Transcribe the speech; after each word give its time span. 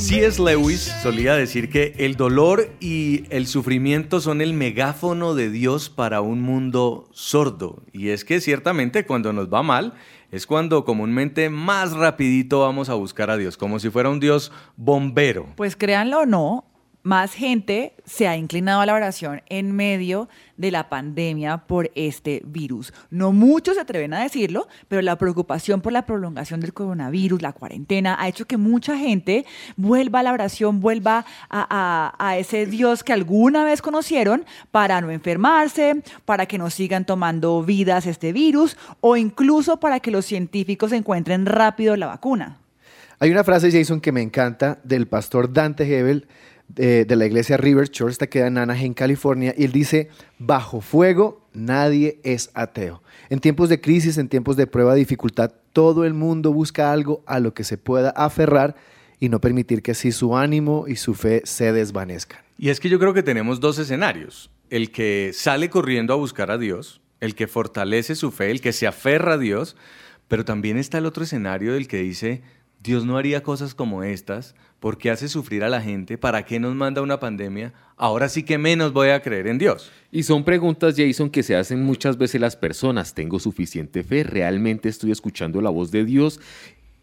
C.S. 0.00 0.42
Lewis 0.42 0.92
solía 1.00 1.34
decir 1.34 1.70
que 1.70 1.94
el 1.98 2.16
dolor 2.16 2.70
y 2.80 3.24
el 3.30 3.46
sufrimiento 3.46 4.20
son 4.20 4.40
el 4.40 4.52
megáfono 4.52 5.36
de 5.36 5.48
Dios 5.48 5.90
para 5.90 6.22
un 6.22 6.40
mundo 6.40 7.08
sordo. 7.12 7.84
Y 7.92 8.08
es 8.08 8.24
que 8.24 8.40
ciertamente 8.40 9.06
cuando 9.06 9.32
nos 9.32 9.46
va 9.46 9.62
mal 9.62 9.94
es 10.32 10.44
cuando 10.44 10.84
comúnmente 10.84 11.50
más 11.50 11.92
rapidito 11.92 12.60
vamos 12.60 12.88
a 12.88 12.94
buscar 12.94 13.30
a 13.30 13.36
Dios, 13.36 13.56
como 13.56 13.78
si 13.78 13.90
fuera 13.90 14.10
un 14.10 14.18
Dios 14.18 14.50
bombero. 14.76 15.46
Pues 15.54 15.76
créanlo 15.76 16.22
o 16.22 16.26
no, 16.26 16.64
más 17.10 17.34
gente 17.34 17.94
se 18.04 18.28
ha 18.28 18.36
inclinado 18.36 18.82
a 18.82 18.86
la 18.86 18.94
oración 18.94 19.42
en 19.48 19.74
medio 19.74 20.28
de 20.56 20.70
la 20.70 20.88
pandemia 20.88 21.56
por 21.58 21.90
este 21.96 22.40
virus. 22.44 22.94
No 23.10 23.32
muchos 23.32 23.74
se 23.74 23.80
atreven 23.80 24.14
a 24.14 24.22
decirlo, 24.22 24.68
pero 24.86 25.02
la 25.02 25.18
preocupación 25.18 25.80
por 25.80 25.92
la 25.92 26.06
prolongación 26.06 26.60
del 26.60 26.72
coronavirus, 26.72 27.42
la 27.42 27.52
cuarentena, 27.52 28.16
ha 28.16 28.28
hecho 28.28 28.46
que 28.46 28.56
mucha 28.56 28.96
gente 28.96 29.44
vuelva 29.76 30.20
a 30.20 30.22
la 30.22 30.32
oración, 30.32 30.78
vuelva 30.78 31.26
a, 31.50 32.36
ese 32.38 32.66
Dios 32.66 33.02
que 33.02 33.12
alguna 33.12 33.64
vez 33.64 33.82
conocieron 33.82 34.44
para 34.70 35.00
no 35.00 35.10
enfermarse, 35.10 36.04
para 36.24 36.46
que 36.46 36.58
no 36.58 36.70
sigan 36.70 37.04
tomando 37.04 37.64
vidas 37.64 38.06
este 38.06 38.32
virus 38.32 38.76
o 39.00 39.16
incluso 39.16 39.80
para 39.80 39.98
que 39.98 40.12
los 40.12 40.26
científicos 40.26 40.92
encuentren 40.92 41.44
rápido 41.44 41.96
la 41.96 42.06
vacuna. 42.06 42.58
Hay 43.18 43.32
una 43.32 43.42
frase, 43.42 43.72
Jason, 43.72 44.00
que 44.00 44.12
me 44.12 44.22
encanta 44.22 44.78
del 44.84 45.08
pastor 45.08 45.52
Dante 45.52 45.84
Hebel 45.84 46.28
de, 46.74 47.16
la 47.16 47.26
iglesia 47.26 47.56
River 47.56 47.88
Church, 47.88 48.12
esta 48.12 48.26
queda 48.26 48.46
en 48.46 48.58
Anaheim, 48.58 48.94
California, 48.94 49.54
y 49.56 49.64
él 49.64 49.72
dice, 49.72 50.08
bajo 50.38 50.80
fuego 50.80 51.46
nadie 51.52 52.20
es 52.22 52.50
ateo. 52.54 53.02
En 53.28 53.40
tiempos 53.40 53.68
de 53.68 53.80
crisis, 53.80 54.18
en 54.18 54.28
tiempos 54.28 54.56
de 54.56 54.66
prueba, 54.66 54.94
de 54.94 55.00
dificultad, 55.00 55.52
todo 55.72 56.04
el 56.04 56.14
mundo 56.14 56.52
busca 56.52 56.92
algo 56.92 57.22
a 57.26 57.40
lo 57.40 57.54
que 57.54 57.64
se 57.64 57.78
pueda 57.78 58.10
aferrar 58.10 58.76
y 59.18 59.28
no 59.28 59.40
permitir 59.40 59.82
que 59.82 59.92
así 59.92 60.12
su 60.12 60.36
ánimo 60.36 60.86
y 60.88 60.96
su 60.96 61.14
fe 61.14 61.42
se 61.44 61.72
desvanezcan. 61.72 62.40
Y 62.58 62.70
es 62.70 62.80
que 62.80 62.88
yo 62.88 62.98
creo 62.98 63.14
que 63.14 63.22
tenemos 63.22 63.60
dos 63.60 63.78
escenarios. 63.78 64.50
El 64.70 64.92
que 64.92 65.32
sale 65.34 65.70
corriendo 65.70 66.12
a 66.12 66.16
buscar 66.16 66.50
a 66.50 66.58
Dios, 66.58 67.00
el 67.20 67.34
que 67.34 67.46
fortalece 67.46 68.14
su 68.14 68.30
fe, 68.30 68.50
el 68.50 68.60
que 68.60 68.72
se 68.72 68.86
aferra 68.86 69.34
a 69.34 69.38
Dios, 69.38 69.76
pero 70.28 70.44
también 70.44 70.76
está 70.76 70.98
el 70.98 71.06
otro 71.06 71.24
escenario 71.24 71.74
del 71.74 71.88
que 71.88 71.98
dice, 71.98 72.42
Dios 72.82 73.04
no 73.04 73.18
haría 73.18 73.42
cosas 73.42 73.74
como 73.74 74.02
estas, 74.02 74.54
¿por 74.80 74.98
qué 74.98 75.10
hace 75.10 75.28
sufrir 75.28 75.62
a 75.62 75.68
la 75.68 75.80
gente? 75.80 76.18
¿Para 76.18 76.44
qué 76.44 76.58
nos 76.58 76.74
manda 76.74 77.02
una 77.02 77.20
pandemia? 77.20 77.72
Ahora 77.96 78.28
sí 78.28 78.42
que 78.42 78.58
menos 78.58 78.92
voy 78.92 79.10
a 79.10 79.20
creer 79.20 79.46
en 79.46 79.58
Dios. 79.58 79.92
Y 80.10 80.24
son 80.24 80.42
preguntas, 80.42 80.94
Jason, 80.96 81.30
que 81.30 81.42
se 81.42 81.54
hacen 81.54 81.84
muchas 81.84 82.16
veces 82.18 82.40
las 82.40 82.56
personas. 82.56 83.14
¿Tengo 83.14 83.38
suficiente 83.38 84.02
fe? 84.02 84.24
¿Realmente 84.24 84.88
estoy 84.88 85.12
escuchando 85.12 85.60
la 85.60 85.70
voz 85.70 85.90
de 85.90 86.04
Dios? 86.04 86.40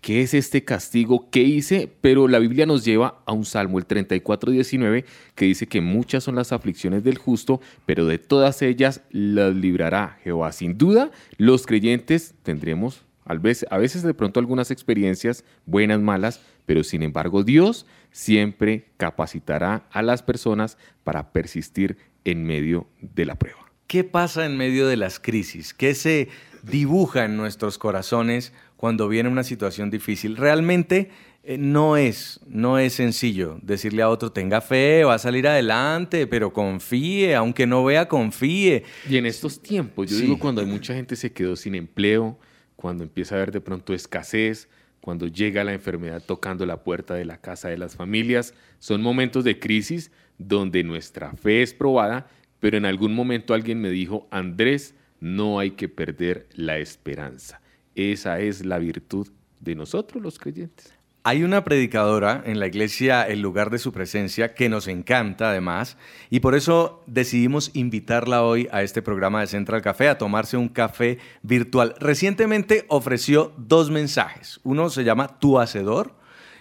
¿Qué 0.02 0.22
es 0.22 0.34
este 0.34 0.64
castigo? 0.64 1.30
¿Qué 1.30 1.42
hice? 1.42 1.92
Pero 2.02 2.28
la 2.28 2.39
Biblia 2.39 2.66
nos 2.66 2.84
lleva 2.84 3.22
a 3.25 3.34
un 3.34 3.45
salmo, 3.45 3.78
el 3.78 3.86
34, 3.86 4.52
19, 4.52 5.06
que 5.36 5.45
dice 5.45 5.67
que 5.67 5.81
muchas 5.81 6.23
son 6.23 6.36
las 6.36 6.52
aflicciones 6.52 7.03
del 7.03 7.17
justo, 7.17 7.62
pero 7.86 8.06
de 8.06 8.17
todas 8.17 8.62
ellas 8.62 9.02
las 9.12 9.56
librará 9.56 10.19
Jehová. 10.23 10.52
Sin 10.52 10.78
duda, 10.78 11.12
los 11.38 11.66
creyentes 11.66 12.36
tendremos 12.44 13.03
a 13.28 13.34
veces, 13.34 13.67
a 13.69 13.78
veces 13.78 14.03
de 14.03 14.14
pronto 14.14 14.39
algunas 14.39 14.72
experiencias 14.72 15.44
buenas, 15.66 16.00
malas, 16.00 16.39
pero 16.67 16.83
sin 16.83 17.01
embargo 17.01 17.43
Dios 17.43 17.88
siempre 18.11 18.89
capacitará 18.97 19.88
a 19.89 20.03
las 20.03 20.22
personas 20.22 20.78
para 21.03 21.31
persistir 21.31 21.97
en 22.25 22.44
medio 22.44 22.88
de 23.00 23.25
la 23.25 23.35
prueba. 23.35 23.72
¿Qué 23.88 24.03
pasa 24.03 24.45
en 24.45 24.57
medio 24.57 24.85
de 24.85 24.97
las 24.97 25.19
crisis? 25.19 25.73
¿Qué 25.73 25.95
se 25.95 26.27
dibuja 26.61 27.23
en 27.25 27.38
nuestros 27.38 27.77
corazones 27.77 28.51
cuando 28.75 29.07
viene 29.07 29.29
una 29.29 29.45
situación 29.45 29.89
difícil? 29.89 30.35
Realmente 30.35 31.09
eh, 31.44 31.57
no 31.57 31.95
es, 31.95 32.41
no 32.47 32.79
es 32.79 32.91
sencillo 32.91 33.59
decirle 33.61 34.01
a 34.01 34.09
otro, 34.09 34.33
tenga 34.33 34.59
fe, 34.59 35.06
va 35.06 35.13
a 35.13 35.19
salir 35.19 35.47
adelante, 35.47 36.27
pero 36.27 36.51
confíe, 36.51 37.33
aunque 37.33 37.66
no 37.66 37.85
vea, 37.85 38.09
confíe. 38.09 38.83
Y 39.09 39.16
en 39.16 39.25
estos 39.25 39.61
tiempos, 39.61 40.09
yo 40.09 40.17
digo 40.17 40.38
cuando 40.38 40.59
hay 40.59 40.67
mucha 40.67 40.94
gente 40.94 41.16
se 41.16 41.31
quedó 41.31 41.56
sin 41.56 41.75
empleo, 41.75 42.38
cuando 42.75 43.06
empieza 43.06 43.35
a 43.35 43.38
haber 43.38 43.53
de 43.53 43.61
pronto 43.61 43.94
escasez, 43.94 44.67
cuando 45.07 45.28
llega 45.28 45.63
la 45.63 45.72
enfermedad 45.72 46.22
tocando 46.22 46.66
la 46.66 46.84
puerta 46.84 47.13
de 47.13 47.23
la 47.23 47.40
casa 47.40 47.69
de 47.69 47.78
las 47.78 47.95
familias. 47.95 48.53
Son 48.78 49.01
momentos 49.01 49.45
de 49.45 49.57
crisis 49.57 50.12
donde 50.38 50.84
nuestra 50.84 51.31
fe 51.31 51.62
es 51.62 51.73
probada, 51.73 52.28
pero 52.59 52.75
en 52.75 52.85
algún 52.85 53.16
momento 53.16 53.53
alguien 53.53 53.79
me 53.79 53.90
dijo, 53.90 54.28
Andrés, 54.31 54.95
no 55.22 55.59
hay 55.59 55.72
que 55.72 55.88
perder 55.88 56.50
la 56.56 56.78
esperanza. 56.79 57.62
Esa 57.95 58.41
es 58.41 58.66
la 58.66 58.79
virtud 58.79 59.29
de 59.62 59.75
nosotros 59.75 60.22
los 60.22 60.40
creyentes. 60.40 60.94
Hay 61.27 61.43
una 61.43 61.65
predicadora 61.65 62.41
en 62.45 62.57
la 62.57 62.67
iglesia, 62.67 63.23
el 63.23 63.41
lugar 63.41 63.69
de 63.69 63.79
su 63.79 63.91
presencia, 63.91 64.55
que 64.55 64.69
nos 64.69 64.88
encanta 64.88 65.49
además, 65.49 65.97
y 66.29 66.39
por 66.39 66.55
eso 66.55 67.03
decidimos 67.05 67.71
invitarla 67.73 68.43
hoy 68.43 68.69
a 68.71 68.81
este 68.81 69.01
programa 69.01 69.41
de 69.41 69.47
Central 69.47 69.81
Café 69.81 70.07
a 70.07 70.17
tomarse 70.17 70.55
un 70.55 70.69
café 70.69 71.17
virtual. 71.41 71.95
Recientemente 71.99 72.85
ofreció 72.88 73.51
dos 73.57 73.91
mensajes. 73.91 74.61
Uno 74.63 74.89
se 74.89 75.03
llama 75.03 75.38
Tu 75.38 75.59
Hacedor 75.59 76.15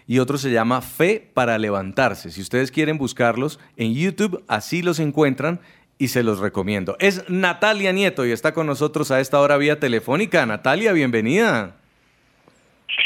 y 0.05 0.19
otro 0.19 0.37
se 0.37 0.51
llama 0.51 0.83
Fe 0.83 1.31
para 1.33 1.59
levantarse. 1.59 2.33
Si 2.33 2.41
ustedes 2.41 2.73
quieren 2.73 2.99
buscarlos 2.99 3.61
en 3.77 3.95
YouTube, 3.95 4.43
así 4.49 4.83
los 4.83 4.99
encuentran 4.99 5.61
y 5.97 6.09
se 6.09 6.25
los 6.25 6.41
recomiendo. 6.41 6.97
Es 6.99 7.23
Natalia 7.29 7.93
Nieto 7.93 8.27
y 8.27 8.33
está 8.33 8.53
con 8.53 8.67
nosotros 8.67 9.13
a 9.13 9.21
esta 9.21 9.39
hora 9.39 9.59
vía 9.59 9.79
telefónica. 9.79 10.45
Natalia, 10.45 10.91
bienvenida. 10.91 11.77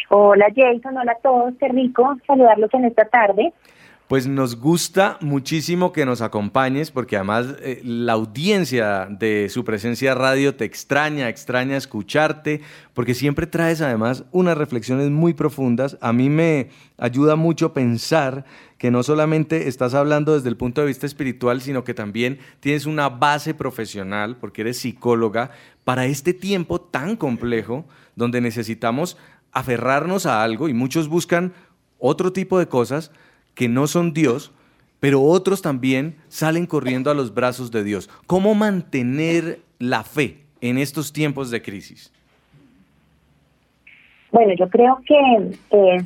Hola 0.09 0.47
Jason, 0.55 0.97
hola 0.97 1.13
a 1.13 1.23
todos, 1.23 1.55
qué 1.59 1.69
rico 1.69 2.17
saludarlos 2.27 2.73
en 2.75 2.85
esta 2.85 3.05
tarde. 3.05 3.53
Pues 4.11 4.27
nos 4.27 4.57
gusta 4.57 5.19
muchísimo 5.21 5.93
que 5.93 6.05
nos 6.05 6.21
acompañes 6.21 6.91
porque 6.91 7.15
además 7.15 7.55
eh, 7.61 7.81
la 7.85 8.15
audiencia 8.15 9.07
de 9.09 9.49
su 9.49 9.63
presencia 9.63 10.17
radio 10.17 10.57
te 10.57 10.65
extraña, 10.65 11.29
extraña 11.29 11.77
escucharte, 11.77 12.61
porque 12.93 13.15
siempre 13.15 13.47
traes 13.47 13.81
además 13.81 14.25
unas 14.33 14.59
reflexiones 14.59 15.11
muy 15.11 15.33
profundas. 15.33 15.97
A 16.01 16.13
mí 16.13 16.29
me 16.29 16.71
ayuda 16.99 17.37
mucho 17.37 17.73
pensar 17.73 18.45
que 18.79 18.91
no 18.91 19.05
solamente 19.05 19.69
estás 19.69 19.95
hablando 19.95 20.35
desde 20.35 20.49
el 20.49 20.57
punto 20.57 20.81
de 20.81 20.89
vista 20.89 21.07
espiritual, 21.07 21.61
sino 21.61 21.85
que 21.85 21.95
también 21.95 22.41
tienes 22.59 22.87
una 22.87 23.11
base 23.11 23.55
profesional, 23.55 24.39
porque 24.41 24.63
eres 24.63 24.79
psicóloga, 24.79 25.53
para 25.85 26.07
este 26.07 26.35
tiempo 26.35 26.81
tan 26.81 27.15
complejo 27.15 27.85
donde 28.17 28.41
necesitamos 28.41 29.17
aferrarnos 29.53 30.27
a 30.27 30.43
algo 30.43 30.69
y 30.69 30.75
muchos 30.75 31.09
buscan 31.09 31.53
otro 31.99 32.33
tipo 32.33 32.59
de 32.59 32.67
cosas 32.67 33.13
que 33.55 33.69
no 33.69 33.87
son 33.87 34.13
Dios, 34.13 34.53
pero 35.01 35.23
otros 35.23 35.63
también 35.63 36.17
salen 36.29 36.67
corriendo 36.67 37.11
a 37.11 37.15
los 37.15 37.35
brazos 37.35 37.71
de 37.71 37.85
Dios. 37.85 38.09
¿Cómo 38.27 38.55
mantener 38.55 39.61
la 39.79 40.03
fe 40.05 40.39
en 40.61 40.79
estos 40.79 41.13
tiempos 41.13 41.51
de 41.51 41.63
crisis? 41.63 42.13
Bueno, 44.31 44.55
yo 44.55 44.69
creo 44.69 45.01
que 45.07 46.05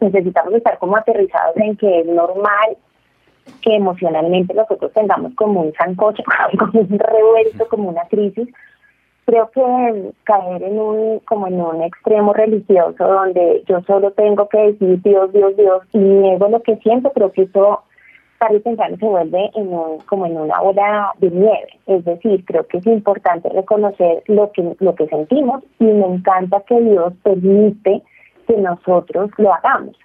necesitamos 0.00 0.54
estar 0.54 0.78
como 0.78 0.96
aterrizados 0.96 1.56
en 1.56 1.76
que 1.76 2.00
es 2.00 2.06
normal 2.06 2.76
que 3.60 3.76
emocionalmente 3.76 4.54
nosotros 4.54 4.92
tengamos 4.92 5.34
como 5.34 5.62
un 5.62 5.72
sancocho, 5.74 6.22
como 6.58 6.80
un 6.80 6.98
revuelto, 6.98 7.68
como 7.68 7.90
una 7.90 8.04
crisis, 8.08 8.48
creo 9.26 9.50
que 9.50 10.12
caer 10.24 10.62
en 10.62 10.78
un 10.78 11.18
como 11.20 11.46
en 11.46 11.60
un 11.60 11.82
extremo 11.82 12.32
religioso 12.32 13.06
donde 13.06 13.62
yo 13.66 13.80
solo 13.82 14.10
tengo 14.12 14.48
que 14.48 14.58
decir 14.58 15.02
Dios, 15.02 15.32
Dios, 15.32 15.56
Dios 15.56 15.82
y 15.92 15.98
niego 15.98 16.48
lo 16.48 16.62
que 16.62 16.76
siento, 16.76 17.12
creo 17.12 17.32
que 17.32 17.42
eso 17.42 17.82
tarde 18.38 18.62
o 18.64 18.96
se 18.96 19.06
vuelve 19.06 19.50
en 19.54 19.68
un, 19.68 19.98
como 20.00 20.26
en 20.26 20.36
una 20.36 20.60
ola 20.60 21.12
de 21.18 21.30
nieve. 21.30 21.78
Es 21.86 22.04
decir, 22.04 22.44
creo 22.44 22.66
que 22.66 22.78
es 22.78 22.86
importante 22.86 23.48
reconocer 23.48 24.22
lo 24.26 24.50
que, 24.52 24.76
lo 24.80 24.94
que 24.94 25.06
sentimos 25.06 25.62
y 25.78 25.84
me 25.84 26.06
encanta 26.06 26.60
que 26.66 26.80
Dios 26.80 27.12
permite 27.22 28.02
que 28.46 28.56
nosotros 28.56 29.30
lo 29.38 29.54
hagamos 29.54 29.96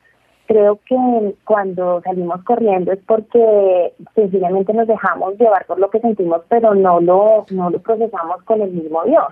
creo 0.49 0.79
que 0.83 1.35
cuando 1.45 2.01
salimos 2.01 2.43
corriendo 2.43 2.91
es 2.91 2.99
porque 3.05 3.93
sencillamente 4.15 4.73
nos 4.73 4.87
dejamos 4.87 5.37
llevar 5.37 5.63
por 5.67 5.79
lo 5.79 5.91
que 5.91 5.99
sentimos, 5.99 6.41
pero 6.49 6.73
no 6.73 6.99
lo, 6.99 7.45
no 7.51 7.69
lo 7.69 7.79
procesamos 7.79 8.41
con 8.45 8.59
el 8.59 8.71
mismo 8.71 9.03
Dios. 9.03 9.27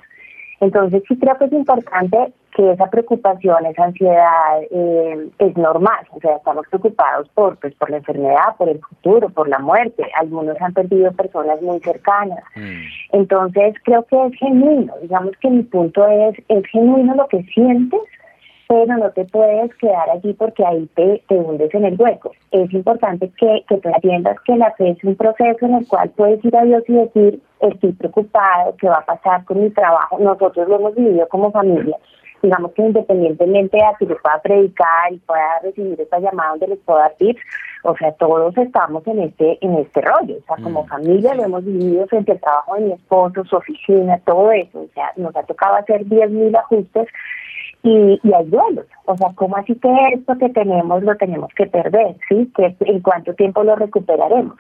Entonces 0.60 1.02
sí 1.08 1.18
creo 1.18 1.36
que 1.40 1.46
es 1.46 1.54
importante 1.54 2.34
que 2.56 2.72
esa 2.72 2.88
preocupación, 2.92 3.66
esa 3.66 3.86
ansiedad 3.86 4.62
eh, 4.70 5.30
es 5.40 5.58
normal, 5.58 6.06
o 6.12 6.20
sea, 6.20 6.36
estamos 6.36 6.68
preocupados 6.68 7.28
por, 7.30 7.58
pues, 7.58 7.74
por 7.76 7.90
la 7.90 7.98
enfermedad, 7.98 8.56
por 8.58 8.70
el 8.70 8.80
futuro, 8.80 9.30
por 9.30 9.50
la 9.50 9.58
muerte, 9.58 10.04
algunos 10.20 10.60
han 10.62 10.74
perdido 10.74 11.12
personas 11.14 11.60
muy 11.64 11.80
cercanas. 11.80 12.44
Mm. 12.56 12.82
Entonces 13.14 13.74
creo 13.84 14.06
que 14.06 14.24
es 14.24 14.34
genuino, 14.38 14.94
digamos 15.02 15.36
que 15.42 15.50
mi 15.50 15.64
punto 15.64 16.08
es, 16.08 16.36
es 16.48 16.64
genuino 16.68 17.16
lo 17.16 17.28
que 17.28 17.42
sientes, 17.54 18.02
pero 18.68 18.98
no 18.98 19.10
te 19.12 19.26
puedes 19.26 19.74
quedar 19.76 20.10
allí 20.10 20.34
porque 20.34 20.66
ahí 20.66 20.88
te, 20.96 21.24
te 21.28 21.36
hundes 21.36 21.74
en 21.74 21.86
el 21.86 22.00
hueco. 22.00 22.32
Es 22.52 22.72
importante 22.74 23.32
que, 23.38 23.64
que 23.68 23.78
tú 23.78 23.90
entiendas 23.90 24.38
que 24.42 24.58
la 24.58 24.72
fe 24.72 24.90
es 24.90 25.04
un 25.04 25.16
proceso 25.16 25.66
en 25.66 25.76
el 25.76 25.88
cual 25.88 26.10
puedes 26.10 26.44
ir 26.44 26.56
a 26.56 26.64
Dios 26.64 26.84
y 26.88 26.94
decir, 26.94 27.42
estoy 27.62 27.94
preocupado, 27.94 28.76
¿qué 28.78 28.90
va 28.90 28.98
a 28.98 29.06
pasar 29.06 29.46
con 29.46 29.64
mi 29.64 29.70
trabajo? 29.70 30.18
Nosotros 30.20 30.68
lo 30.68 30.76
hemos 30.76 30.96
vivido 30.96 31.28
como 31.30 31.52
familia. 31.52 31.98
digamos 32.44 32.72
que 32.74 32.82
independientemente 32.84 33.78
de 33.78 33.84
que 34.00 34.06
yo 34.06 34.18
pueda 34.22 34.40
predicar 34.42 35.12
y 35.12 35.18
pueda 35.18 35.60
recibir 35.64 36.00
esta 36.00 36.20
llamada 36.20 36.52
donde 36.52 36.68
les 36.68 36.80
puedo 36.80 37.00
dar 37.00 37.14
tips, 37.18 37.42
o 37.84 37.96
sea, 37.96 38.12
todos 38.14 38.56
estamos 38.58 39.06
en 39.08 39.20
este 39.22 39.58
en 39.62 39.76
este 39.76 40.02
rollo, 40.02 40.36
o 40.38 40.46
sea, 40.46 40.64
como 40.64 40.84
mm. 40.84 40.88
familia 40.88 41.34
lo 41.34 41.44
hemos 41.46 41.66
vivido 41.66 42.06
frente 42.08 42.34
al 42.34 42.40
trabajo 42.40 42.76
de 42.76 42.82
mi 42.82 42.92
esposo, 42.92 43.44
su 43.46 43.56
oficina, 43.56 44.20
todo 44.26 44.52
eso, 44.52 44.82
o 44.82 44.88
sea, 44.94 45.12
nos 45.16 45.36
ha 45.36 45.44
tocado 45.44 45.76
hacer 45.76 46.06
10.000 46.06 46.58
ajustes 46.58 47.08
y, 47.84 48.20
y 48.24 48.34
hay 48.34 48.46
duelos, 48.46 48.86
o 49.06 49.16
sea, 49.18 49.30
¿cómo 49.36 49.56
así 49.58 49.76
que 49.76 49.90
esto 50.14 50.38
que 50.38 50.50
tenemos 50.50 51.04
lo 51.04 51.16
tenemos 51.16 51.50
que 51.56 51.68
perder? 51.68 52.16
¿Sí? 52.28 52.52
que 52.56 52.76
¿En 52.82 53.02
cuánto 53.02 53.34
tiempo 53.34 53.64
lo 53.64 53.76
recuperaremos? 53.76 54.58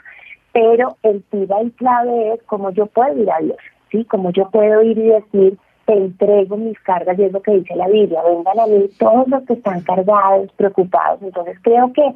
Pero 0.54 0.98
el 1.04 1.24
tira 1.24 1.62
y 1.62 1.72
clave 1.72 2.34
es 2.34 2.44
cómo 2.44 2.72
yo 2.72 2.86
puedo 2.88 3.18
ir 3.22 3.30
a 3.32 3.40
Dios, 3.40 3.58
¿sí? 3.92 4.06
Cómo 4.06 4.32
yo 4.32 4.50
puedo 4.50 4.82
ir 4.82 4.98
y 4.98 5.10
decir, 5.10 5.58
te 5.86 5.94
entrego 5.94 6.58
mis 6.58 6.80
cargas, 6.82 7.18
y 7.18 7.24
es 7.24 7.32
lo 7.32 7.42
que 7.42 7.52
dice 7.52 7.76
la 7.76 7.88
Biblia, 7.88 8.22
vengan 8.24 8.60
a 8.60 8.68
mí 8.68 8.90
todos 9.00 9.28
los 9.28 9.44
que 9.44 9.54
están 9.54 9.82
cargados, 9.82 10.52
preocupados. 10.54 11.22
Entonces 11.22 11.58
creo 11.62 11.92
que 11.94 12.14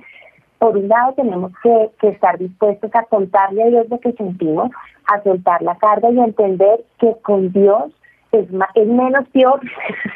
por 0.60 0.78
un 0.78 0.88
lado 0.88 1.14
tenemos 1.14 1.52
que, 1.64 1.90
que, 2.00 2.10
estar 2.10 2.38
dispuestos 2.38 2.92
a 2.94 3.04
contarle 3.06 3.64
a 3.64 3.68
Dios 3.68 3.90
lo 3.90 4.00
que 4.00 4.12
sentimos, 4.14 4.70
a 5.08 5.22
soltar 5.24 5.62
la 5.62 5.76
carga 5.76 6.12
y 6.12 6.20
a 6.20 6.26
entender 6.26 6.84
que 7.00 7.16
con 7.24 7.52
Dios 7.52 7.92
es, 8.32 8.48
es 8.76 8.88
menos 8.88 9.28
peor, 9.30 9.60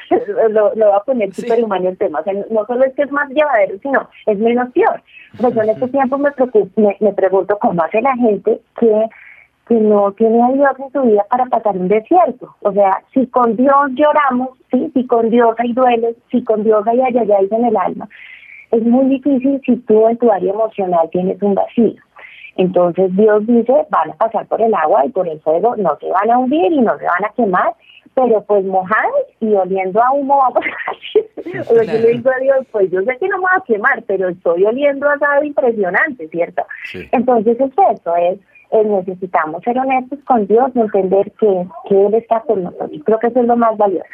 lo, 0.50 0.74
lo 0.76 0.86
voy 0.86 0.96
a 0.96 1.04
poner 1.04 1.34
súper 1.34 1.64
humano 1.64 1.90
el 1.90 1.98
tema, 1.98 2.20
o 2.20 2.24
sea, 2.24 2.34
no 2.50 2.66
solo 2.66 2.86
es 2.86 2.94
que 2.94 3.04
es 3.04 3.12
más 3.12 3.30
llevadero, 3.30 3.78
sino 3.82 4.10
es 4.26 4.38
menos 4.40 4.72
peor. 4.72 5.02
Pues 5.40 5.54
yo 5.54 5.62
en 5.62 5.70
este 5.70 5.88
tiempo 5.90 6.18
me, 6.18 6.30
me, 6.78 6.98
me 7.00 7.14
pregunto 7.14 7.58
cómo 7.60 7.84
hace 7.84 8.02
la 8.02 8.16
gente 8.16 8.62
que 8.80 9.10
que 9.68 9.76
no 9.76 10.12
tiene 10.12 10.42
a 10.44 10.52
Dios 10.52 10.72
en 10.80 10.92
su 10.92 11.02
vida 11.02 11.26
para 11.30 11.46
pasar 11.48 11.76
un 11.76 11.88
desierto. 11.88 12.56
O 12.62 12.72
sea, 12.72 13.02
si 13.14 13.26
con 13.28 13.56
Dios 13.56 13.74
lloramos, 13.94 14.50
¿sí? 14.72 14.92
si 14.94 15.08
con 15.08 15.30
Dios 15.30 15.56
hay 15.58 15.74
duelos, 15.74 16.16
si 16.30 16.44
con 16.44 16.64
Dios 16.64 16.86
hay 16.88 17.02
ayayáis 17.02 17.52
en 17.52 17.66
el 17.66 17.76
alma, 17.76 18.08
es 18.72 18.84
muy 18.84 19.06
difícil 19.06 19.60
si 19.66 19.78
tú 19.78 20.08
en 20.08 20.18
tu 20.18 20.32
área 20.32 20.54
emocional 20.54 21.10
tienes 21.12 21.42
un 21.42 21.56
vacío. 21.56 21.96
Entonces 22.58 23.16
Dios 23.16 23.46
dice, 23.48 23.74
van 23.90 24.12
a 24.12 24.14
pasar 24.14 24.46
por 24.48 24.62
el 24.62 24.74
agua 24.74 25.06
y 25.06 25.10
por 25.10 25.28
el 25.28 25.40
fuego, 25.42 25.76
no 25.78 25.98
se 26.00 26.10
van 26.10 26.32
a 26.32 26.38
hundir 26.38 26.72
y 26.72 26.82
no 26.82 26.98
se 26.98 27.06
van 27.06 27.26
a 27.26 27.34
quemar, 27.36 27.74
pero 28.16 28.44
pues 28.46 28.66
mojados 28.66 29.26
y 29.42 29.54
oliendo 29.54 30.02
a 30.02 30.12
humo 30.12 30.38
vamos 30.38 30.64
a 30.66 30.92
o 31.72 31.76
sea, 31.76 31.84
yo 31.84 32.00
le 32.00 32.14
digo 32.14 32.32
a 32.32 32.40
Dios, 32.40 32.66
pues 32.72 32.90
yo 32.90 33.02
sé 33.02 33.18
que 33.20 33.28
no 33.28 33.38
me 33.38 33.44
va 33.44 33.58
a 33.58 33.64
quemar, 33.66 34.04
pero 34.04 34.30
estoy 34.30 34.66
oliendo 34.66 35.08
a 35.08 35.14
asado 35.14 35.44
impresionante, 35.44 36.28
¿cierto? 36.30 36.64
Entonces 37.12 37.60
es 37.60 37.72
eso, 37.72 38.16
es 38.16 38.40
eh, 38.72 38.84
necesitamos 38.84 39.64
ser 39.64 39.78
honestos 39.78 40.20
con 40.26 40.48
Dios 40.48 40.72
y 40.74 40.80
entender 40.80 41.32
que, 41.40 41.68
que 41.88 42.06
Él 42.06 42.14
está 42.16 42.42
con 42.42 42.64
nosotros. 42.64 43.02
Creo 43.06 43.20
que 43.20 43.28
eso 43.28 43.42
es 43.42 43.48
lo 43.48 43.56
más 43.56 43.78
valioso. 43.78 44.10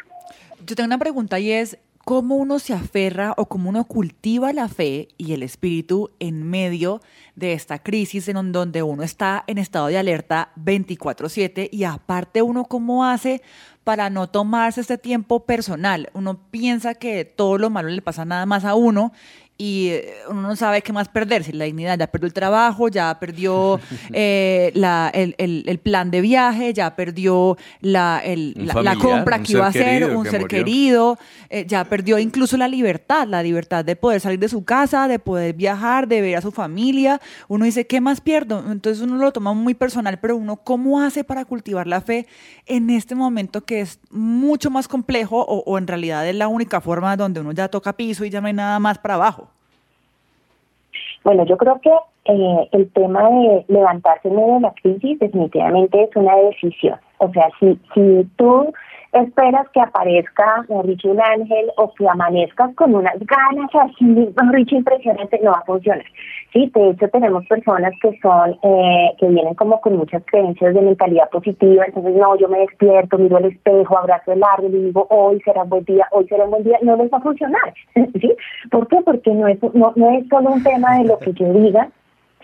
Yo 0.66 0.76
tengo 0.76 0.88
una 0.88 0.98
pregunta 0.98 1.40
y 1.40 1.52
es, 1.52 1.80
¿cómo 2.04 2.36
uno 2.36 2.60
se 2.60 2.74
aferra 2.74 3.34
o 3.38 3.46
cómo 3.48 3.70
uno 3.70 3.86
cultiva 3.86 4.54
la 4.54 4.68
fe 4.68 5.08
y 5.18 5.34
el 5.34 5.44
espíritu 5.44 6.10
en 6.20 6.44
medio 6.44 7.02
de 7.36 7.54
esta 7.54 7.80
crisis 7.80 8.28
en 8.28 8.52
donde 8.52 8.84
uno 8.84 9.04
está 9.04 9.44
en 9.48 9.58
estado 9.58 9.88
de 9.88 9.98
alerta 9.98 10.52
24/7 10.58 11.70
y 11.72 11.84
aparte 11.84 12.42
uno 12.42 12.66
cómo 12.66 13.06
hace 13.06 13.42
para 13.84 14.10
no 14.10 14.30
tomarse 14.30 14.82
este 14.82 14.98
tiempo 14.98 15.46
personal? 15.46 16.10
Uno 16.14 16.40
piensa 16.52 16.96
que 16.96 17.26
todo 17.26 17.58
lo 17.58 17.70
malo 17.70 17.90
le 17.90 18.02
pasa 18.02 18.26
nada 18.26 18.46
más 18.46 18.66
a 18.66 18.76
uno 18.76 19.14
y 19.62 19.90
eh, 19.90 20.16
uno 20.28 20.42
no 20.42 20.56
sabe 20.56 20.82
qué 20.82 20.92
más 20.92 21.08
perder, 21.08 21.44
si 21.44 21.52
la 21.52 21.66
dignidad 21.66 21.96
ya 21.96 22.08
perdió 22.08 22.26
el 22.26 22.34
trabajo, 22.34 22.88
ya 22.88 23.20
perdió 23.20 23.80
eh, 24.12 24.72
la, 24.74 25.12
el, 25.14 25.36
el, 25.38 25.78
plan 25.78 26.10
de 26.10 26.20
viaje, 26.22 26.74
ya 26.74 26.96
perdió 26.96 27.58
la, 27.80 28.24
la, 28.26 28.96
compra 28.96 29.38
que 29.44 29.52
iba 29.52 29.68
a 29.68 29.70
hacer, 29.70 30.16
un 30.16 30.26
ser 30.26 30.48
querido, 30.48 31.20
eh, 31.52 31.66
ya 31.68 31.84
perdió 31.84 32.18
incluso 32.18 32.58
la 32.58 32.68
libertad, 32.68 33.28
la 33.28 33.44
libertad 33.44 33.86
de 33.86 33.96
poder 33.96 34.20
salir 34.20 34.40
de 34.40 34.50
su 34.50 34.66
casa, 34.66 35.08
de 35.08 35.20
poder 35.20 35.54
viajar, 35.54 36.08
de 36.08 36.22
ver 36.22 36.38
a 36.38 36.42
su 36.42 36.52
familia. 36.52 37.22
Uno 37.48 37.66
dice, 37.66 37.86
¿qué 37.86 38.02
más 38.02 38.20
pierdo? 38.20 38.66
Entonces 38.72 39.04
uno 39.04 39.18
lo 39.18 39.32
toma 39.32 39.54
muy 39.54 39.76
personal, 39.76 40.20
pero 40.20 40.38
uno, 40.38 40.56
¿cómo 40.56 41.02
hace 41.02 41.24
para 41.24 41.46
cultivar 41.46 41.86
la 41.86 42.02
fe 42.02 42.26
en 42.66 42.90
este 42.90 43.14
momento 43.14 43.64
que 43.64 43.82
es 43.82 44.00
mucho 44.10 44.72
más 44.72 44.88
complejo 44.88 45.40
o, 45.40 45.60
o 45.68 45.78
en 45.78 45.86
realidad 45.86 46.28
es 46.28 46.34
la 46.36 46.48
única 46.48 46.82
forma 46.82 47.16
donde 47.16 47.42
uno 47.42 47.52
ya 47.52 47.68
toca 47.68 47.94
piso 47.94 48.26
y 48.26 48.32
ya 48.32 48.42
no 48.42 48.48
hay 48.48 48.54
nada 48.54 48.80
más 48.80 48.98
para 48.98 49.14
abajo? 49.14 49.51
Bueno, 51.24 51.46
yo 51.46 51.58
creo 51.58 51.80
que 51.82 51.92
eh, 52.26 52.70
el 52.72 52.92
tema 52.92 53.30
de 53.30 53.66
levantarse 53.68 54.28
en 54.28 54.36
medio 54.36 54.54
de 54.56 54.60
la 54.62 54.74
crisis 54.82 55.20
definitivamente 55.20 56.04
es 56.04 56.16
una 56.16 56.36
decisión. 56.36 57.00
O 57.18 57.32
sea, 57.32 57.50
si, 57.60 57.80
si 57.94 58.28
tú 58.38 58.74
esperas 59.14 59.68
que 59.70 59.82
aparezca, 59.82 60.66
dicho, 60.86 61.10
un 61.10 61.22
ángel 61.22 61.72
o 61.78 61.94
que 61.94 62.08
amanezcas 62.08 62.74
con 62.76 62.96
unas 62.96 63.16
ganas 63.20 63.70
así, 63.74 64.06
dicho, 64.06 64.76
impresionante, 64.76 65.40
no 65.44 65.52
va 65.52 65.60
a 65.60 65.66
funcionar. 65.66 66.06
Sí, 66.54 66.70
de 66.74 66.90
hecho 66.90 67.08
tenemos 67.10 67.46
personas 67.48 67.94
que 68.02 68.18
son, 68.22 68.58
eh, 68.64 69.12
que 69.18 69.28
vienen 69.28 69.56
como 69.56 69.80
con 69.82 69.98
muchas 69.98 70.24
creencias 70.26 70.74
de 70.74 70.82
mentalidad 70.82 71.30
positiva, 71.30 71.86
entonces 71.86 72.14
no, 72.16 72.38
yo 72.38 72.48
me 72.48 72.60
despierto, 72.60 73.18
miro 73.18 73.38
el 73.38 73.46
espejo, 73.46 73.98
abrazo 73.98 74.34
el 74.34 74.44
árbol 74.44 74.76
y 74.76 74.86
digo, 74.86 75.08
hoy 75.10 75.40
será 75.42 75.64
un 75.64 75.70
buen 75.70 75.86
día, 75.86 76.08
hoy 76.12 76.28
será 76.28 76.46
un 76.46 76.52
buen 76.52 76.64
día, 76.64 76.78
no 76.82 76.96
les 76.98 77.12
va 77.12 77.18
a 77.18 77.22
funcionar, 77.22 77.74
¿sí? 77.96 78.36
¿Por 78.70 78.88
qué? 78.88 78.98
Porque 79.04 79.32
no 79.32 79.48
es, 79.48 79.62
no, 79.74 79.94
no 79.96 80.12
es 80.12 80.28
solo 80.28 80.52
un 80.52 80.64
tema 80.64 80.98
de 80.98 81.06
lo 81.06 81.20
que 81.20 81.34
yo 81.34 81.52
diga, 81.54 81.90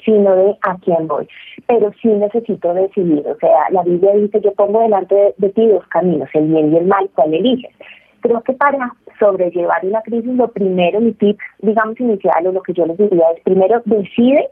sino 0.03 0.35
de 0.35 0.57
a 0.61 0.77
quién 0.77 1.07
voy. 1.07 1.27
Pero 1.67 1.91
sí 2.01 2.07
necesito 2.07 2.73
decidir, 2.73 3.25
o 3.27 3.35
sea, 3.37 3.69
la 3.71 3.83
Biblia 3.83 4.13
dice, 4.13 4.41
yo 4.41 4.53
pongo 4.53 4.81
delante 4.81 5.33
de, 5.37 5.49
ti 5.49 5.67
dos 5.67 5.85
caminos, 5.87 6.29
el 6.33 6.47
bien 6.47 6.73
y 6.73 6.77
el 6.77 6.85
mal, 6.85 7.09
¿cuál 7.15 7.33
eliges? 7.33 7.71
Creo 8.21 8.41
que 8.41 8.53
para 8.53 8.93
sobrellevar 9.19 9.85
una 9.85 10.01
crisis, 10.01 10.33
lo 10.33 10.47
primero, 10.49 10.99
mi 10.99 11.13
tip, 11.13 11.39
digamos, 11.59 11.99
inicial, 11.99 12.47
o 12.47 12.51
lo 12.51 12.61
que 12.61 12.73
yo 12.73 12.85
les 12.85 12.97
diría 12.97 13.25
es, 13.35 13.43
primero, 13.43 13.81
decide 13.85 14.49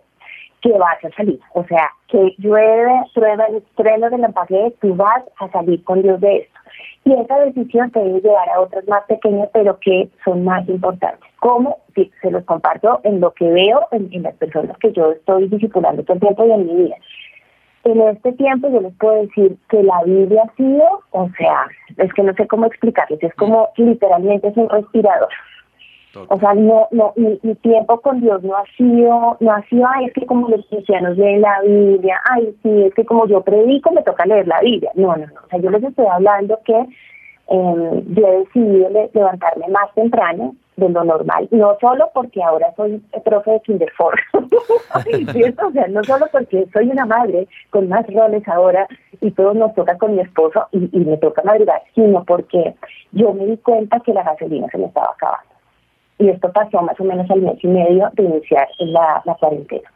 que 0.62 0.72
vas 0.78 1.04
a 1.04 1.10
salir. 1.12 1.40
O 1.54 1.64
sea, 1.66 1.90
que 2.08 2.34
llueve, 2.38 2.92
prueba 3.14 3.46
el 3.46 3.58
estreno 3.58 4.10
del 4.10 4.24
empaque, 4.24 4.74
tú 4.82 4.96
vas 4.96 5.24
a 5.40 5.48
salir 5.50 5.84
con 5.84 6.02
Dios 6.02 6.20
de 6.22 6.38
esto. 6.38 6.60
Y 7.04 7.14
esa 7.14 7.40
decisión 7.40 7.92
te 7.92 8.00
debe 8.00 8.22
llevar 8.22 8.50
a 8.50 8.62
otras 8.62 8.88
más 8.88 9.04
pequeñas, 9.04 9.50
pero 9.54 9.80
que 9.80 10.10
son 10.24 10.44
más 10.44 10.68
importantes. 10.68 11.30
¿Cómo? 11.46 11.78
Se 12.24 12.32
los 12.32 12.44
comparto 12.46 13.02
en 13.04 13.22
lo 13.22 13.32
que 13.32 13.48
veo 13.48 13.88
en, 13.92 14.24
las 14.24 14.34
personas 14.34 14.76
que 14.80 14.92
yo 14.94 15.12
estoy 15.12 15.48
discipulando 15.48 16.02
todo 16.02 16.16
el 16.16 16.20
tiempo 16.20 16.44
y 16.44 16.52
en 16.52 16.66
mi 16.66 16.74
vida. 16.74 16.96
En 17.84 18.02
este 18.02 18.32
tiempo 18.32 18.68
yo 18.68 18.82
les 18.82 18.96
puedo 18.96 19.22
decir 19.22 19.56
que 19.70 19.84
la 19.84 20.02
Biblia 20.04 20.42
ha 20.44 20.56
sido, 20.56 21.04
o 21.12 21.30
sea, 21.38 21.68
es 21.98 22.12
que 22.14 22.24
no 22.24 22.34
sé 22.34 22.48
cómo 22.48 22.66
explicarles, 22.66 23.22
es 23.22 23.36
como 23.36 23.70
literalmente 23.78 24.48
es 24.48 24.58
un 24.58 24.70
respirador. 24.70 25.30
O 26.30 26.40
sea, 26.40 26.56
no, 26.56 26.88
no, 26.90 27.14
mi, 27.16 27.38
tiempo 27.62 28.02
con 28.02 28.22
Dios 28.22 28.42
no 28.42 28.56
ha 28.56 28.64
sido, 28.76 29.38
no 29.40 29.52
ha 29.52 29.62
sido, 29.70 29.86
ay, 29.88 30.06
es 30.06 30.14
que 30.14 30.26
como 30.26 30.50
los 30.50 30.66
cristianos 30.66 31.16
leen 31.16 31.42
la 31.42 31.62
Biblia, 31.62 32.20
ay, 32.32 32.56
sí, 32.64 32.86
es 32.86 32.94
que 32.96 33.06
como 33.06 33.28
yo 33.28 33.42
predico 33.42 33.92
me 33.92 34.02
toca 34.02 34.26
leer 34.26 34.48
la 34.48 34.62
Biblia. 34.62 34.90
No, 34.96 35.16
no, 35.16 35.28
no. 35.28 35.42
O 35.46 35.48
sea, 35.48 35.60
yo 35.60 35.70
les 35.70 35.84
estoy 35.84 36.08
hablando 36.08 36.58
que 36.66 36.74
eh, 36.80 38.04
yo 38.08 38.28
he 38.28 38.38
decidido 38.40 38.90
levantarme 39.14 39.68
más 39.68 39.94
temprano 39.94 40.56
de 40.78 40.90
lo 40.90 41.04
normal, 41.04 41.48
no 41.52 41.78
solo 41.80 42.10
porque 42.14 42.44
ahora 42.44 42.74
soy 42.76 43.02
profe 43.24 43.52
de 43.52 43.60
Kinderford, 43.62 44.20
o 44.34 45.72
sea, 45.72 45.88
no 45.88 46.04
solo 46.04 46.26
porque 46.32 46.66
soy 46.74 46.90
una 46.90 47.06
madre 47.06 47.48
con 47.70 47.88
más 47.90 48.06
roles 48.14 48.48
ahora 48.48 48.88
y 49.22 49.32
todo 49.32 49.54
nos 49.54 49.74
toca 49.76 49.98
con 49.98 50.16
mi 50.16 50.22
esposo 50.22 50.68
y, 50.72 50.90
y 50.92 51.06
me 51.06 51.18
toca 51.18 51.44
madrugar, 51.44 51.82
sino 51.94 52.24
porque 52.26 52.76
yo 53.12 53.34
me 53.34 53.46
di 53.46 53.58
cuenta 53.58 54.00
que 54.00 54.14
la 54.14 54.24
gasolina 54.24 54.68
se 54.70 54.78
me 54.78 54.86
estaba 54.86 55.12
acabando. 55.12 55.56
Y 56.18 56.30
esto 56.30 56.52
pasó 56.52 56.82
más 56.82 57.00
o 57.00 57.04
menos 57.04 57.30
al 57.30 57.42
mes 57.42 57.62
y 57.62 57.68
medio 57.68 58.10
de 58.14 58.24
iniciar 58.24 58.68
la, 58.80 59.22
la 59.26 59.36
cuarentena. 59.36 59.90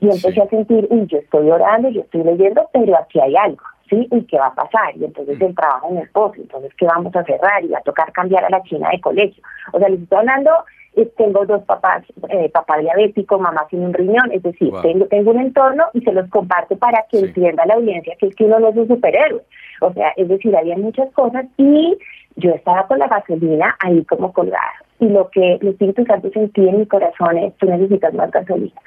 Y 0.00 0.06
empecé 0.06 0.40
a 0.40 0.48
sentir, 0.48 0.86
uy, 0.90 1.06
yo 1.06 1.18
estoy 1.18 1.50
orando, 1.50 1.90
yo 1.90 2.00
estoy 2.00 2.24
leyendo, 2.24 2.68
pero 2.72 2.96
aquí 2.96 3.20
hay 3.20 3.36
algo, 3.36 3.62
¿sí? 3.90 4.08
¿Y 4.10 4.22
qué 4.24 4.38
va 4.38 4.46
a 4.46 4.54
pasar? 4.54 4.96
Y 4.96 5.04
entonces 5.04 5.38
mm. 5.38 5.44
el 5.44 5.54
trabajo 5.54 5.88
en 5.90 5.98
el 5.98 6.04
esposo, 6.04 6.34
entonces 6.38 6.72
¿qué 6.78 6.86
vamos 6.86 7.14
a 7.14 7.24
cerrar? 7.24 7.62
Y 7.64 7.68
va 7.68 7.78
a 7.78 7.82
tocar 7.82 8.12
cambiar 8.12 8.44
a 8.44 8.50
la 8.50 8.62
china 8.62 8.88
de 8.90 9.00
colegio. 9.00 9.42
O 9.72 9.78
sea, 9.78 9.88
les 9.88 10.00
estoy 10.00 10.18
hablando, 10.18 10.50
eh, 10.96 11.10
tengo 11.16 11.44
dos 11.44 11.62
papás, 11.64 12.04
eh, 12.28 12.48
papá 12.48 12.78
diabético, 12.78 13.38
mamá 13.38 13.66
sin 13.68 13.82
un 13.82 13.92
riñón, 13.92 14.32
es 14.32 14.42
decir, 14.42 14.72
tengo, 14.82 15.06
tengo 15.06 15.32
un 15.32 15.40
entorno 15.40 15.84
y 15.92 16.00
se 16.00 16.12
los 16.12 16.28
comparto 16.30 16.76
para 16.78 17.04
que 17.10 17.18
entienda 17.18 17.66
la 17.66 17.74
audiencia 17.74 18.16
que 18.18 18.28
es 18.28 18.34
que 18.34 18.44
uno 18.44 18.60
no 18.60 18.68
es 18.68 18.76
un 18.76 18.88
superhéroe. 18.88 19.42
O 19.82 19.92
sea, 19.92 20.12
es 20.16 20.28
decir, 20.28 20.56
había 20.56 20.76
muchas 20.76 21.12
cosas 21.12 21.46
y 21.56 21.98
yo 22.36 22.50
estaba 22.52 22.86
con 22.86 22.98
la 22.98 23.08
gasolina 23.08 23.76
ahí 23.80 24.04
como 24.04 24.32
colgada 24.32 24.72
y 25.00 25.08
lo 25.08 25.30
que 25.30 25.54
el 25.54 25.68
Espíritu 25.68 26.04
Santo 26.04 26.30
sentía 26.30 26.70
en 26.70 26.80
mi 26.80 26.86
corazón 26.86 27.36
es, 27.38 27.56
tú 27.56 27.66
necesitas 27.66 28.12
más 28.14 28.30
gasolina. 28.30 28.80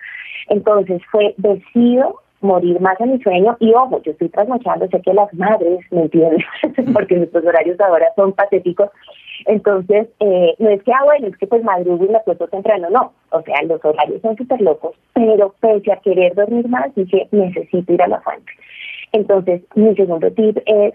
Entonces 0.47 1.01
fue, 1.11 1.33
decido 1.37 2.21
morir 2.43 2.79
más 2.81 2.99
en 2.99 3.13
mi 3.13 3.21
sueño 3.21 3.55
y 3.59 3.73
ojo, 3.73 4.01
yo 4.03 4.11
estoy 4.11 4.29
trasnochando, 4.29 4.87
sé 4.87 5.01
que 5.01 5.13
las 5.13 5.33
madres 5.33 5.79
me 5.91 6.01
entienden, 6.01 6.43
porque 6.93 7.15
nuestros 7.15 7.45
horarios 7.45 7.79
ahora 7.79 8.07
son 8.15 8.33
patéticos, 8.33 8.89
entonces 9.45 10.07
eh, 10.19 10.55
no 10.59 10.69
es 10.69 10.83
que, 10.83 10.91
ah, 10.91 11.03
bueno, 11.05 11.27
es 11.27 11.37
que 11.37 11.47
pues 11.47 11.63
madrugo 11.63 12.05
y 12.05 12.09
me 12.09 12.17
acuesto 12.17 12.47
temprano, 12.47 12.89
no, 12.89 13.13
o 13.31 13.41
sea, 13.41 13.61
los 13.63 13.83
horarios 13.83 14.21
son 14.21 14.37
súper 14.37 14.61
locos, 14.61 14.95
pero 15.13 15.53
pese 15.59 15.91
a 15.91 15.97
querer 15.97 16.35
dormir 16.35 16.67
más, 16.67 16.93
dije, 16.95 17.27
necesito 17.31 17.93
ir 17.93 18.01
a 18.01 18.07
la 18.07 18.21
fuente. 18.21 18.51
Entonces, 19.11 19.61
mi 19.75 19.95
segundo 19.95 20.31
tip 20.31 20.57
es 20.65 20.93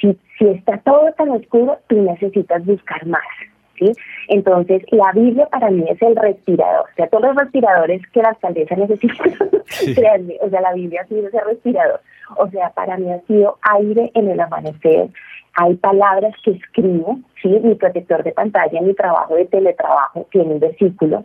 si, 0.00 0.18
si 0.38 0.46
está 0.46 0.78
todo 0.78 1.12
tan 1.12 1.30
oscuro, 1.30 1.78
tú 1.88 2.00
necesitas 2.00 2.64
buscar 2.64 3.06
más. 3.06 3.22
¿Sí? 3.80 3.92
Entonces, 4.28 4.82
la 4.90 5.10
Biblia 5.12 5.46
para 5.46 5.70
mí 5.70 5.84
es 5.88 6.00
el 6.02 6.14
respirador. 6.14 6.84
O 6.84 6.94
sea, 6.96 7.08
todos 7.08 7.24
los 7.24 7.36
respiradores 7.36 8.02
que 8.12 8.20
la 8.20 8.28
alcaldesa 8.28 8.76
necesita, 8.76 9.24
o 9.24 10.50
sea, 10.50 10.60
la 10.60 10.74
Biblia 10.74 11.00
ha 11.02 11.06
sido 11.06 11.26
ese 11.26 11.40
respirador. 11.40 12.00
O 12.36 12.48
sea, 12.50 12.70
para 12.70 12.98
mí 12.98 13.10
ha 13.10 13.20
sido 13.22 13.56
aire 13.62 14.10
en 14.14 14.28
el 14.28 14.38
amanecer, 14.38 15.08
hay 15.54 15.74
palabras 15.76 16.32
que 16.44 16.52
escribo, 16.52 17.18
¿sí? 17.42 17.48
mi 17.48 17.74
protector 17.74 18.22
de 18.22 18.32
pantalla 18.32 18.80
mi 18.80 18.94
trabajo 18.94 19.34
de 19.34 19.46
teletrabajo 19.46 20.26
tiene 20.30 20.54
un 20.54 20.60
versículo, 20.60 21.24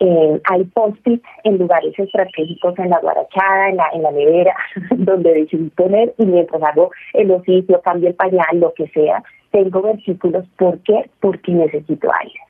eh, 0.00 0.40
hay 0.44 0.64
post-it 0.64 1.22
en 1.44 1.58
lugares 1.58 1.92
estratégicos, 1.98 2.78
en 2.78 2.90
la 2.90 3.00
guarachada, 3.00 3.68
en 3.68 3.76
la, 3.76 3.88
en 3.92 4.02
la 4.02 4.10
nevera, 4.12 4.56
donde 4.96 5.34
decidí 5.34 5.68
poner 5.70 6.14
y 6.18 6.26
mientras 6.26 6.62
hago 6.62 6.90
el 7.12 7.30
oficio, 7.30 7.80
cambio 7.82 8.08
el 8.08 8.14
pañal, 8.14 8.60
lo 8.60 8.72
que 8.74 8.88
sea, 8.88 9.22
tengo 9.56 9.82
versículos. 9.82 10.44
¿Por 10.58 10.78
qué? 10.80 11.08
Porque 11.20 11.52
necesito 11.52 12.08
aire. 12.20 12.40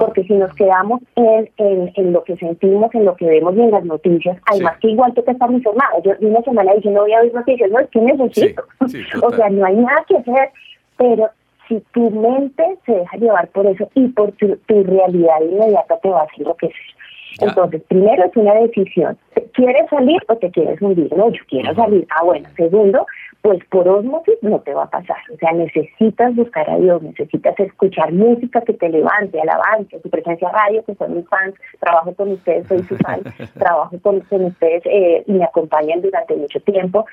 Porque 0.00 0.24
si 0.24 0.32
nos 0.32 0.52
quedamos 0.54 1.00
en, 1.14 1.48
en, 1.56 2.12
lo 2.12 2.24
que 2.24 2.36
sentimos, 2.36 2.92
en 2.96 3.04
lo 3.04 3.14
que 3.14 3.26
vemos 3.26 3.54
y 3.54 3.60
en 3.60 3.70
las 3.70 3.84
noticias, 3.84 4.36
además 4.50 4.76
que 4.80 4.88
igual 4.88 5.14
que 5.14 5.22
te 5.22 5.30
estamos 5.30 5.54
informados, 5.54 6.02
yo 6.02 6.12
una 6.18 6.42
semana 6.42 6.74
dije 6.74 6.90
no 6.90 7.02
voy 7.02 7.12
a 7.12 7.22
ver 7.22 7.32
noticias, 7.32 7.70
no, 7.70 7.78
es 7.78 7.88
que 7.90 8.00
necesito. 8.00 8.64
o 9.22 9.30
sea, 9.30 9.48
no 9.50 9.64
hay 9.64 9.76
nada 9.76 10.04
que 10.08 10.16
hacer 10.16 10.50
pero 10.98 11.30
si 11.68 11.80
tu 11.92 12.10
mente 12.10 12.76
se 12.84 12.92
deja 12.92 13.16
llevar 13.16 13.48
por 13.48 13.66
eso 13.66 13.88
y 13.94 14.08
por 14.08 14.32
tu, 14.32 14.58
realidad 14.68 15.40
inmediata 15.40 15.98
te 16.00 16.08
va 16.10 16.20
a 16.20 16.24
hacer 16.24 16.46
lo 16.46 16.54
que 16.56 16.66
sea. 16.66 17.48
Entonces, 17.48 17.82
primero 17.88 18.24
es 18.24 18.36
una 18.36 18.54
decisión. 18.54 19.16
¿Quieres 19.52 19.88
salir 19.88 20.20
o 20.28 20.36
te 20.36 20.50
quieres 20.50 20.82
hundir? 20.82 21.12
No, 21.16 21.30
yo 21.30 21.40
quiero 21.48 21.72
salir. 21.74 22.04
Ah, 22.10 22.24
bueno. 22.24 22.48
Segundo, 22.56 23.06
pues 23.42 23.64
por 23.70 23.88
osmosis 23.88 24.36
no 24.42 24.60
te 24.60 24.74
va 24.74 24.84
a 24.84 24.90
pasar. 24.90 25.18
O 25.32 25.36
sea, 25.36 25.52
necesitas 25.52 26.34
buscar 26.34 26.68
a 26.68 26.78
Dios, 26.78 27.02
necesitas 27.02 27.58
escuchar 27.58 28.12
música 28.12 28.60
que 28.62 28.74
te 28.74 28.88
levante, 28.88 29.40
alabanza, 29.40 29.98
su 30.02 30.10
presencia 30.10 30.50
radio, 30.50 30.84
que 30.84 30.94
son 30.96 31.16
mis 31.16 31.28
fans, 31.28 31.54
trabajo 31.78 32.14
con 32.14 32.32
ustedes, 32.32 32.66
soy 32.66 32.82
su 32.82 32.96
fan, 32.96 33.20
trabajo 33.58 33.96
con, 34.02 34.22
ustedes 34.30 34.82
eh, 34.86 35.22
y 35.26 35.32
me 35.32 35.44
acompañan 35.44 36.02
durante 36.02 36.34
mucho 36.34 36.60
tiempo. 36.60 37.06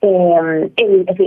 Eh, 0.00 0.70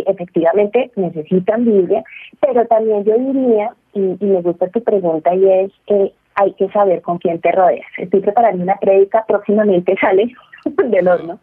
efectivamente, 0.08 0.92
necesitan 0.96 1.66
Biblia, 1.66 2.04
pero 2.40 2.66
también 2.68 3.04
yo 3.04 3.18
diría, 3.18 3.72
y, 3.94 4.18
me 4.26 4.42
gusta 4.42 4.68
tu 4.70 4.82
pregunta, 4.84 5.36
y 5.36 5.50
es, 5.50 5.72
eh, 5.88 6.14
hay 6.36 6.54
que 6.54 6.70
saber 6.70 7.02
con 7.02 7.18
quién 7.18 7.40
te 7.40 7.52
rodeas. 7.52 7.88
Estoy 7.98 8.22
preparando 8.22 8.64
una 8.64 8.76
prédica, 8.78 9.26
próximamente 9.28 9.96
sale 10.00 10.34
del 10.86 11.08
horno 11.08 11.40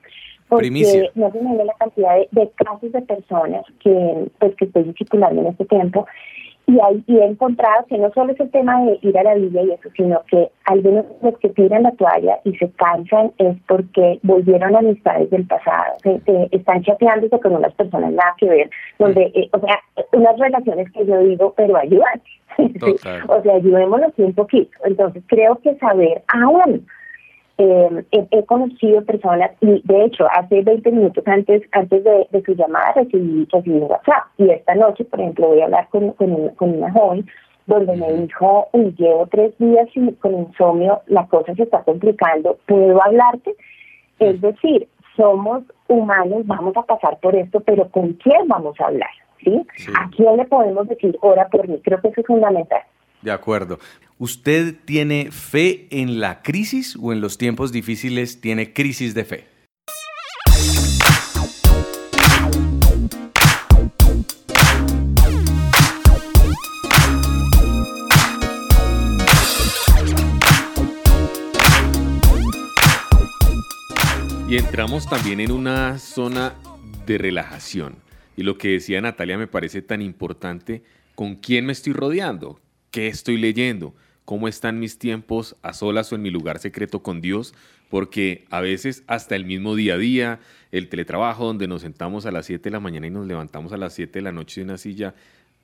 porque 0.53 0.71
no 1.15 1.31
se 1.31 1.41
me 1.41 1.65
la 1.65 1.73
cantidad 1.75 2.17
de, 2.31 2.51
casos 2.57 2.93
de 2.93 3.01
personas 3.03 3.65
que 3.81 4.27
pues 4.39 4.55
que 4.57 4.67
estoy 4.67 4.93
circulando 4.99 5.41
en 5.41 5.47
este 5.49 5.65
tiempo. 5.65 6.07
Y, 6.67 6.79
hay, 6.79 7.03
y 7.09 7.17
he 7.17 7.25
encontrado 7.25 7.87
que 7.89 7.99
no 7.99 8.13
solo 8.13 8.33
es 8.33 8.39
el 8.39 8.51
tema 8.51 8.81
de 8.85 8.99
ir 9.03 9.19
a 9.19 9.25
la 9.25 9.35
Biblia 9.35 9.63
y 9.65 9.73
eso, 9.73 9.89
sino 9.97 10.23
que 10.29 10.49
algunos 10.67 11.07
los 11.21 11.37
que 11.39 11.49
tiran 11.49 11.83
la 11.83 11.91
toalla 11.93 12.39
y 12.45 12.55
se 12.57 12.71
cansan 12.73 13.33
es 13.39 13.57
porque 13.67 14.21
volvieron 14.23 14.77
a 14.77 14.79
amistades 14.79 15.29
del 15.31 15.45
pasado, 15.47 15.95
se, 16.03 16.21
están 16.53 16.83
chateándose 16.85 17.41
con 17.41 17.57
unas 17.57 17.75
personas 17.75 18.13
nada 18.13 18.35
que 18.39 18.49
ver, 18.49 18.71
donde, 18.99 19.33
eh, 19.35 19.49
o 19.53 19.59
sea, 19.59 19.81
unas 20.13 20.39
relaciones 20.39 20.93
que 20.93 21.05
yo 21.05 21.19
digo, 21.19 21.53
pero 21.57 21.77
ayudan. 21.77 22.23
o 23.29 23.43
sea, 23.43 23.55
ayudémonos 23.55 24.13
un 24.19 24.35
poquito. 24.35 24.71
Entonces 24.85 25.23
creo 25.27 25.57
que 25.57 25.75
saber 25.79 26.23
aún 26.29 26.87
eh, 27.63 28.05
he, 28.31 28.45
conocido 28.45 29.05
personas, 29.05 29.51
y 29.61 29.81
de 29.85 30.05
hecho, 30.05 30.27
hace 30.33 30.63
20 30.63 30.91
minutos 30.91 31.25
antes 31.27 31.63
antes 31.73 32.03
de, 32.05 32.43
su 32.45 32.55
llamada 32.55 32.93
recibí, 32.93 33.47
recibí, 33.53 33.77
un 33.77 33.91
WhatsApp. 33.91 34.25
Y 34.39 34.51
esta 34.51 34.75
noche, 34.75 35.05
por 35.05 35.21
ejemplo, 35.21 35.49
voy 35.49 35.61
a 35.61 35.65
hablar 35.65 35.89
con, 35.91 36.11
con, 36.13 36.51
una 36.59 36.93
joven 36.93 37.27
donde 37.67 37.97
me 37.97 38.13
dijo, 38.15 38.69
llevo 38.73 39.27
tres 39.31 39.57
días 39.59 39.89
con 40.21 40.35
insomnio, 40.35 41.01
la 41.07 41.27
cosa 41.27 41.55
se 41.55 41.63
está 41.63 41.83
complicando, 41.85 42.59
¿puedo 42.67 43.03
hablarte? 43.03 43.55
Es 44.19 44.41
decir, 44.41 44.89
somos 45.17 45.63
humanos, 45.89 46.47
vamos 46.47 46.77
a 46.77 46.83
pasar 46.83 47.19
por 47.21 47.37
esto, 47.37 47.61
pero 47.61 47.89
¿con 47.91 48.15
quién 48.15 48.49
vamos 48.49 48.81
a 48.81 48.87
hablar? 48.87 49.11
¿sí? 49.45 49.67
¿A 49.95 50.09
quién 50.11 50.37
le 50.37 50.45
podemos 50.47 50.89
decir, 50.89 51.17
ora 51.21 51.49
por 51.49 51.69
mí? 51.69 51.81
Creo 51.83 52.01
que 52.01 52.09
eso 52.09 52.21
es 52.21 52.27
fundamental. 52.27 52.83
De 53.23 53.31
acuerdo. 53.31 53.79
¿Usted 54.19 54.77
tiene 54.85 55.31
fe 55.31 55.87
en 55.91 56.21
la 56.21 56.43
crisis 56.43 56.97
o 57.01 57.13
en 57.13 57.21
los 57.21 57.39
tiempos 57.39 57.73
difíciles 57.73 58.41
tiene 58.41 58.73
crisis 58.73 59.15
de 59.15 59.25
fe? 59.25 59.49
Y 74.49 74.57
entramos 74.57 75.09
también 75.09 75.41
en 75.41 75.51
una 75.51 75.99
zona 75.99 76.55
de 77.07 77.17
relajación. 77.17 77.97
Y 78.37 78.43
lo 78.43 78.59
que 78.59 78.69
decía 78.69 79.01
Natalia 79.01 79.39
me 79.39 79.47
parece 79.47 79.81
tan 79.81 80.03
importante, 80.03 80.83
¿con 81.15 81.37
quién 81.37 81.65
me 81.65 81.73
estoy 81.73 81.93
rodeando? 81.93 82.61
¿Qué 82.93 83.07
estoy 83.07 83.39
leyendo? 83.39 83.95
¿Cómo 84.27 84.49
están 84.49 84.79
mis 84.79 84.99
tiempos 84.99 85.57
a 85.63 85.73
solas 85.73 86.13
o 86.13 86.15
en 86.15 86.21
mi 86.21 86.31
lugar 86.31 86.59
secreto 86.59 87.03
con 87.03 87.23
Dios? 87.23 87.55
Porque 87.89 88.45
a 88.51 88.61
veces 88.61 89.03
hasta 89.07 89.35
el 89.35 89.47
mismo 89.47 89.75
día 89.75 89.95
a 89.95 89.97
día, 89.97 90.41
el 90.73 90.91
teletrabajo 90.91 91.47
donde 91.47 91.67
nos 91.67 91.81
sentamos 91.81 92.27
a 92.27 92.31
las 92.31 92.45
7 92.45 92.65
de 92.65 92.71
la 92.71 92.81
mañana 92.81 93.07
y 93.07 93.11
nos 93.11 93.27
levantamos 93.27 93.73
a 93.73 93.79
las 93.79 93.95
7 93.95 94.19
de 94.19 94.23
la 94.23 94.31
noche 94.31 94.61
en 94.61 94.69
una 94.69 94.77
silla, 94.77 95.15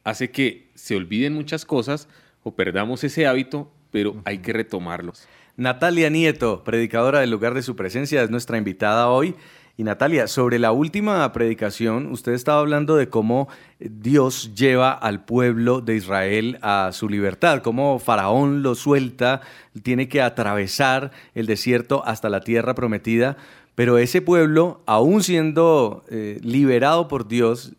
hace 0.04 0.30
que 0.30 0.70
se 0.74 0.96
olviden 0.96 1.34
muchas 1.34 1.66
cosas 1.66 2.08
o 2.44 2.54
perdamos 2.54 3.04
ese 3.04 3.26
hábito, 3.26 3.70
pero 3.90 4.22
hay 4.24 4.38
que 4.38 4.54
retomarlos. 4.54 5.28
Natalia 5.58 6.08
Nieto, 6.08 6.64
predicadora 6.64 7.20
del 7.20 7.30
lugar 7.30 7.52
de 7.52 7.60
su 7.60 7.76
presencia, 7.76 8.22
es 8.22 8.30
nuestra 8.30 8.56
invitada 8.56 9.08
hoy. 9.08 9.34
Y 9.78 9.84
Natalia, 9.84 10.26
sobre 10.26 10.58
la 10.58 10.72
última 10.72 11.32
predicación, 11.32 12.10
usted 12.10 12.32
estaba 12.32 12.58
hablando 12.58 12.96
de 12.96 13.08
cómo 13.08 13.46
Dios 13.78 14.52
lleva 14.56 14.90
al 14.90 15.24
pueblo 15.24 15.80
de 15.80 15.94
Israel 15.94 16.58
a 16.62 16.90
su 16.92 17.08
libertad, 17.08 17.62
cómo 17.62 18.00
Faraón 18.00 18.64
lo 18.64 18.74
suelta, 18.74 19.40
tiene 19.84 20.08
que 20.08 20.20
atravesar 20.20 21.12
el 21.36 21.46
desierto 21.46 22.02
hasta 22.04 22.28
la 22.28 22.40
tierra 22.40 22.74
prometida, 22.74 23.36
pero 23.76 23.98
ese 23.98 24.20
pueblo, 24.20 24.82
aún 24.84 25.22
siendo 25.22 26.04
eh, 26.10 26.40
liberado 26.42 27.06
por 27.06 27.28
Dios, 27.28 27.74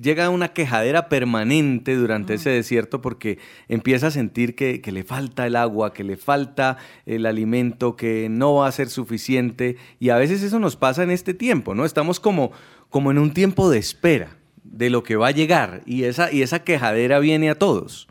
llega 0.00 0.26
a 0.26 0.30
una 0.30 0.48
quejadera 0.48 1.08
permanente 1.08 1.94
durante 1.94 2.34
ese 2.34 2.50
desierto 2.50 3.00
porque 3.00 3.38
empieza 3.68 4.08
a 4.08 4.10
sentir 4.10 4.54
que, 4.54 4.80
le 4.84 5.04
falta 5.04 5.46
el 5.46 5.56
agua, 5.56 5.92
que 5.92 6.04
le 6.04 6.16
falta 6.16 6.76
el 7.06 7.26
alimento, 7.26 7.96
que 7.96 8.28
no 8.28 8.54
va 8.54 8.68
a 8.68 8.72
ser 8.72 8.88
suficiente. 8.88 9.76
Y 10.00 10.10
a 10.10 10.16
veces 10.16 10.42
eso 10.42 10.58
nos 10.58 10.76
pasa 10.76 11.02
en 11.02 11.10
este 11.10 11.34
tiempo, 11.34 11.74
¿no? 11.74 11.84
Estamos 11.84 12.20
como, 12.20 12.52
como 12.90 13.10
en 13.10 13.18
un 13.18 13.32
tiempo 13.32 13.70
de 13.70 13.78
espera 13.78 14.36
de 14.62 14.90
lo 14.90 15.02
que 15.02 15.16
va 15.16 15.28
a 15.28 15.32
llegar 15.32 15.82
y 15.86 16.04
esa, 16.04 16.32
y 16.32 16.42
esa 16.42 16.64
quejadera 16.64 17.18
viene 17.18 17.50
a 17.50 17.58
todos. 17.58 18.08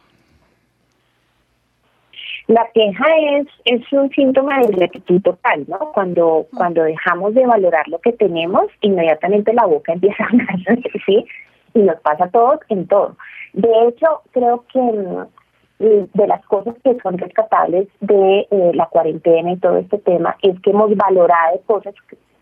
La 2.47 2.67
queja 2.73 3.05
es, 3.37 3.47
es 3.63 3.93
un 3.93 4.09
síntoma 4.11 4.59
de 4.59 4.73
gratitud 4.73 5.21
total, 5.21 5.63
¿no? 5.67 5.79
Cuando, 5.93 6.47
cuando 6.53 6.83
dejamos 6.83 7.33
de 7.33 7.45
valorar 7.45 7.87
lo 7.87 7.99
que 7.99 8.11
tenemos, 8.11 8.65
inmediatamente 8.81 9.53
la 9.53 9.65
boca 9.65 9.93
empieza 9.93 10.23
a 10.23 10.27
hablar, 10.27 10.79
¿sí? 11.05 11.25
Y 11.73 11.79
nos 11.79 11.99
pasa 12.01 12.25
a 12.25 12.29
todos 12.29 12.59
en 12.69 12.87
todo. 12.87 13.15
De 13.53 13.69
hecho, 13.87 14.21
creo 14.31 14.65
que 14.71 14.79
mm, 14.79 16.07
de 16.13 16.27
las 16.27 16.45
cosas 16.45 16.75
que 16.83 16.97
son 17.01 17.17
rescatables 17.17 17.87
de 17.99 18.47
eh, 18.49 18.71
la 18.73 18.85
cuarentena 18.87 19.51
y 19.51 19.57
todo 19.57 19.77
este 19.77 19.97
tema 19.97 20.35
es 20.41 20.59
que 20.61 20.69
hemos 20.69 20.95
valorado 20.95 21.59
cosas 21.65 21.93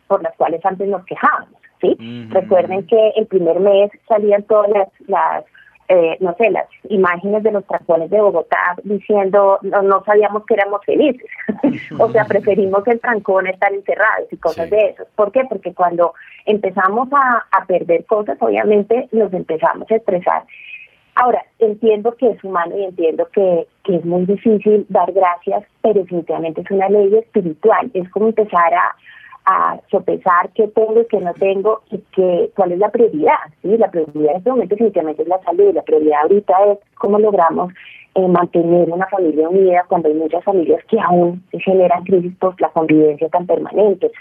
por 0.08 0.22
las 0.22 0.36
cuales 0.36 0.64
antes 0.66 0.88
nos 0.88 1.06
quejábamos. 1.06 1.60
¿sí? 1.80 1.96
Recuerden 2.30 2.86
que 2.86 3.14
el 3.16 3.26
primer 3.28 3.60
mes 3.60 3.92
salían 4.08 4.44
todas 4.44 4.70
las, 4.70 4.90
las 5.08 5.46
eh, 5.94 6.16
no 6.22 6.34
sé, 6.38 6.50
las 6.50 6.68
imágenes 6.88 7.44
de 7.44 7.52
los 7.52 7.66
trancones 7.66 8.10
de 8.10 8.22
Bogotá 8.22 8.78
diciendo 8.84 9.60
no, 9.62 10.04
sabíamos 10.06 10.46
que 10.46 10.54
éramos 10.54 10.80
felices. 10.86 11.30
o 12.00 12.10
sea, 12.12 12.24
preferimos 12.24 12.88
el 12.88 13.02
trancón 13.02 13.48
estar 13.48 13.74
encerrados 13.74 14.32
y 14.32 14.38
cosas 14.38 14.70
de 14.70 14.92
eso. 14.92 15.04
¿Por 15.16 15.34
qué? 15.34 15.44
Porque 15.50 15.74
cuando 15.74 16.14
empezamos 16.46 17.10
a, 17.12 17.46
a 17.52 17.66
perder 17.66 18.06
cosas, 18.06 18.38
obviamente 18.40 19.10
nos 19.12 19.34
empezamos 19.34 19.92
a 19.92 19.96
estresar. 19.96 20.44
Ahora, 21.16 21.44
entiendo 21.60 22.16
que 22.16 22.30
es 22.30 22.42
humano 22.42 22.78
y 22.78 22.86
entiendo 22.86 23.28
que, 23.34 23.68
que 23.84 23.98
es 23.98 24.06
muy 24.06 24.26
difícil 24.26 24.86
dar 24.88 25.12
gracias, 25.12 25.66
pero 25.82 26.00
definitivamente 26.00 26.62
es 26.62 26.72
una 26.72 26.88
ley 26.88 27.14
espiritual. 27.18 27.92
Es 27.94 28.10
como 28.12 28.28
empezar 28.28 28.74
a, 28.74 28.96
a 29.46 29.80
sopesar 29.90 30.50
qué 30.54 30.68
tengo 30.68 31.02
y 31.02 31.06
qué 31.06 31.20
no 31.20 31.34
tengo 31.34 31.82
y 31.92 31.98
qué, 32.14 32.52
cuál 32.56 32.74
es 32.74 32.80
la 32.80 32.90
prioridad. 32.90 33.40
¿sí? 33.62 33.78
La 33.78 33.90
prioridad 33.90 34.32
en 34.32 34.38
este 34.38 34.50
momento 34.50 34.76
definitivamente 34.76 35.24
es 35.24 35.28
la 35.28 35.42
salud, 35.42 35.74
la 35.74 35.84
prioridad 35.84 36.22
ahorita 36.24 36.54
es 36.72 36.80
cómo 36.96 37.20
logramos 37.20 37.74
eh, 38.16 38.28
mantener 38.28 38.90
una 38.90 39.08
familia 39.08 39.50
unida 39.50 39.86
cuando 39.88 40.10
hay 40.10 40.16
muchas 40.16 40.44
familias 40.44 40.84
que 40.86 41.00
aún 41.00 41.44
se 41.52 41.60
generan 41.60 42.04
crisis 42.04 42.36
por 42.38 42.60
la 42.60 42.70
convivencia 42.70 43.30
tan 43.30 43.48
permanente 43.48 44.12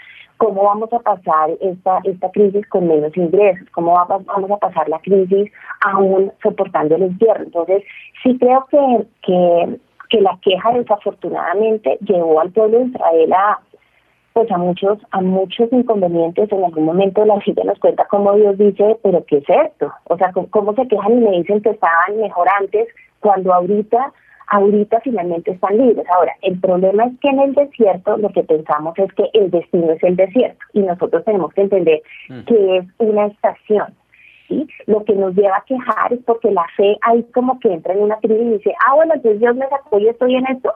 cómo 0.41 0.63
vamos 0.63 0.91
a 0.91 0.97
pasar 0.97 1.51
esta, 1.61 1.99
esta 2.03 2.31
crisis 2.31 2.67
con 2.69 2.87
menos 2.87 3.15
ingresos, 3.15 3.67
cómo 3.73 3.93
vamos 3.93 4.49
a 4.49 4.57
pasar 4.57 4.89
la 4.89 4.97
crisis 4.97 5.51
aún 5.81 6.31
soportando 6.41 6.95
el 6.95 7.03
invierno. 7.03 7.45
Entonces, 7.45 7.83
sí 8.23 8.35
creo 8.39 8.65
que, 8.71 9.05
que, 9.21 9.77
que 10.09 10.19
la 10.19 10.35
queja 10.41 10.71
desafortunadamente 10.71 11.99
llevó 12.01 12.39
al 12.39 12.49
pueblo 12.49 12.79
de 12.79 12.85
Israel 12.85 13.33
a 13.33 13.59
pues 14.33 14.49
a 14.51 14.57
muchos 14.57 14.97
a 15.11 15.21
muchos 15.21 15.71
inconvenientes 15.71 16.51
en 16.51 16.63
algún 16.63 16.85
momento 16.85 17.25
la 17.25 17.39
gente 17.41 17.63
nos 17.63 17.79
cuenta 17.79 18.07
cómo 18.09 18.33
Dios 18.33 18.57
dice 18.57 18.97
pero 19.03 19.23
qué 19.25 19.37
es 19.37 19.49
esto 19.49 19.91
o 20.05 20.17
sea 20.17 20.31
cómo 20.49 20.73
se 20.73 20.87
quejan 20.87 21.17
y 21.17 21.21
me 21.21 21.31
dicen 21.39 21.61
que 21.61 21.71
estaban 21.71 22.17
mejor 22.17 22.47
antes 22.59 22.87
cuando 23.19 23.53
ahorita 23.53 24.13
ahorita 24.51 24.99
finalmente 24.99 25.51
están 25.51 25.77
libres. 25.77 26.05
Ahora, 26.13 26.33
el 26.41 26.59
problema 26.59 27.05
es 27.05 27.13
que 27.21 27.29
en 27.29 27.39
el 27.39 27.53
desierto 27.53 28.17
lo 28.17 28.29
que 28.29 28.43
pensamos 28.43 28.97
es 28.99 29.11
que 29.13 29.29
el 29.33 29.49
destino 29.49 29.91
es 29.93 30.03
el 30.03 30.17
desierto 30.17 30.59
y 30.73 30.81
nosotros 30.81 31.23
tenemos 31.23 31.53
que 31.53 31.61
entender 31.61 32.01
mm. 32.29 32.41
que 32.41 32.77
es 32.77 32.85
una 32.97 33.27
estación. 33.27 33.95
¿sí? 34.49 34.67
Lo 34.87 35.05
que 35.05 35.13
nos 35.13 35.33
lleva 35.35 35.57
a 35.57 35.63
quejar 35.65 36.11
es 36.11 36.19
porque 36.25 36.51
la 36.51 36.65
fe 36.75 36.97
ahí 37.01 37.23
como 37.33 37.59
que 37.61 37.73
entra 37.73 37.93
en 37.93 38.01
una 38.01 38.17
crisis 38.17 38.41
y 38.41 38.57
dice, 38.57 38.75
ah, 38.85 38.95
bueno, 38.95 39.13
entonces 39.13 39.39
Dios 39.39 39.55
me 39.55 39.69
sacó 39.69 39.99
y 39.99 40.09
estoy 40.09 40.35
en 40.35 40.45
esto. 40.47 40.73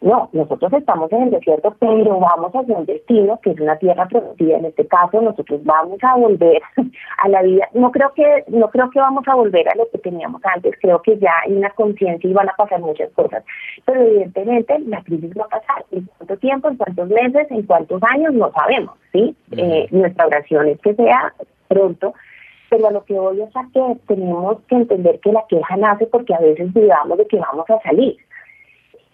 No, 0.00 0.28
nosotros 0.32 0.72
estamos 0.72 1.10
en 1.12 1.22
el 1.24 1.30
desierto, 1.30 1.74
pero 1.78 2.20
vamos 2.20 2.52
hacia 2.54 2.76
un 2.76 2.86
destino 2.86 3.38
que 3.42 3.50
es 3.50 3.60
una 3.60 3.76
tierra 3.76 4.06
productiva. 4.06 4.58
En 4.58 4.66
este 4.66 4.86
caso, 4.86 5.20
nosotros 5.20 5.60
vamos 5.64 5.98
a 6.02 6.16
volver 6.16 6.62
a 7.18 7.28
la 7.28 7.42
vida. 7.42 7.68
No 7.74 7.90
creo 7.90 8.12
que 8.14 8.44
no 8.48 8.68
creo 8.70 8.90
que 8.90 9.00
vamos 9.00 9.26
a 9.26 9.34
volver 9.34 9.68
a 9.68 9.74
lo 9.74 9.88
que 9.90 9.98
teníamos 9.98 10.40
antes. 10.44 10.74
Creo 10.80 11.02
que 11.02 11.18
ya 11.18 11.32
hay 11.44 11.52
una 11.52 11.70
conciencia 11.70 12.28
y 12.28 12.32
van 12.32 12.48
a 12.48 12.54
pasar 12.54 12.80
muchas 12.80 13.10
cosas. 13.12 13.44
Pero 13.84 14.02
evidentemente 14.02 14.78
la 14.80 15.02
crisis 15.02 15.32
va 15.38 15.44
a 15.44 15.60
pasar. 15.60 15.84
¿En 15.90 16.08
cuánto 16.16 16.36
tiempo? 16.38 16.68
¿En 16.68 16.76
cuántos 16.76 17.08
meses? 17.08 17.46
¿En 17.50 17.62
cuántos 17.62 18.02
años? 18.04 18.34
No 18.34 18.52
sabemos. 18.52 18.94
Sí. 19.12 19.34
Eh, 19.52 19.88
nuestra 19.90 20.26
oración 20.26 20.68
es 20.68 20.80
que 20.80 20.94
sea 20.94 21.32
pronto 21.68 22.14
pero 22.68 22.88
a 22.88 22.90
lo 22.90 23.04
que 23.04 23.14
voy 23.14 23.40
es 23.40 23.56
a 23.56 23.64
que 23.72 23.96
tenemos 24.06 24.58
que 24.68 24.76
entender 24.76 25.20
que 25.20 25.32
la 25.32 25.44
queja 25.48 25.76
nace 25.76 26.06
porque 26.06 26.34
a 26.34 26.40
veces 26.40 26.72
dudamos 26.74 27.18
de 27.18 27.26
que 27.26 27.38
vamos 27.38 27.68
a 27.70 27.80
salir. 27.80 28.16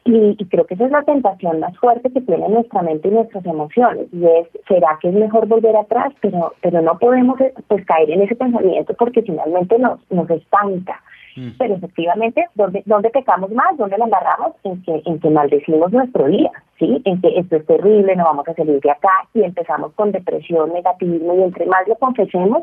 Y, 0.04 0.37
creo 0.47 0.66
que 0.66 0.75
esa 0.75 0.87
es 0.87 0.90
la 0.90 1.02
tentación 1.04 1.61
más 1.61 1.76
fuerte 1.78 2.11
que 2.11 2.21
tiene 2.21 2.49
nuestra 2.49 2.82
mente 2.82 3.09
y 3.09 3.12
nuestras 3.12 3.44
emociones. 3.47 4.06
Y 4.12 4.25
es, 4.25 4.49
¿será 4.66 4.99
que 5.00 5.09
es 5.09 5.14
mejor 5.14 5.47
volver 5.47 5.76
atrás? 5.76 6.12
Pero, 6.21 6.54
pero 6.61 6.82
no 6.82 6.99
podemos 6.99 7.40
eh, 7.40 7.54
pues, 7.68 7.85
caer 7.87 8.11
en 8.11 8.23
ese 8.23 8.35
pensamiento 8.35 8.94
porque 8.94 9.23
finalmente 9.23 9.78
nos, 9.78 10.00
nos 10.11 10.28
estanca. 10.28 11.00
Mm. 11.37 11.50
Pero 11.56 11.75
efectivamente, 11.75 12.44
¿dónde, 12.56 12.82
¿dónde 12.85 13.11
pecamos 13.11 13.50
más? 13.52 13.76
¿Dónde 13.78 13.97
la 13.97 14.06
agarramos? 14.06 14.54
En 14.64 14.82
que, 14.82 15.02
en 15.04 15.21
que 15.21 15.30
maldecimos 15.30 15.92
nuestro 15.92 16.26
día, 16.26 16.50
¿sí? 16.78 17.00
En 17.04 17.21
que 17.21 17.38
esto 17.38 17.56
es 17.56 17.66
terrible, 17.66 18.16
no 18.16 18.25
vamos 18.25 18.49
a 18.49 18.54
salir 18.54 18.80
de 18.80 18.90
acá 18.90 19.28
y 19.35 19.42
empezamos 19.42 19.92
con 19.92 20.11
depresión, 20.11 20.73
negativismo 20.73 21.35
y 21.37 21.42
entre 21.42 21.66
más 21.66 21.87
lo 21.87 21.94
confesemos, 21.94 22.62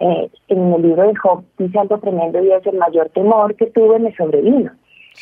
eh, 0.00 0.28
en 0.48 0.72
el 0.72 0.82
libro 0.82 1.04
de 1.04 1.14
Job 1.14 1.44
dice 1.58 1.78
algo 1.78 1.98
tremendo 1.98 2.42
y 2.42 2.50
es 2.50 2.66
el 2.66 2.76
mayor 2.76 3.08
temor 3.10 3.54
que 3.54 3.66
tuve 3.66 4.00
me 4.00 4.14
sobrevino. 4.16 4.72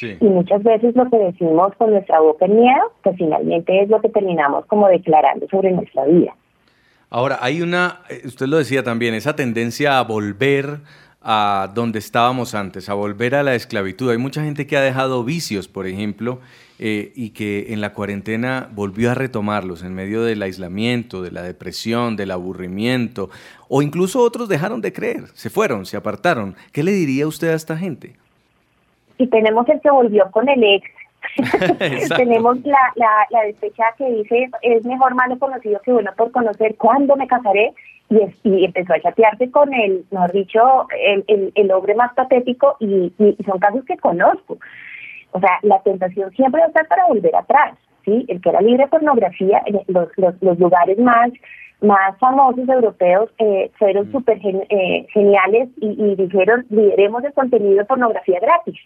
Y 0.00 0.25
muchas 0.25 0.62
veces 0.62 0.94
lo 0.94 1.09
que 1.11 1.18
decimos 1.18 1.75
con 1.76 1.90
nuestra 1.90 2.20
boca 2.20 2.47
en 2.47 2.56
miedo, 2.56 2.92
pues 3.02 3.16
finalmente 3.16 3.82
es 3.82 3.88
lo 3.88 4.00
que 4.00 4.09
terminamos 4.09 4.64
como 4.66 4.88
declarando 4.88 5.47
sobre 5.49 5.73
nuestra 5.73 6.04
vida. 6.04 6.35
Ahora, 7.11 7.38
hay 7.42 7.61
una, 7.61 8.02
eh, 8.09 8.23
usted 8.25 8.47
lo 8.47 8.56
decía 8.56 8.85
también, 8.85 9.14
esa 9.14 9.35
tendencia 9.35 9.99
a 9.99 10.04
volver 10.04 10.78
a 11.23 11.70
donde 11.75 11.99
estábamos 11.99 12.54
antes, 12.54 12.88
a 12.88 12.94
volver 12.94 13.35
a 13.35 13.42
la 13.42 13.54
esclavitud. 13.54 14.11
Hay 14.11 14.18
mucha 14.18 14.42
gente 14.42 14.66
que 14.66 14.76
ha 14.76 14.80
dejado 14.80 15.23
vicios, 15.25 15.69
por 15.69 15.86
ejemplo, 15.86 16.41
eh, 16.78 17.12
y 17.15 17.30
que 17.30 17.75
en 17.75 17.80
la 17.80 17.93
cuarentena 17.93 18.71
volvió 18.73 19.10
a 19.10 19.15
retomarlos 19.15 19.82
en 19.82 19.93
medio 19.93 20.23
del 20.23 20.41
aislamiento, 20.41 21.21
de 21.21 21.30
la 21.30 21.43
depresión, 21.43 22.17
del 22.17 22.30
aburrimiento, 22.30 23.28
o 23.69 23.82
incluso 23.82 24.21
otros 24.21 24.49
dejaron 24.49 24.80
de 24.80 24.93
creer, 24.93 25.25
se 25.34 25.50
fueron, 25.50 25.84
se 25.84 25.97
apartaron. 25.97 26.54
¿Qué 26.73 26.82
le 26.82 26.93
diría 26.93 27.26
usted 27.26 27.49
a 27.50 27.54
esta 27.54 27.76
gente? 27.76 28.17
Y 29.21 29.26
tenemos 29.26 29.69
el 29.69 29.80
que 29.80 29.91
volvió 29.91 30.30
con 30.30 30.49
el 30.49 30.65
ex. 30.65 30.91
tenemos 32.17 32.59
la, 32.65 32.78
la, 32.95 33.26
la 33.30 33.43
despecha 33.43 33.85
que 33.99 34.11
dice, 34.11 34.49
es 34.63 34.85
mejor 34.87 35.15
malo 35.15 35.39
conocido 35.39 35.78
que 35.85 35.93
bueno 35.93 36.11
por 36.17 36.33
conocer, 36.33 36.75
¿cuándo 36.76 37.17
me 37.17 37.26
casaré? 37.26 37.75
Y, 38.09 38.19
y 38.43 38.65
empezó 38.65 38.95
a 38.95 39.00
chatearse 39.00 39.50
con 39.50 39.73
el, 39.73 40.04
mejor 40.11 40.33
dicho, 40.33 40.87
el, 41.28 41.52
el, 41.54 41.71
hombre 41.71 41.95
más 41.95 42.13
patético 42.15 42.76
y, 42.80 43.13
y, 43.19 43.37
son 43.45 43.59
casos 43.61 43.85
que 43.85 43.99
conozco. 43.99 44.59
O 45.33 45.39
sea, 45.39 45.59
la 45.63 45.80
tentación 45.83 46.33
siempre 46.33 46.61
va 46.61 46.67
a 46.67 46.69
estar 46.71 46.89
para 46.89 47.06
volver 47.06 47.37
atrás, 47.37 47.78
¿sí? 48.04 48.25
El 48.26 48.41
que 48.41 48.49
era 48.49 48.63
libre 48.63 48.85
de 48.85 48.91
pornografía, 48.91 49.63
eh, 49.67 49.85
los, 49.87 50.09
los, 50.17 50.35
los 50.43 50.59
lugares 50.59 50.99
más 50.99 51.30
más 51.83 52.19
famosos 52.19 52.69
europeos 52.69 53.30
eh, 53.39 53.71
fueron 53.78 54.09
mm. 54.09 54.13
súper 54.13 54.39
eh, 54.45 55.06
geniales 55.13 55.69
y, 55.80 55.87
y 55.87 56.15
dijeron, 56.17 56.67
lideremos 56.69 57.25
el 57.25 57.33
contenido 57.33 57.76
de 57.78 57.85
pornografía 57.85 58.39
gratis. 58.41 58.78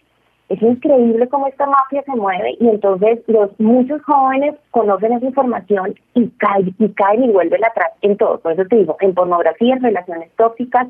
Es 0.47 0.61
increíble 0.61 1.27
cómo 1.27 1.47
esta 1.47 1.65
mafia 1.65 2.03
se 2.03 2.15
mueve 2.15 2.55
y 2.59 2.67
entonces 2.67 3.19
los 3.27 3.49
muchos 3.59 4.01
jóvenes 4.03 4.55
conocen 4.71 5.13
esa 5.13 5.25
información 5.25 5.95
y 6.13 6.27
caen 6.37 6.75
y 6.77 6.89
caen 6.89 7.23
y 7.23 7.31
vuelven 7.31 7.65
atrás 7.65 7.91
en 8.01 8.15
todo. 8.15 8.39
Por 8.39 8.53
eso 8.53 8.63
te 8.69 8.75
digo, 8.75 8.95
en 9.01 9.15
pornografía, 9.15 9.73
en 9.73 9.81
relaciones 9.81 10.29
tóxicas, 10.37 10.87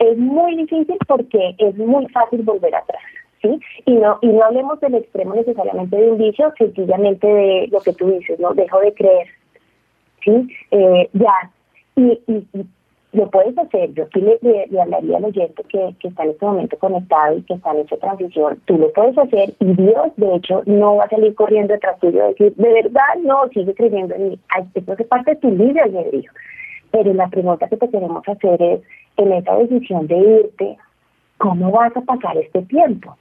es 0.00 0.18
muy 0.18 0.56
difícil 0.56 0.96
porque 1.06 1.54
es 1.58 1.76
muy 1.76 2.08
fácil 2.08 2.42
volver 2.42 2.74
atrás. 2.74 3.02
¿sí? 3.42 3.60
Y 3.86 3.94
no 3.94 4.18
y 4.22 4.28
no 4.28 4.44
hablemos 4.44 4.80
del 4.80 4.96
extremo 4.96 5.34
necesariamente 5.34 5.96
de 5.96 6.10
un 6.10 6.18
vicio, 6.18 6.52
sencillamente 6.58 7.26
de 7.26 7.68
lo 7.70 7.80
que 7.80 7.92
tú 7.92 8.10
dices, 8.10 8.38
¿no? 8.40 8.54
Dejo 8.54 8.80
de 8.80 8.92
creer, 8.94 9.28
¿sí? 10.24 10.48
Eh, 10.72 11.08
ya. 11.12 11.50
Y, 11.96 12.20
y, 12.26 12.46
y 12.52 12.66
lo 13.12 13.28
puedes 13.30 13.56
hacer. 13.58 13.92
Yo 13.94 14.06
sí 14.12 14.20
le, 14.20 14.38
le, 14.40 14.80
hablaría 14.80 15.16
al 15.16 15.24
oyente 15.24 15.62
que, 15.64 15.94
que, 15.98 16.08
está 16.08 16.24
en 16.24 16.30
este 16.30 16.46
momento 16.46 16.78
conectado 16.78 17.38
y 17.38 17.42
que 17.42 17.54
está 17.54 17.72
en 17.72 17.80
esa 17.80 17.96
transición. 17.96 18.60
Tú 18.66 18.78
lo 18.78 18.92
puedes 18.92 19.18
hacer 19.18 19.54
y 19.58 19.72
Dios, 19.74 20.08
de 20.16 20.34
hecho, 20.36 20.62
no 20.66 20.96
va 20.96 21.04
a 21.04 21.08
salir 21.08 21.34
corriendo 21.34 21.74
detrás 21.74 21.98
tuyo 21.98 22.24
y 22.24 22.28
decir, 22.28 22.54
de 22.54 22.72
verdad, 22.72 23.14
no, 23.22 23.48
sigue 23.48 23.74
creyendo 23.74 24.14
en 24.14 24.30
mí. 24.30 24.38
Esto 24.74 24.92
hace 24.92 25.04
parte 25.04 25.32
de 25.32 25.36
tu 25.36 25.50
libre 25.50 25.80
albedrío. 25.80 26.30
Pero 26.92 27.12
la 27.14 27.28
pregunta 27.28 27.68
que 27.68 27.76
te 27.76 27.88
queremos 27.88 28.26
hacer 28.28 28.62
es, 28.62 28.80
en 29.16 29.32
esa 29.32 29.54
decisión 29.56 30.06
de 30.06 30.16
irte, 30.16 30.76
¿cómo 31.38 31.70
vas 31.72 31.96
a 31.96 32.00
pasar 32.00 32.36
este 32.36 32.62
tiempo? 32.62 33.16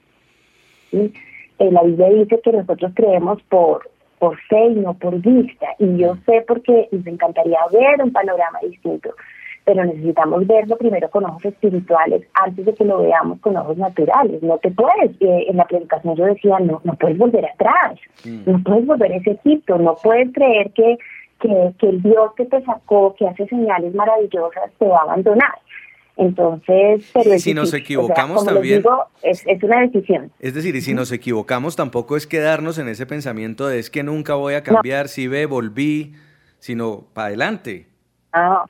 ¿Sí? 0.91 1.13
Eh, 1.59 1.71
la 1.71 1.83
Biblia 1.83 2.09
dice 2.09 2.39
que 2.41 2.51
nosotros 2.51 2.91
creemos 2.95 3.41
por 3.43 3.89
por 4.19 4.37
fe 4.49 4.65
y 4.65 4.75
no 4.75 4.93
por 4.95 5.17
vista. 5.21 5.67
Y 5.79 5.97
yo 5.97 6.17
sé 6.25 6.43
porque 6.45 6.89
nos 6.91 7.07
encantaría 7.07 7.57
ver 7.71 8.03
un 8.03 8.11
panorama 8.11 8.59
distinto 8.61 9.11
pero 9.69 9.85
necesitamos 9.85 10.47
verlo 10.47 10.77
primero 10.77 11.11
con 11.11 11.25
ojos 11.25 11.45
espirituales 11.45 12.23
antes 12.33 12.65
de 12.65 12.73
que 12.73 12.83
lo 12.83 13.03
veamos 13.03 13.39
con 13.39 13.55
ojos 13.55 13.77
naturales. 13.77 14.41
No 14.41 14.57
te 14.57 14.71
puedes, 14.71 15.11
eh, 15.19 15.45
en 15.47 15.57
la 15.57 15.65
predicación 15.65 16.15
yo 16.15 16.25
decía, 16.25 16.57
no, 16.57 16.81
no 16.83 16.95
puedes 16.95 17.19
volver 17.19 17.45
atrás, 17.45 17.99
mm. 18.25 18.49
no 18.49 18.63
puedes 18.63 18.87
volver 18.87 19.11
a 19.11 19.17
ese 19.17 19.31
Egipto, 19.43 19.77
no 19.77 19.95
puedes 20.01 20.33
creer 20.33 20.71
que, 20.71 20.97
que, 21.39 21.71
que 21.77 21.87
el 21.87 22.01
Dios 22.01 22.33
que 22.35 22.45
te 22.45 22.63
sacó, 22.63 23.13
que 23.15 23.27
hace 23.27 23.45
señales 23.45 23.93
maravillosas, 23.93 24.71
te 24.79 24.87
va 24.87 24.97
a 24.97 25.03
abandonar. 25.03 25.53
Entonces, 26.17 27.07
pero 27.13 27.37
si 27.37 27.53
nos 27.53 27.71
equivocamos 27.75 28.43
también. 28.43 28.83
es, 29.21 29.45
es, 29.45 29.61
una 29.61 29.81
decisión. 29.81 30.31
Es 30.39 30.55
decir, 30.55 30.75
y 30.75 30.81
si 30.81 30.95
nos 30.95 31.11
equivocamos, 31.11 31.75
tampoco 31.75 32.17
es 32.17 32.25
quedarnos 32.25 32.79
en 32.79 32.87
ese 32.87 33.05
pensamiento 33.05 33.67
de 33.67 33.77
es 33.77 33.91
que 33.91 34.01
nunca 34.01 34.33
voy 34.33 34.55
a 34.55 34.63
cambiar, 34.63 35.09
si 35.09 35.27
ve, 35.27 35.45
volví, 35.45 36.15
sino 36.57 37.05
para 37.13 37.27
adelante. 37.27 37.85
Ah, 38.33 38.65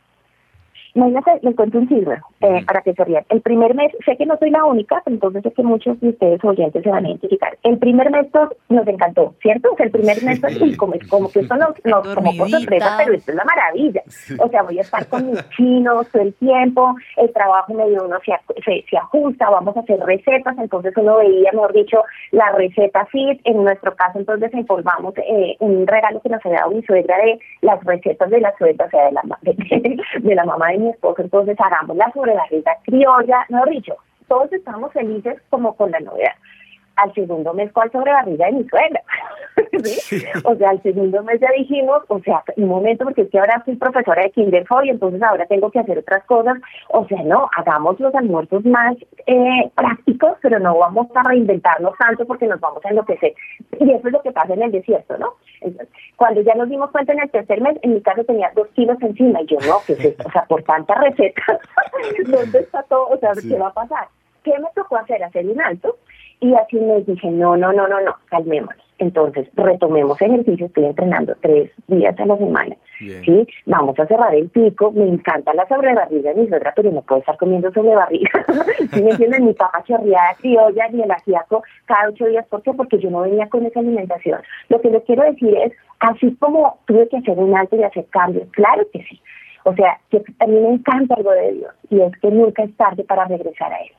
Imagínate, 0.95 1.39
les 1.43 1.55
cuento 1.55 1.77
un 1.77 1.87
chisme 1.87 2.19
eh, 2.41 2.63
para 2.65 2.81
que 2.81 2.93
se 2.93 3.03
rían. 3.03 3.25
El 3.29 3.41
primer 3.41 3.75
mes, 3.75 3.91
sé 4.05 4.15
que 4.17 4.25
no 4.25 4.37
soy 4.37 4.49
la 4.49 4.63
única, 4.65 5.01
pero 5.03 5.15
entonces 5.15 5.43
sé 5.43 5.51
que 5.51 5.63
muchos 5.63 5.99
de 5.99 6.09
ustedes 6.09 6.43
oyentes 6.43 6.83
se 6.83 6.89
van 6.89 7.05
a 7.05 7.09
identificar. 7.09 7.57
El 7.63 7.77
primer 7.77 8.09
mes 8.11 8.27
nos 8.69 8.87
encantó, 8.87 9.35
¿cierto? 9.41 9.75
el 9.77 9.91
primer 9.91 10.23
mes, 10.23 10.41
sí. 10.57 10.75
como, 10.75 10.93
como 11.09 11.31
que 11.31 11.39
eso 11.39 11.55
nos, 11.55 11.73
nos 11.85 12.15
como 12.15 12.35
por 12.37 12.49
sorpresa, 12.49 12.95
pero 12.97 13.13
esto 13.13 13.31
es 13.31 13.37
la 13.37 13.45
maravilla. 13.45 14.01
O 14.39 14.49
sea, 14.49 14.63
voy 14.63 14.77
a 14.77 14.81
estar 14.81 15.07
con 15.07 15.31
mis 15.31 15.49
chinos 15.49 16.07
todo 16.11 16.21
el 16.21 16.33
tiempo, 16.35 16.95
el 17.17 17.31
trabajo 17.33 17.73
medio 17.73 18.05
uno 18.05 18.17
se, 18.25 18.33
se, 18.63 18.85
se, 18.89 18.97
ajusta, 18.97 19.49
vamos 19.49 19.75
a 19.77 19.81
hacer 19.81 19.99
recetas, 20.01 20.57
entonces 20.57 20.93
uno 20.97 21.17
veía, 21.17 21.51
mejor 21.51 21.73
dicho, 21.73 22.03
la 22.31 22.51
receta 22.51 23.05
fit. 23.07 23.39
En 23.43 23.63
nuestro 23.63 23.95
caso, 23.95 24.19
entonces 24.19 24.53
informamos 24.53 25.13
eh, 25.17 25.55
un 25.59 25.87
regalo 25.87 26.21
que 26.21 26.29
nos 26.29 26.45
había 26.45 26.59
dado 26.59 26.71
mi 26.71 26.83
suegra 26.83 27.17
de 27.17 27.39
las 27.61 27.83
recetas 27.83 28.29
de 28.29 28.39
la 28.39 28.53
suegra, 28.57 28.85
o 28.85 28.89
sea, 28.89 29.05
de 29.05 29.11
la, 29.11 29.21
de, 29.41 29.97
de 30.19 30.35
la 30.35 30.45
mamá 30.45 30.69
de 30.69 30.77
mi 30.77 30.89
esposo, 30.89 31.21
entonces 31.21 31.57
hagamos 31.59 31.97
la 32.33 32.43
sobrebarriga 32.47 32.77
criolla, 32.83 33.45
no 33.49 33.65
dicho, 33.65 33.95
todos 34.27 34.51
estamos 34.53 34.93
felices 34.93 35.41
como 35.49 35.75
con 35.75 35.91
la 35.91 35.99
novedad. 35.99 36.33
Al 37.03 37.13
segundo 37.13 37.53
mes, 37.53 37.71
¿cuál 37.71 37.91
sobrebarriga 37.91 38.47
de 38.47 38.51
mi 38.51 38.63
suegra? 38.67 39.01
O 40.45 40.55
sea, 40.55 40.69
al 40.69 40.81
segundo 40.81 41.23
mes 41.23 41.39
ya 41.39 41.49
dijimos, 41.57 42.03
o 42.07 42.19
sea, 42.19 42.43
un 42.57 42.67
momento, 42.67 43.05
porque 43.05 43.21
es 43.23 43.29
que 43.29 43.39
ahora 43.39 43.61
soy 43.65 43.75
profesora 43.75 44.23
de 44.23 44.31
Kinderhoy, 44.31 44.89
entonces 44.89 45.21
ahora 45.21 45.45
tengo 45.45 45.69
que 45.71 45.79
hacer 45.79 45.97
otras 45.97 46.23
cosas. 46.25 46.57
O 46.89 47.05
sea, 47.07 47.21
no, 47.23 47.49
hagamos 47.55 47.99
los 47.99 48.13
almuerzos 48.15 48.63
más 48.65 48.95
eh, 49.27 49.71
prácticos, 49.75 50.37
pero 50.41 50.59
no 50.59 50.77
vamos 50.77 51.07
a 51.15 51.23
reinventarnos 51.23 51.93
tanto 51.97 52.25
porque 52.25 52.47
nos 52.47 52.59
vamos 52.59 52.83
a 52.85 52.89
enloquecer. 52.89 53.33
Y 53.79 53.91
eso 53.91 54.07
es 54.07 54.13
lo 54.13 54.21
que 54.21 54.31
pasa 54.31 54.53
en 54.53 54.63
el 54.63 54.71
desierto, 54.71 55.17
¿no? 55.17 55.35
Entonces, 55.61 55.89
cuando 56.15 56.41
ya 56.41 56.55
nos 56.55 56.69
dimos 56.69 56.91
cuenta 56.91 57.13
en 57.13 57.21
el 57.21 57.29
tercer 57.29 57.61
mes, 57.61 57.77
en 57.81 57.95
mi 57.95 58.01
caso 58.01 58.23
tenía 58.23 58.51
dos 58.55 58.67
kilos 58.69 58.97
encima, 59.01 59.41
y 59.41 59.45
yo, 59.47 59.57
no, 59.67 59.79
que 59.85 59.93
es 59.93 60.25
O 60.25 60.31
sea, 60.31 60.43
por 60.45 60.63
tanta 60.63 60.95
receta, 60.95 61.41
¿dónde 62.27 62.59
está 62.59 62.83
todo? 62.83 63.09
O 63.09 63.17
sea, 63.17 63.31
¿qué 63.41 63.57
va 63.57 63.67
a 63.67 63.73
pasar? 63.73 64.07
¿Qué 64.43 64.57
me 64.57 64.67
tocó 64.73 64.97
hacer? 64.97 65.23
Hacer 65.23 65.45
un 65.47 65.61
alto 65.61 65.97
y 66.41 66.53
así 66.53 66.77
me 66.77 67.01
dije, 67.01 67.29
no, 67.29 67.57
no, 67.57 67.73
no, 67.73 67.87
no, 67.87 67.99
no, 68.01 68.15
calmémonos. 68.29 68.83
Entonces, 68.99 69.47
retomemos 69.55 70.21
ejercicio, 70.21 70.65
estoy 70.65 70.85
entrenando 70.85 71.33
tres 71.41 71.71
días 71.87 72.19
a 72.19 72.25
la 72.25 72.37
semana. 72.37 72.75
¿sí? 72.99 73.47
Vamos 73.65 73.97
a 73.97 74.05
cerrar 74.05 74.35
el 74.35 74.49
pico, 74.49 74.91
me 74.91 75.07
encanta 75.07 75.53
la 75.53 75.65
sobrebarriga 75.67 76.33
de 76.33 76.41
mi 76.41 76.47
suegra, 76.49 76.73
pero 76.75 76.91
no 76.91 77.01
puedo 77.01 77.21
estar 77.21 77.37
comiendo 77.37 77.71
sobrebarriga. 77.71 78.45
¿Sí 78.93 79.01
me 79.01 79.11
entienden? 79.11 79.45
Mi 79.45 79.53
papá 79.53 79.83
chorreada 79.85 80.35
criolla 80.41 80.89
ni 80.89 81.01
el 81.01 81.11
ajiaco 81.11 81.63
cada 81.85 82.09
ocho 82.09 82.25
días. 82.25 82.45
¿Por 82.47 82.61
qué? 82.61 82.73
Porque 82.73 82.99
yo 82.99 83.09
no 83.09 83.21
venía 83.21 83.47
con 83.47 83.65
esa 83.65 83.79
alimentación. 83.79 84.41
Lo 84.67 84.81
que 84.81 84.89
les 84.89 85.03
quiero 85.03 85.23
decir 85.23 85.55
es, 85.55 85.71
así 85.99 86.35
como 86.35 86.79
tuve 86.85 87.07
que 87.07 87.17
hacer 87.17 87.37
un 87.37 87.55
alto 87.55 87.77
y 87.77 87.83
hacer 87.83 88.05
cambios, 88.09 88.49
claro 88.51 88.85
que 88.91 89.01
sí. 89.03 89.21
O 89.69 89.75
sea, 89.75 89.99
que 90.09 90.23
a 90.39 90.47
mí 90.47 90.59
me 90.59 90.73
encanta 90.73 91.13
algo 91.13 91.29
de 91.29 91.53
Dios 91.53 91.73
y 91.91 92.01
es 92.01 92.11
que 92.19 92.31
nunca 92.31 92.63
es 92.63 92.75
tarde 92.75 93.03
para 93.03 93.25
regresar 93.25 93.71
a 93.71 93.77
Él. 93.77 93.91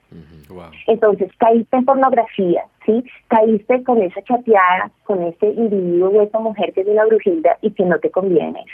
Entonces, 0.88 1.30
caíste 1.38 1.76
en 1.76 1.84
pornografía, 1.84 2.64
¿sí? 2.84 3.04
Caíste 3.28 3.84
con 3.84 4.02
esa 4.02 4.20
chateada, 4.22 4.90
con 5.04 5.22
ese 5.22 5.46
individuo 5.46 6.08
o 6.08 6.22
esa 6.22 6.40
mujer 6.40 6.72
que 6.72 6.80
es 6.80 6.88
una 6.88 7.04
brujilda 7.04 7.56
y 7.62 7.70
que 7.70 7.84
no 7.84 8.00
te 8.00 8.10
conviene. 8.10 8.64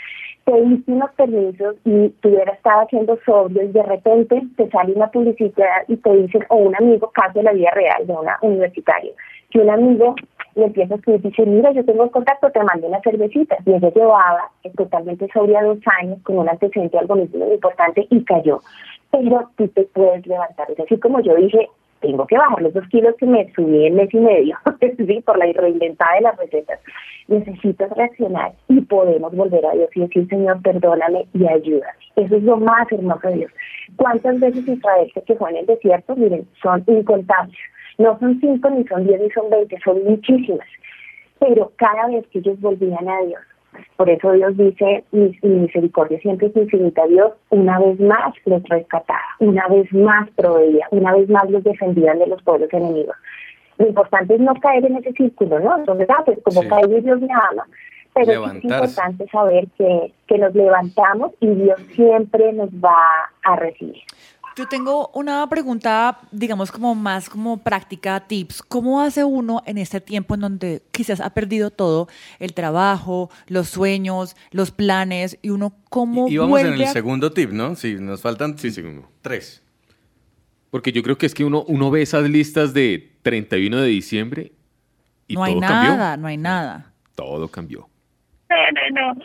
Te 0.45 0.59
diste 0.59 0.91
unos 0.91 1.11
permisos 1.11 1.75
y 1.85 2.09
tú 2.21 2.29
hubieras 2.29 2.57
estado 2.57 2.81
haciendo 2.81 3.19
sobrio 3.23 3.61
y 3.61 3.67
de 3.67 3.83
repente 3.83 4.41
te 4.55 4.67
sale 4.71 4.93
una 4.93 5.11
publicidad 5.11 5.83
y 5.87 5.97
te 5.97 6.15
dicen, 6.15 6.45
o 6.49 6.55
un 6.55 6.75
amigo, 6.75 7.11
caso 7.11 7.33
de 7.37 7.43
la 7.43 7.51
vida 7.51 7.69
real 7.75 8.07
de 8.07 8.13
una 8.13 8.39
universitaria, 8.41 9.11
que 9.51 9.59
un 9.59 9.69
amigo 9.69 10.15
le 10.57 10.65
empieza 10.65 10.95
a 10.95 10.97
escribir, 10.97 11.21
dice, 11.21 11.45
mira, 11.45 11.71
yo 11.71 11.85
tengo 11.85 12.03
el 12.03 12.11
contacto, 12.11 12.49
te 12.51 12.63
mandé 12.63 12.87
una 12.87 12.99
cervecita. 13.01 13.55
Y 13.65 13.73
ella 13.73 13.89
llevaba 13.93 14.51
totalmente 14.75 15.27
sobria 15.33 15.63
dos 15.63 15.79
años 16.01 16.19
con 16.23 16.39
un 16.39 16.49
antecedente 16.49 16.97
algo 16.97 17.15
muy 17.15 17.29
importante 17.53 18.05
y 18.09 18.23
cayó 18.25 18.59
pero 19.11 19.49
tú 19.57 19.67
te 19.69 19.83
puedes 19.83 20.25
levantar. 20.25 20.69
Es 20.71 20.79
así 20.79 20.97
como 20.99 21.19
yo 21.21 21.35
dije, 21.35 21.67
tengo 22.01 22.27
que 22.27 22.37
bajar 22.37 22.61
los 22.61 22.73
dos 22.73 22.87
kilos 22.89 23.15
que 23.17 23.25
me 23.25 23.51
subí 23.53 23.87
en 23.87 23.95
mes 23.95 24.13
y 24.13 24.19
medio, 24.19 24.57
sí, 24.97 25.23
por 25.25 25.37
la 25.37 25.45
reinventada 25.45 26.15
de 26.15 26.21
las 26.21 26.37
recetas. 26.37 26.79
Necesito 27.27 27.87
reaccionar 27.87 28.53
y 28.67 28.81
podemos 28.81 29.35
volver 29.35 29.65
a 29.65 29.71
Dios 29.71 29.89
y 29.95 30.01
decir, 30.01 30.27
Señor, 30.29 30.61
perdóname 30.61 31.25
y 31.33 31.47
ayúdame. 31.47 31.93
Eso 32.15 32.35
es 32.35 32.43
lo 32.43 32.57
más 32.57 32.91
hermoso 32.91 33.27
de 33.27 33.35
Dios. 33.35 33.51
¿Cuántas 33.95 34.39
veces 34.39 34.67
Israel 34.67 35.11
se 35.13 35.21
quejó 35.23 35.49
en 35.49 35.57
el 35.57 35.65
desierto? 35.65 36.15
Miren, 36.15 36.47
son 36.61 36.83
incontables. 36.87 37.57
No 37.97 38.17
son 38.19 38.39
cinco, 38.39 38.69
ni 38.69 38.83
son 38.85 39.05
diez, 39.05 39.19
ni 39.21 39.29
son 39.31 39.49
veinte, 39.49 39.77
son 39.83 40.03
muchísimas. 40.03 40.67
Pero 41.39 41.71
cada 41.75 42.07
vez 42.07 42.25
que 42.27 42.39
ellos 42.39 42.59
volvían 42.59 43.07
a 43.07 43.21
Dios, 43.21 43.41
por 43.95 44.09
eso 44.09 44.31
Dios 44.31 44.57
dice, 44.57 45.03
mi, 45.11 45.37
misericordia 45.41 46.19
siempre 46.19 46.47
es 46.47 46.55
infinita. 46.55 47.05
Dios 47.07 47.33
una 47.49 47.79
vez 47.79 47.99
más 47.99 48.33
los 48.45 48.63
rescataba, 48.63 49.21
una 49.39 49.67
vez 49.67 49.91
más 49.93 50.29
proveía, 50.31 50.87
una 50.91 51.13
vez 51.13 51.29
más 51.29 51.49
los 51.49 51.63
defendía 51.63 52.13
de 52.13 52.27
los 52.27 52.41
pueblos 52.43 52.71
enemigos. 52.71 53.15
Lo 53.77 53.87
importante 53.87 54.35
es 54.35 54.39
no 54.39 54.53
caer 54.55 54.85
en 54.85 54.97
ese 54.97 55.11
círculo, 55.13 55.59
¿no? 55.59 55.77
Entonces, 55.77 56.07
ah, 56.09 56.23
pues 56.25 56.39
como 56.43 56.67
cae 56.67 56.87
Dios 56.87 57.21
me 57.21 57.33
ama. 57.33 57.67
Pero 58.13 58.47
es 58.47 58.63
importante 58.63 59.27
saber 59.27 59.67
que, 59.77 60.11
que 60.27 60.37
nos 60.39 60.55
levantamos 60.55 61.33
y 61.39 61.47
Dios 61.47 61.79
siempre 61.93 62.51
nos 62.53 62.69
va 62.71 63.29
a 63.43 63.55
recibir. 63.57 64.01
Yo 64.57 64.67
tengo 64.67 65.11
una 65.13 65.47
pregunta, 65.47 66.19
digamos, 66.31 66.71
como 66.71 66.95
más 66.95 67.29
como 67.29 67.59
práctica, 67.61 68.21
tips. 68.21 68.63
¿Cómo 68.63 69.01
hace 69.01 69.23
uno 69.23 69.61
en 69.67 69.77
este 69.77 70.01
tiempo 70.01 70.33
en 70.33 70.41
donde 70.41 70.81
quizás 70.91 71.19
ha 71.19 71.29
perdido 71.29 71.69
todo, 71.69 72.07
el 72.39 72.55
trabajo, 72.55 73.29
los 73.45 73.69
sueños, 73.69 74.35
los 74.49 74.71
planes, 74.71 75.37
y 75.43 75.51
uno 75.51 75.75
cómo 75.91 76.27
Y, 76.27 76.37
vamos 76.37 76.59
en 76.61 76.73
el 76.73 76.87
segundo 76.87 77.31
tip, 77.31 77.51
¿no? 77.51 77.75
Sí, 77.75 77.97
nos 77.99 78.21
faltan 78.21 78.57
sí, 78.57 78.71
segundo. 78.71 79.07
tres. 79.21 79.61
Porque 80.71 80.91
yo 80.91 81.03
creo 81.03 81.19
que 81.19 81.27
es 81.27 81.35
que 81.35 81.45
uno, 81.45 81.63
uno 81.67 81.91
ve 81.91 82.01
esas 82.01 82.27
listas 82.27 82.73
de 82.73 83.15
31 83.21 83.77
de 83.77 83.87
diciembre 83.87 84.53
y 85.27 85.35
no 85.35 85.43
hay 85.43 85.53
nada, 85.53 86.17
no 86.17 86.27
hay 86.27 86.37
nada. 86.37 86.93
Todo 87.13 87.47
cambió 87.47 87.87
no, 88.93 89.13
no. 89.13 89.21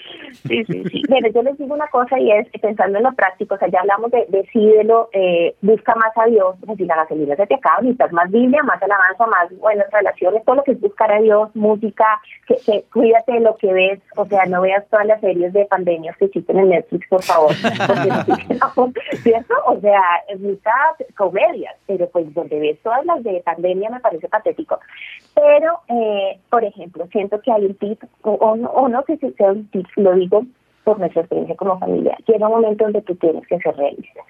Sí, 0.46 0.64
sí, 0.64 0.82
sí. 0.90 1.02
Pero 1.08 1.28
yo 1.32 1.42
les 1.42 1.58
digo 1.58 1.74
una 1.74 1.87
cosa 1.88 2.18
y 2.18 2.30
es, 2.32 2.48
pensando 2.61 2.98
en 2.98 3.04
lo 3.04 3.12
práctico, 3.12 3.54
o 3.54 3.58
sea, 3.58 3.68
ya 3.68 3.80
hablamos 3.80 4.11
de 4.11 4.26
decídelo, 4.28 5.08
eh, 5.12 5.54
busca 5.62 5.94
más 5.94 6.12
a 6.16 6.26
Dios, 6.26 6.56
pues 6.64 6.78
si 6.78 6.85
la 6.85 6.96
gasolina 6.96 7.37
se 7.37 7.46
te 7.46 7.54
acaba, 7.54 7.80
necesitas 7.80 8.12
más 8.12 8.30
Biblia, 8.30 8.62
más 8.62 8.82
alabanza, 8.82 9.26
más 9.26 9.58
buenas 9.58 9.90
relaciones, 9.90 10.44
todo 10.44 10.56
lo 10.56 10.64
que 10.64 10.72
es 10.72 10.80
buscar 10.80 11.12
a 11.12 11.20
Dios, 11.20 11.50
música, 11.54 12.20
que, 12.46 12.56
que 12.56 12.85
cuídate 12.92 13.32
de 13.32 13.40
lo 13.40 13.56
que 13.56 13.72
ves, 13.72 14.00
o 14.16 14.24
sea, 14.26 14.44
no 14.46 14.62
veas 14.62 14.87
todas 14.88 15.06
las 15.06 15.20
series 15.20 15.52
de 15.52 15.66
pandemias 15.66 16.16
que 16.16 16.26
existen 16.26 16.58
en 16.58 16.70
Netflix, 16.70 17.08
por 17.08 17.22
favor, 17.22 17.54
¿cierto? 19.22 19.54
O 19.66 19.80
sea, 19.80 20.22
busca 20.38 20.72
comedias, 21.16 21.74
pero 21.87 22.08
pues 22.08 22.32
donde 22.35 22.58
ves 22.58 22.78
todas 22.82 23.04
las 23.04 23.22
de 23.22 23.42
pandemia 23.44 23.90
me 23.90 24.00
parece 24.00 24.28
patético. 24.28 24.78
Pero, 25.34 25.80
eh, 25.88 26.38
por 26.50 26.64
ejemplo, 26.64 27.06
siento 27.10 27.40
que 27.40 27.50
hay 27.50 27.64
un 27.64 27.74
tip, 27.74 28.02
o, 28.22 28.32
o 28.32 28.88
no 28.88 29.02
sé 29.04 29.16
si 29.16 29.30
sea 29.32 29.52
un 29.52 29.66
tip, 29.68 29.86
lo 29.96 30.14
digo 30.14 30.44
por 30.84 30.98
nuestra 30.98 31.22
experiencia 31.22 31.56
como 31.56 31.78
familia, 31.78 32.16
llega 32.26 32.48
un 32.48 32.54
momento 32.54 32.84
donde 32.84 33.02
tú 33.02 33.14
tienes 33.16 33.46
que 33.46 33.58
ser 33.58 33.76
realista. 33.76 34.20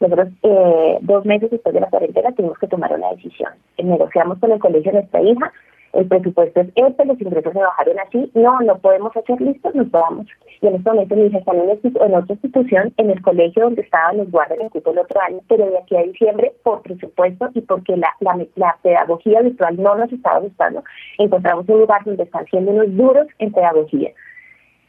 Nosotros, 0.00 0.28
eh, 0.42 0.98
dos 1.02 1.24
meses 1.24 1.50
después 1.50 1.74
de 1.74 1.80
la 1.80 1.88
cuarentena, 1.88 2.32
tuvimos 2.32 2.58
que 2.58 2.66
tomar 2.66 2.92
una 2.92 3.12
decisión. 3.12 3.52
Negociamos 3.78 4.38
con 4.38 4.52
el 4.52 4.58
colegio 4.58 4.92
de 4.92 4.98
nuestra 4.98 5.22
hija 5.22 5.52
el 5.94 6.08
presupuesto 6.08 6.60
es 6.60 6.68
este, 6.74 7.04
los 7.04 7.20
ingresos 7.20 7.52
se 7.52 7.58
bajaron 7.60 7.98
así, 8.00 8.30
no, 8.34 8.60
no 8.62 8.78
podemos 8.78 9.16
hacer 9.16 9.40
listos, 9.40 9.74
nos 9.74 9.90
vamos. 9.92 10.26
Y 10.60 10.66
en 10.66 10.74
este 10.76 10.90
momento 10.90 11.14
mi 11.14 11.26
hija 11.26 11.38
está 11.38 11.52
en, 11.52 12.14
otra 12.14 12.34
institución, 12.34 12.92
en 12.96 13.10
el 13.10 13.22
colegio 13.22 13.64
donde 13.64 13.82
estaban 13.82 14.16
los 14.16 14.30
guardias 14.30 14.58
el 14.58 14.66
equipo 14.66 14.90
el 14.90 14.98
otro 14.98 15.20
año, 15.20 15.38
pero 15.48 15.66
de 15.66 15.78
aquí 15.78 15.96
a 15.96 16.02
diciembre, 16.02 16.52
por 16.64 16.82
presupuesto 16.82 17.48
y 17.54 17.60
porque 17.60 17.96
la, 17.96 18.08
la, 18.20 18.76
pedagogía 18.82 19.40
virtual 19.42 19.80
no 19.80 19.94
nos 19.94 20.12
estaba 20.12 20.40
gustando, 20.40 20.82
encontramos 21.18 21.68
un 21.68 21.80
lugar 21.80 22.04
donde 22.04 22.24
están 22.24 22.44
siendo 22.46 22.72
unos 22.72 22.96
duros 22.96 23.28
en 23.38 23.52
pedagogía 23.52 24.10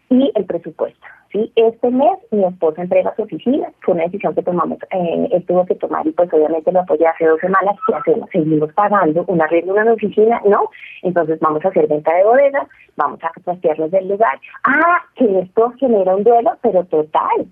y 0.10 0.32
el 0.34 0.46
presupuesto. 0.46 1.06
¿Sí? 1.36 1.52
Este 1.56 1.92
mes 1.92 2.18
mi 2.32 2.46
esposa 2.46 2.82
entrega 2.82 3.14
su 3.16 3.24
oficina, 3.24 3.70
fue 3.82 3.94
una 3.94 4.06
decisión 4.06 4.34
que 4.34 4.42
tomamos, 4.42 4.80
eh, 4.92 5.28
él 5.32 5.46
tuvo 5.46 5.66
que 5.66 5.76
tomar 5.76 6.08
y 6.08 6.12
pues 6.12 6.32
obviamente 6.34 6.72
lo 6.72 6.80
apoyé 6.80 7.06
hace 7.08 7.26
dos 7.26 7.40
semanas, 7.42 7.76
¿qué 7.86 7.94
hacemos? 7.94 8.30
Seguimos 8.32 8.72
pagando 8.74 9.26
una 9.28 9.46
red 9.48 9.66
de 9.66 9.72
una 9.72 9.92
oficina, 9.92 10.42
¿no? 10.46 10.70
Entonces 11.04 11.40
vamos 11.42 11.64
a 11.66 11.68
hacer 11.68 11.88
venta 11.88 12.14
de 12.16 12.24
bodega, 12.24 12.68
vamos 12.96 13.20
a 13.24 13.32
trastearnos 13.42 13.92
del 13.92 14.08
lugar. 14.08 14.40
Ah, 14.64 15.04
que 15.16 15.40
esto 15.40 15.74
genera 15.78 16.16
un 16.16 16.24
duelo, 16.24 16.58
pero 16.62 16.86
total, 16.86 17.46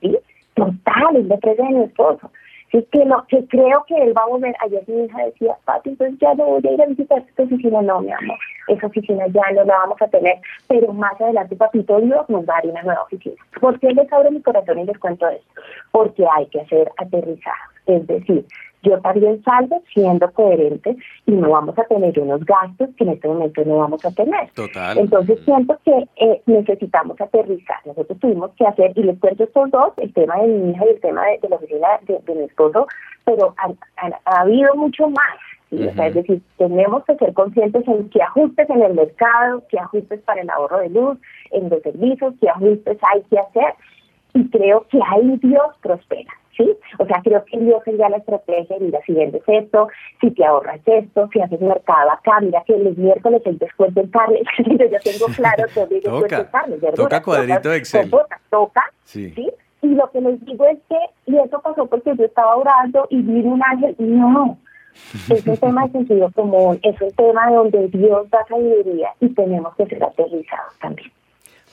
¿sí? 0.00 0.16
Total, 0.54 1.16
es 1.16 1.28
de 1.28 1.54
de 1.54 1.62
mi 1.64 1.84
esposo. 1.84 2.30
Sí, 2.70 2.84
que, 2.90 3.04
lo, 3.04 3.24
que 3.28 3.46
creo 3.46 3.84
que 3.86 3.94
él 3.94 4.16
va 4.16 4.22
a 4.22 4.26
volver. 4.26 4.54
Ayer 4.60 4.82
mi 4.88 5.04
hija 5.04 5.24
decía, 5.26 5.56
Pati, 5.64 5.90
entonces 5.90 6.18
ya 6.20 6.34
no 6.34 6.44
voy 6.44 6.62
a 6.66 6.72
ir 6.72 6.82
a 6.82 6.86
visitar 6.86 7.18
esta 7.18 7.42
oficina. 7.42 7.82
No, 7.82 8.00
mi 8.00 8.10
amor, 8.10 8.38
esa 8.68 8.86
oficina 8.86 9.26
ya 9.28 9.42
no 9.54 9.64
la 9.64 9.78
vamos 9.78 10.00
a 10.00 10.08
tener. 10.08 10.36
Pero 10.68 10.92
más 10.92 11.20
adelante, 11.20 11.56
papito 11.56 12.00
Dios 12.00 12.28
nos 12.28 12.48
va 12.48 12.54
a 12.54 12.62
dar 12.62 12.66
una 12.66 12.82
nueva 12.82 13.02
oficina. 13.02 13.36
¿Por 13.60 13.78
qué 13.80 13.92
les 13.92 14.12
abro 14.12 14.30
mi 14.30 14.42
corazón 14.42 14.78
y 14.78 14.84
les 14.84 14.98
cuento 14.98 15.28
esto? 15.28 15.60
Porque 15.90 16.24
hay 16.36 16.46
que 16.46 16.60
hacer 16.60 16.90
aterrizaje. 16.98 17.74
Es 17.86 18.06
decir, 18.06 18.46
yo 18.84 19.00
también 19.00 19.42
salgo 19.42 19.82
siendo 19.92 20.30
coherente 20.32 20.96
y 21.26 21.32
no 21.32 21.50
vamos 21.50 21.76
a 21.78 21.84
tener 21.84 22.18
unos 22.20 22.44
gastos 22.44 22.90
que 22.96 23.04
en 23.04 23.10
este 23.10 23.28
momento 23.28 23.64
no 23.64 23.78
vamos 23.78 24.04
a 24.04 24.10
tener. 24.12 24.50
Total. 24.50 24.98
Entonces 24.98 25.40
siento 25.44 25.78
que 25.84 26.06
eh, 26.16 26.42
necesitamos 26.46 27.20
aterrizar. 27.20 27.78
Nosotros 27.86 28.18
tuvimos 28.20 28.50
que 28.56 28.66
hacer, 28.66 28.92
y 28.94 29.02
les 29.02 29.18
cuento 29.18 29.44
estos 29.44 29.70
dos, 29.70 29.92
el 29.96 30.12
tema 30.12 30.36
de 30.36 30.48
mi 30.48 30.70
hija 30.70 30.84
y 30.84 30.88
el 30.90 31.00
tema 31.00 31.22
de, 31.24 31.48
la 31.48 31.56
oficina 31.56 31.88
de, 32.02 32.34
mi 32.34 32.44
esposo, 32.44 32.86
pero 33.24 33.54
ha, 33.56 34.40
habido 34.40 34.74
mucho 34.74 35.08
más. 35.08 35.38
Es 35.82 36.14
decir, 36.14 36.42
tenemos 36.56 37.04
que 37.04 37.16
ser 37.16 37.32
conscientes 37.32 37.86
en 37.86 38.08
qué 38.10 38.22
ajustes 38.22 38.68
en 38.70 38.82
el 38.82 38.94
mercado, 38.94 39.62
qué 39.68 39.78
ajustes 39.78 40.20
para 40.22 40.42
el 40.42 40.50
ahorro 40.50 40.78
de 40.78 40.90
luz, 40.90 41.18
en 41.50 41.68
los 41.68 41.82
servicios, 41.82 42.34
qué 42.40 42.48
ajustes 42.48 42.98
hay 43.12 43.22
que 43.22 43.38
hacer. 43.38 43.74
Y 44.34 44.48
creo 44.50 44.86
que 44.90 44.98
ahí 45.10 45.38
Dios 45.42 45.76
prospera. 45.80 46.32
¿sí? 46.56 46.76
O 46.98 47.06
sea, 47.06 47.20
creo 47.22 47.44
que 47.44 47.58
Dios 47.58 47.82
ya 47.86 48.08
la 48.08 48.18
estrategia, 48.18 48.76
mira, 48.80 49.00
si 49.06 49.12
vendes 49.12 49.42
esto, 49.46 49.88
si 50.20 50.30
te 50.30 50.44
ahorras 50.44 50.80
esto, 50.86 51.28
si 51.32 51.40
haces 51.40 51.60
mercado 51.60 52.10
acá, 52.10 52.40
mira 52.40 52.62
que 52.66 52.76
los 52.78 52.96
miércoles 52.96 53.42
el 53.44 53.58
descuento 53.58 54.00
en 54.00 54.08
carne, 54.08 54.42
yo 54.58 54.98
tengo 55.02 55.26
claro 55.34 55.64
que 55.72 55.82
el 55.82 55.88
descuento 56.02 56.36
en 56.36 56.44
carne, 56.44 56.76
Toca 56.94 57.22
cuadrito 57.22 57.68
de 57.70 57.76
Excel. 57.76 58.10
Toca, 58.10 58.40
toca, 58.50 58.82
sí. 59.04 59.30
¿sí? 59.30 59.50
Y 59.82 59.88
lo 59.88 60.10
que 60.10 60.20
les 60.20 60.42
digo 60.46 60.66
es 60.66 60.78
que, 60.88 60.96
y 61.26 61.36
eso 61.36 61.60
pasó 61.60 61.86
porque 61.86 62.16
yo 62.16 62.24
estaba 62.24 62.56
orando 62.56 63.06
y 63.10 63.20
vi 63.20 63.42
un 63.42 63.62
ángel, 63.62 63.94
no, 63.98 64.58
Es 65.28 65.46
un 65.46 65.56
tema 65.56 65.86
de 65.86 65.92
sentido 65.92 66.30
común, 66.32 66.78
es 66.82 67.00
un 67.00 67.10
tema 67.12 67.50
donde 67.50 67.88
Dios 67.88 68.30
da 68.30 68.38
sabiduría 68.48 69.10
y 69.20 69.28
tenemos 69.28 69.74
que 69.76 69.86
ser 69.86 70.02
aterrizados 70.02 70.74
también. 70.80 71.10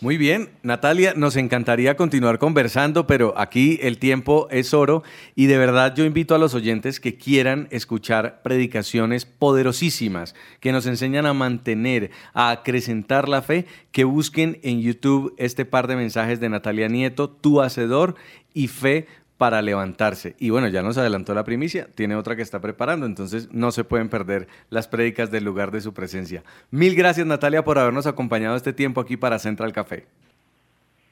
Muy 0.02 0.18
bien, 0.18 0.50
Natalia, 0.64 1.14
nos 1.16 1.36
encantaría 1.36 1.96
continuar 1.96 2.40
conversando, 2.40 3.06
pero 3.06 3.36
aquí 3.38 3.78
el 3.84 4.00
tiempo 4.00 4.48
es 4.50 4.74
oro 4.74 5.04
y 5.36 5.46
de 5.46 5.60
verdad 5.60 5.94
yo 5.96 6.06
invito 6.06 6.34
a 6.34 6.40
los 6.40 6.56
oyentes 6.56 7.00
que 7.00 7.18
quieran 7.18 7.68
escuchar 7.70 8.42
predicaciones 8.42 9.26
poderosísimas 9.26 10.34
que 10.60 10.72
nos 10.72 10.88
enseñan 10.88 11.28
a 11.28 11.36
mantener, 11.36 12.10
a 12.34 12.50
acrecentar 12.50 13.30
la 13.30 13.44
fe, 13.44 13.68
que 13.92 14.04
busquen 14.04 14.58
en 14.64 14.82
YouTube 14.82 15.36
este 15.38 15.66
par 15.66 15.86
de 15.86 15.98
mensajes 15.98 16.40
de 16.40 16.50
Natalia 16.50 16.88
Nieto, 16.88 17.30
Tu 17.30 17.62
Hacedor 17.62 18.16
y 18.56 18.70
Fe 18.70 19.06
para 19.42 19.64
levantarse. 19.64 20.36
Y 20.38 20.52
bueno, 20.52 20.68
ya 20.68 20.84
nos 20.84 21.00
adelantó 21.00 21.34
la 21.34 21.44
primicia, 21.44 21.88
tiene 21.96 22.16
otra 22.16 22.36
que 22.36 22.44
está 22.44 22.60
preparando, 22.60 23.08
entonces 23.08 23.52
no 23.52 23.72
se 23.72 23.84
pueden 23.84 24.08
perder 24.08 24.48
las 24.70 24.88
prédicas 24.88 25.32
del 25.32 25.46
lugar 25.46 25.72
de 25.72 25.82
su 25.82 25.96
presencia. 25.96 26.44
Mil 26.70 26.96
gracias 26.96 27.26
Natalia 27.26 27.64
por 27.64 27.80
habernos 27.80 28.06
acompañado 28.06 28.56
este 28.56 28.72
tiempo 28.72 29.02
aquí 29.02 29.18
para 29.18 29.40
Central 29.40 29.74
Café. 29.74 30.06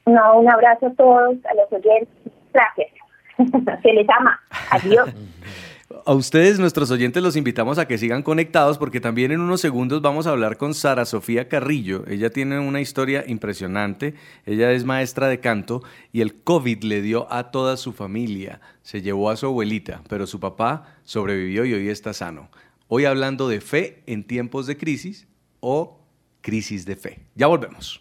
No, 0.06 0.42
un 0.42 0.48
abrazo 0.48 0.86
a 0.86 0.94
todos, 0.94 1.38
a 1.44 1.56
los 1.56 1.74
oyentes. 1.74 2.08
Gracias. 2.54 2.92
Se 3.82 3.94
les 3.94 4.08
ama. 4.08 4.39
Adiós. 4.70 5.10
A 6.06 6.13
ustedes, 6.13 6.60
nuestros 6.60 6.91
oyentes, 6.91 7.23
los 7.23 7.36
invitamos 7.36 7.80
a 7.80 7.88
que 7.88 7.97
sigan 7.97 8.21
conectados 8.21 8.78
porque 8.78 9.02
también 9.02 9.32
en 9.32 9.41
unos 9.41 9.60
segundos 9.60 10.04
vamos 10.04 10.28
a 10.28 10.30
hablar 10.30 10.58
con 10.58 10.75
Sara 10.75 11.04
Sofía 11.04 11.49
Carrillo. 11.49 12.04
Ella 12.08 12.30
tiene 12.30 12.60
una 12.60 12.80
historia 12.80 13.23
impresionante. 13.28 14.13
Ella 14.45 14.71
es 14.71 14.86
maestra 14.86 15.28
de 15.28 15.39
canto 15.39 15.82
y 16.12 16.21
el 16.21 16.43
COVID 16.43 16.84
le 16.84 17.02
dio 17.02 17.32
a 17.34 17.49
toda 17.49 17.75
su 17.75 17.91
familia. 17.91 18.62
Se 18.84 19.02
llevó 19.02 19.32
a 19.32 19.36
su 19.36 19.47
abuelita, 19.47 20.04
pero 20.08 20.28
su 20.28 20.39
papá 20.39 20.95
sobrevivió 21.04 21.65
y 21.65 21.73
hoy 21.73 21.89
está 21.89 22.13
sano. 22.13 22.49
Hoy 22.88 23.06
hablando 23.06 23.47
de 23.47 23.60
fe 23.60 24.04
en 24.06 24.23
tiempos 24.23 24.67
de 24.67 24.78
crisis 24.78 25.28
o 25.60 25.99
crisis 26.41 26.86
de 26.86 26.97
fe. 26.97 27.19
Ya 27.34 27.47
volvemos. 27.47 27.99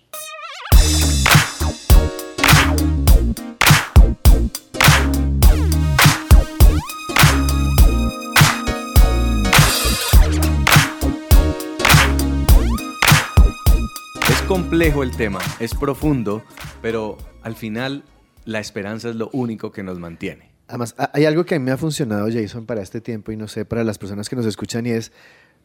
Complejo 14.48 15.02
el 15.02 15.10
tema, 15.14 15.40
es 15.60 15.74
profundo, 15.74 16.42
pero 16.80 17.18
al 17.42 17.54
final 17.54 18.02
la 18.46 18.60
esperanza 18.60 19.10
es 19.10 19.16
lo 19.16 19.28
único 19.34 19.72
que 19.72 19.82
nos 19.82 19.98
mantiene. 19.98 20.50
Además, 20.68 20.94
hay 21.12 21.26
algo 21.26 21.44
que 21.44 21.54
a 21.54 21.58
mí 21.58 21.66
me 21.66 21.70
ha 21.70 21.76
funcionado, 21.76 22.28
Jason, 22.32 22.64
para 22.64 22.80
este 22.80 23.02
tiempo 23.02 23.30
y 23.30 23.36
no 23.36 23.46
sé, 23.46 23.66
para 23.66 23.84
las 23.84 23.98
personas 23.98 24.30
que 24.30 24.36
nos 24.36 24.46
escuchan 24.46 24.86
y 24.86 24.90
es 24.90 25.12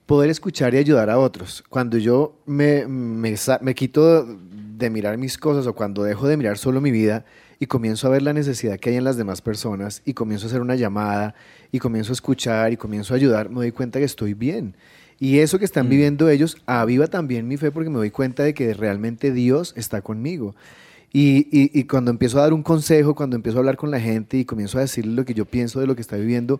poder 0.06 0.30
escuchar 0.30 0.74
y 0.74 0.80
ayudar 0.80 1.10
a 1.10 1.18
otros. 1.18 1.64
Cuando 1.70 1.98
yo 1.98 2.42
me, 2.46 2.86
me, 2.86 3.36
me 3.62 3.74
quito 3.74 4.26
de 4.26 4.90
mirar 4.90 5.18
mis 5.18 5.38
cosas 5.38 5.66
o 5.66 5.74
cuando 5.74 6.04
dejo 6.04 6.28
de 6.28 6.36
mirar 6.36 6.58
solo 6.58 6.82
mi 6.82 6.92
vida 6.92 7.24
y 7.60 7.68
comienzo 7.68 8.08
a 8.08 8.10
ver 8.10 8.22
la 8.22 8.34
necesidad 8.34 8.78
que 8.78 8.90
hay 8.90 8.98
en 8.98 9.06
las 9.06 9.16
demás 9.16 9.42
personas 9.42 10.02
y 10.04 10.14
comienzo 10.14 10.48
a 10.48 10.50
hacer 10.50 10.60
una 10.60 10.76
llamada 10.76 11.36
y 11.72 11.80
comienzo 11.80 12.12
a 12.12 12.16
escuchar 12.16 12.74
y 12.74 12.78
comienzo 12.78 13.14
a 13.14 13.18
ayudar, 13.18 13.48
me 13.48 13.56
doy 13.56 13.72
cuenta 13.72 14.00
que 14.00 14.06
estoy 14.06 14.34
bien 14.34 14.76
y 15.24 15.40
eso 15.40 15.58
que 15.58 15.64
están 15.64 15.86
mm. 15.86 15.90
viviendo 15.90 16.30
ellos 16.30 16.58
aviva 16.66 17.08
también 17.08 17.48
mi 17.48 17.56
fe 17.56 17.72
porque 17.72 17.90
me 17.90 17.96
doy 17.96 18.12
cuenta 18.12 18.44
de 18.44 18.54
que 18.54 18.74
realmente 18.74 19.32
Dios 19.32 19.74
está 19.78 20.02
conmigo. 20.02 20.54
Y, 21.14 21.48
y, 21.50 21.84
cuando 21.86 22.12
empiezo 22.12 22.40
a 22.40 22.42
dar 22.42 22.52
un 22.52 22.62
consejo, 22.62 23.16
cuando 23.16 23.38
empiezo 23.38 23.58
a 23.58 23.62
hablar 23.62 23.78
con 23.78 23.90
la 23.90 24.02
gente 24.02 24.36
y 24.36 24.44
comienzo 24.44 24.80
a 24.80 24.82
decirle 24.82 25.14
lo 25.14 25.24
que 25.24 25.34
yo 25.34 25.46
pienso 25.46 25.80
de 25.80 25.88
lo 25.88 25.96
que 25.96 26.02
está 26.02 26.18
viviendo, 26.18 26.60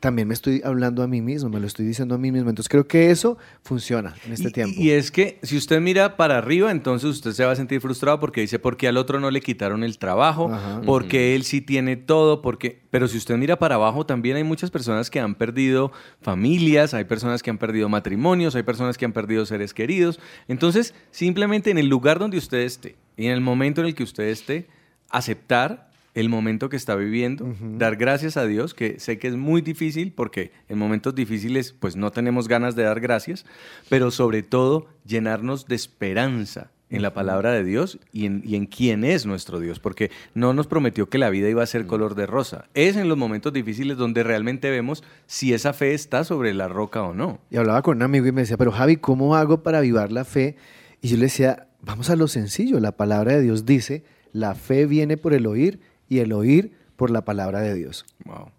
también 0.00 0.26
me 0.26 0.34
estoy 0.34 0.62
hablando 0.64 1.02
a 1.02 1.06
mí 1.06 1.20
mismo, 1.20 1.50
me 1.50 1.60
lo 1.60 1.66
estoy 1.66 1.86
diciendo 1.86 2.14
a 2.14 2.18
mí 2.18 2.32
mismo. 2.32 2.48
Entonces 2.48 2.68
creo 2.68 2.88
que 2.88 3.10
eso 3.10 3.36
funciona 3.62 4.14
en 4.26 4.32
este 4.32 4.50
tiempo. 4.50 4.80
Y 4.80 4.90
es 4.90 5.10
que 5.10 5.38
si 5.42 5.56
usted 5.56 5.80
mira 5.80 6.16
para 6.16 6.38
arriba, 6.38 6.70
entonces 6.70 7.10
usted 7.10 7.32
se 7.32 7.44
va 7.44 7.52
a 7.52 7.56
sentir 7.56 7.80
frustrado 7.80 8.18
porque 8.18 8.40
dice, 8.40 8.58
¿por 8.58 8.76
qué 8.76 8.88
al 8.88 8.96
otro 8.96 9.20
no 9.20 9.30
le 9.30 9.40
quitaron 9.40 9.84
el 9.84 9.98
trabajo? 9.98 10.50
Porque 10.86 11.36
él 11.36 11.44
sí 11.44 11.60
tiene 11.60 11.96
todo, 11.96 12.42
porque... 12.42 12.80
Pero 12.90 13.06
si 13.06 13.18
usted 13.18 13.36
mira 13.36 13.58
para 13.58 13.76
abajo, 13.76 14.04
también 14.04 14.36
hay 14.36 14.44
muchas 14.44 14.70
personas 14.70 15.10
que 15.10 15.20
han 15.20 15.34
perdido 15.34 15.92
familias, 16.22 16.94
hay 16.94 17.04
personas 17.04 17.42
que 17.42 17.50
han 17.50 17.58
perdido 17.58 17.88
matrimonios, 17.88 18.56
hay 18.56 18.62
personas 18.62 18.98
que 18.98 19.04
han 19.04 19.12
perdido 19.12 19.46
seres 19.46 19.74
queridos. 19.74 20.18
Entonces, 20.48 20.94
simplemente 21.10 21.70
en 21.70 21.78
el 21.78 21.86
lugar 21.86 22.18
donde 22.18 22.38
usted 22.38 22.58
esté 22.58 22.96
y 23.16 23.26
en 23.26 23.32
el 23.32 23.40
momento 23.40 23.82
en 23.82 23.88
el 23.88 23.94
que 23.94 24.02
usted 24.02 24.24
esté, 24.24 24.66
aceptar 25.10 25.89
el 26.14 26.28
momento 26.28 26.68
que 26.68 26.76
está 26.76 26.96
viviendo, 26.96 27.54
dar 27.78 27.96
gracias 27.96 28.36
a 28.36 28.46
Dios, 28.46 28.74
que 28.74 28.98
sé 28.98 29.18
que 29.18 29.28
es 29.28 29.36
muy 29.36 29.62
difícil 29.62 30.12
porque 30.12 30.50
en 30.68 30.78
momentos 30.78 31.14
difíciles 31.14 31.72
pues 31.72 31.96
no 31.96 32.10
tenemos 32.10 32.48
ganas 32.48 32.74
de 32.74 32.82
dar 32.82 33.00
gracias, 33.00 33.46
pero 33.88 34.10
sobre 34.10 34.42
todo 34.42 34.88
llenarnos 35.04 35.66
de 35.66 35.76
esperanza 35.76 36.70
en 36.90 37.02
la 37.02 37.14
palabra 37.14 37.52
de 37.52 37.62
Dios 37.62 38.00
y 38.12 38.26
en, 38.26 38.42
y 38.44 38.56
en, 38.56 38.66
quién 38.66 39.04
es 39.04 39.24
nuestro 39.24 39.60
Dios, 39.60 39.78
porque 39.78 40.10
no 40.34 40.52
nos 40.52 40.66
prometió 40.66 41.08
que 41.08 41.18
la 41.18 41.30
vida 41.30 41.48
iba 41.48 41.62
a 41.62 41.66
ser 41.66 41.86
color 41.86 42.16
de 42.16 42.26
rosa. 42.26 42.64
Es 42.74 42.96
en 42.96 43.08
los 43.08 43.16
momentos 43.16 43.52
difíciles 43.52 43.96
donde 43.96 44.24
realmente 44.24 44.70
vemos 44.70 45.04
si 45.26 45.54
esa 45.54 45.72
fe 45.72 45.94
está 45.94 46.24
sobre 46.24 46.52
la 46.52 46.66
roca 46.66 47.02
o 47.02 47.14
no. 47.14 47.38
Y 47.48 47.56
hablaba 47.56 47.82
con 47.82 47.98
un 47.98 48.02
amigo 48.02 48.26
y 48.26 48.32
me 48.32 48.40
decía, 48.40 48.56
pero 48.56 48.72
Javi, 48.72 48.96
¿cómo 48.96 49.36
hago 49.36 49.62
para 49.62 49.78
avivar 49.78 50.10
la 50.10 50.24
fe? 50.24 50.56
Y 51.00 51.08
yo 51.08 51.16
le 51.16 51.24
decía, 51.24 51.68
vamos 51.80 52.10
a 52.10 52.16
lo 52.16 52.26
sencillo, 52.26 52.80
la 52.80 52.96
palabra 52.96 53.34
de 53.34 53.42
Dios 53.42 53.64
dice, 53.64 54.02
la 54.32 54.54
fe 54.54 54.86
viene 54.86 55.16
por 55.16 55.32
el 55.32 55.46
oír 55.46 55.80
y 56.10 56.18
el 56.18 56.34
oír 56.34 56.72
por 56.96 57.10
la 57.10 57.24
palabra 57.24 57.60
de 57.60 57.74
Dios. 57.74 58.04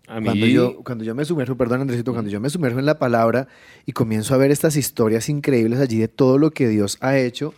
Cuando, 0.08 0.34
yo, 0.48 0.84
cuando 0.84 1.04
yo 1.04 1.14
me 1.14 1.26
sumerjo, 1.26 1.56
perdón 1.56 1.82
Andresito, 1.82 2.12
cuando 2.12 2.32
yo 2.32 2.40
me 2.40 2.50
sumerjo 2.50 2.80
en 2.80 2.88
la 2.88 2.98
palabra 2.98 3.48
y 3.86 3.92
comienzo 3.92 4.34
a 4.34 4.38
ver 4.38 4.50
estas 4.50 4.76
historias 4.76 5.30
increíbles 5.30 5.80
allí 5.80 6.00
de 6.00 6.08
todo 6.08 6.40
lo 6.40 6.50
que 6.50 6.68
Dios 6.68 6.98
ha 7.02 7.20
hecho, 7.20 7.54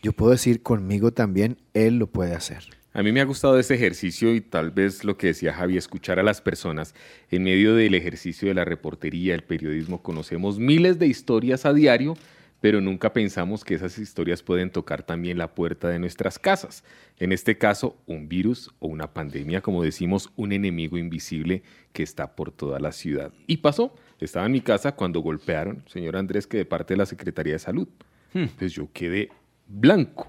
yo 0.00 0.12
puedo 0.12 0.30
decir 0.30 0.62
conmigo 0.62 1.12
también, 1.12 1.58
Él 1.74 1.98
lo 1.98 2.06
puede 2.06 2.36
hacer. 2.36 2.62
A 2.92 3.02
mí 3.02 3.10
me 3.10 3.20
ha 3.20 3.24
gustado 3.24 3.58
ese 3.58 3.74
ejercicio 3.74 4.32
y 4.34 4.40
tal 4.40 4.70
vez 4.70 5.02
lo 5.02 5.16
que 5.16 5.28
decía 5.28 5.52
Javi, 5.52 5.76
escuchar 5.76 6.18
a 6.18 6.22
las 6.22 6.40
personas. 6.40 6.94
En 7.30 7.42
medio 7.42 7.74
del 7.74 7.94
ejercicio 7.94 8.48
de 8.48 8.54
la 8.54 8.64
reportería, 8.64 9.34
el 9.34 9.42
periodismo, 9.42 10.02
conocemos 10.02 10.58
miles 10.58 10.98
de 10.98 11.06
historias 11.06 11.66
a 11.66 11.72
diario 11.72 12.16
pero 12.60 12.80
nunca 12.80 13.12
pensamos 13.12 13.64
que 13.64 13.74
esas 13.74 13.98
historias 13.98 14.42
pueden 14.42 14.70
tocar 14.70 15.02
también 15.04 15.38
la 15.38 15.54
puerta 15.54 15.88
de 15.88 15.98
nuestras 15.98 16.38
casas. 16.38 16.82
En 17.18 17.32
este 17.32 17.56
caso, 17.56 17.96
un 18.06 18.28
virus 18.28 18.70
o 18.80 18.88
una 18.88 19.12
pandemia, 19.12 19.60
como 19.60 19.82
decimos, 19.82 20.30
un 20.36 20.52
enemigo 20.52 20.98
invisible 20.98 21.62
que 21.92 22.02
está 22.02 22.34
por 22.34 22.50
toda 22.50 22.80
la 22.80 22.92
ciudad. 22.92 23.32
Y 23.46 23.58
pasó, 23.58 23.94
estaba 24.18 24.46
en 24.46 24.52
mi 24.52 24.60
casa 24.60 24.92
cuando 24.92 25.20
golpearon, 25.20 25.84
señor 25.86 26.16
Andrés, 26.16 26.46
que 26.46 26.58
de 26.58 26.64
parte 26.64 26.94
de 26.94 26.98
la 26.98 27.06
Secretaría 27.06 27.52
de 27.52 27.58
Salud. 27.60 27.88
Hmm. 28.32 28.40
Entonces 28.40 28.72
yo 28.72 28.88
quedé 28.92 29.30
blanco. 29.68 30.28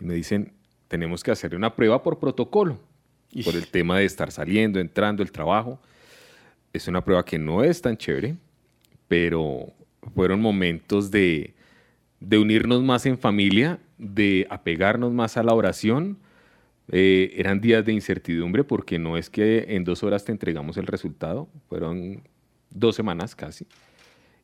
Y 0.00 0.06
me 0.06 0.14
dicen, 0.14 0.52
tenemos 0.88 1.22
que 1.22 1.30
hacerle 1.30 1.56
una 1.56 1.74
prueba 1.76 2.02
por 2.02 2.18
protocolo, 2.18 2.78
por 3.44 3.54
el 3.54 3.66
tema 3.68 3.98
de 3.98 4.06
estar 4.06 4.32
saliendo, 4.32 4.80
entrando, 4.80 5.22
el 5.22 5.32
trabajo. 5.32 5.80
Es 6.72 6.88
una 6.88 7.04
prueba 7.04 7.24
que 7.24 7.38
no 7.38 7.62
es 7.62 7.82
tan 7.82 7.96
chévere, 7.96 8.36
pero 9.06 9.72
fueron 10.14 10.40
momentos 10.40 11.10
de, 11.10 11.54
unirnos 12.20 12.82
más 12.82 13.06
en 13.06 13.18
familia, 13.18 13.78
de 13.98 14.46
apegarnos 14.50 15.12
más 15.12 15.36
a 15.36 15.42
la 15.42 15.54
oración. 15.54 16.18
Eh, 16.90 17.34
eran 17.36 17.60
días 17.60 17.84
de 17.84 17.92
incertidumbre 17.92 18.64
porque 18.64 18.98
no 18.98 19.16
es 19.16 19.30
que 19.30 19.66
en 19.68 19.84
dos 19.84 20.02
horas 20.02 20.24
te 20.24 20.32
entregamos 20.32 20.76
el 20.76 20.86
resultado, 20.86 21.48
fueron 21.68 22.22
dos 22.70 22.96
semanas 22.96 23.34
casi. 23.34 23.66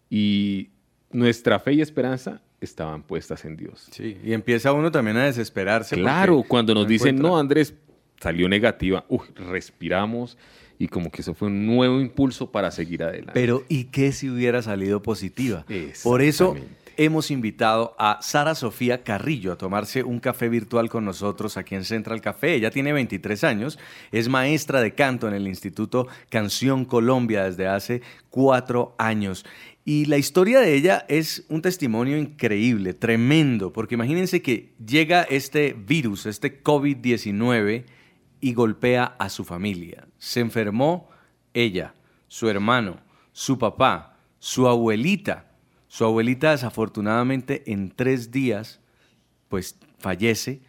Y 0.09 0.71
nuestra 1.11 1.59
fe 1.59 1.75
y 1.75 1.81
esperanza 1.81 2.41
estaban 2.61 3.03
puestas 3.03 3.45
en 3.45 3.57
Dios. 3.57 3.89
Sí, 3.91 4.17
y 4.25 4.33
empieza 4.33 4.73
uno 4.73 4.91
también 4.91 5.17
a 5.17 5.25
desesperarse. 5.25 5.97
Claro, 5.97 6.45
cuando 6.47 6.75
nos 6.75 6.87
dicen, 6.87 7.17
no, 7.17 7.39
Andrés, 7.39 7.75
salió 8.21 8.49
negativa, 8.49 9.05
respiramos 9.35 10.37
y 10.79 10.89
como 10.89 11.11
que 11.11 11.23
eso 11.23 11.35
fue 11.35 11.49
un 11.49 11.67
nuevo 11.67 12.01
impulso 12.01 12.51
para 12.51 12.71
seguir 12.71 13.03
adelante. 13.03 13.33
Pero 13.35 13.65
¿y 13.69 13.85
qué 13.85 14.13
si 14.13 14.31
hubiera 14.31 14.63
salido 14.63 15.03
positiva? 15.03 15.65
Por 16.03 16.23
eso 16.23 16.57
hemos 16.97 17.31
invitado 17.31 17.95
a 17.99 18.19
Sara 18.23 18.55
Sofía 18.55 19.05
Carrillo 19.05 19.53
a 19.53 19.59
tomarse 19.59 20.03
un 20.03 20.19
café 20.19 20.49
virtual 20.49 20.89
con 20.89 21.05
nosotros 21.05 21.57
aquí 21.57 21.77
en 21.77 21.85
Central 21.85 22.21
Café. 22.21 22.55
Ella 22.55 22.71
tiene 22.71 22.93
23 22.93 23.45
años, 23.45 23.79
es 24.11 24.29
maestra 24.29 24.81
de 24.81 24.95
canto 24.95 25.29
en 25.29 25.35
el 25.35 25.47
Instituto 25.47 26.09
Canción 26.29 26.85
Colombia 26.85 27.45
desde 27.45 27.69
hace 27.69 28.03
cuatro 28.31 28.95
años. 28.99 29.45
Y 29.85 30.05
la 30.05 30.19
historia 30.19 30.61
de 30.61 30.75
ella 30.75 31.07
es 31.09 31.45
un 31.49 31.63
testimonio 31.63 32.19
increíble, 32.19 32.95
tremendo, 32.95 33.73
porque 33.73 33.95
imagínense 33.95 34.43
que 34.43 34.75
llega 34.85 35.23
este 35.23 35.73
virus, 35.73 36.27
este 36.27 36.63
COVID-19, 36.63 37.85
y 38.41 38.55
golpea 38.55 39.17
a 39.19 39.29
su 39.29 39.45
familia. 39.45 40.07
Se 40.19 40.41
enfermó 40.41 41.09
ella, 41.55 41.95
su 42.27 42.49
hermano, 42.49 42.99
su 43.33 43.59
papá, 43.59 44.17
su 44.39 44.69
abuelita. 44.69 45.45
Su 45.89 46.05
abuelita 46.05 46.51
desafortunadamente 46.51 47.63
en 47.73 47.91
tres 47.91 48.31
días 48.31 48.81
pues 49.49 49.81
fallece 49.99 50.61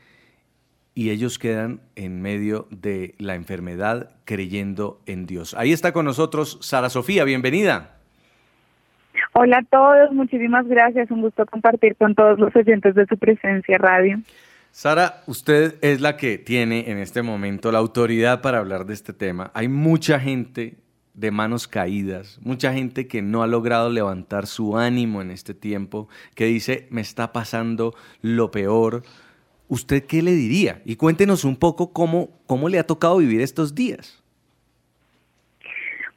y 0.95 1.11
ellos 1.11 1.39
quedan 1.39 1.81
en 1.95 2.21
medio 2.21 2.67
de 2.71 3.15
la 3.19 3.35
enfermedad 3.35 4.11
creyendo 4.25 5.01
en 5.05 5.25
Dios. 5.25 5.53
Ahí 5.53 5.71
está 5.71 5.91
con 5.91 6.05
nosotros 6.05 6.57
Sara 6.61 6.89
Sofía, 6.89 7.23
bienvenida. 7.25 7.95
Hola 9.33 9.59
a 9.59 9.63
todos, 9.63 10.11
muchísimas 10.11 10.67
gracias. 10.67 11.11
Un 11.11 11.21
gusto 11.21 11.45
compartir 11.45 11.95
con 11.95 12.15
todos 12.15 12.39
los 12.39 12.55
oyentes 12.55 12.95
de 12.95 13.05
su 13.05 13.17
presencia 13.17 13.77
radio. 13.77 14.19
Sara, 14.71 15.23
usted 15.25 15.75
es 15.81 15.99
la 15.99 16.15
que 16.15 16.37
tiene 16.37 16.89
en 16.91 16.99
este 16.99 17.21
momento 17.21 17.71
la 17.71 17.79
autoridad 17.79 18.41
para 18.41 18.59
hablar 18.59 18.85
de 18.85 18.93
este 18.93 19.13
tema. 19.13 19.51
Hay 19.53 19.67
mucha 19.67 20.19
gente 20.19 20.75
de 21.15 21.31
manos 21.31 21.67
caídas, 21.67 22.39
mucha 22.43 22.71
gente 22.71 23.07
que 23.07 23.21
no 23.21 23.43
ha 23.43 23.47
logrado 23.47 23.89
levantar 23.89 24.47
su 24.47 24.77
ánimo 24.77 25.21
en 25.21 25.31
este 25.31 25.53
tiempo, 25.53 26.07
que 26.33 26.45
dice, 26.45 26.87
me 26.91 27.01
está 27.01 27.33
pasando 27.33 27.93
lo 28.21 28.51
peor. 28.51 29.03
¿Usted 29.67 30.05
qué 30.05 30.21
le 30.21 30.31
diría? 30.31 30.81
Y 30.85 30.95
cuéntenos 30.95 31.43
un 31.43 31.57
poco 31.57 31.91
cómo, 31.91 32.29
cómo 32.45 32.69
le 32.69 32.79
ha 32.79 32.87
tocado 32.87 33.17
vivir 33.17 33.41
estos 33.41 33.75
días. 33.75 34.23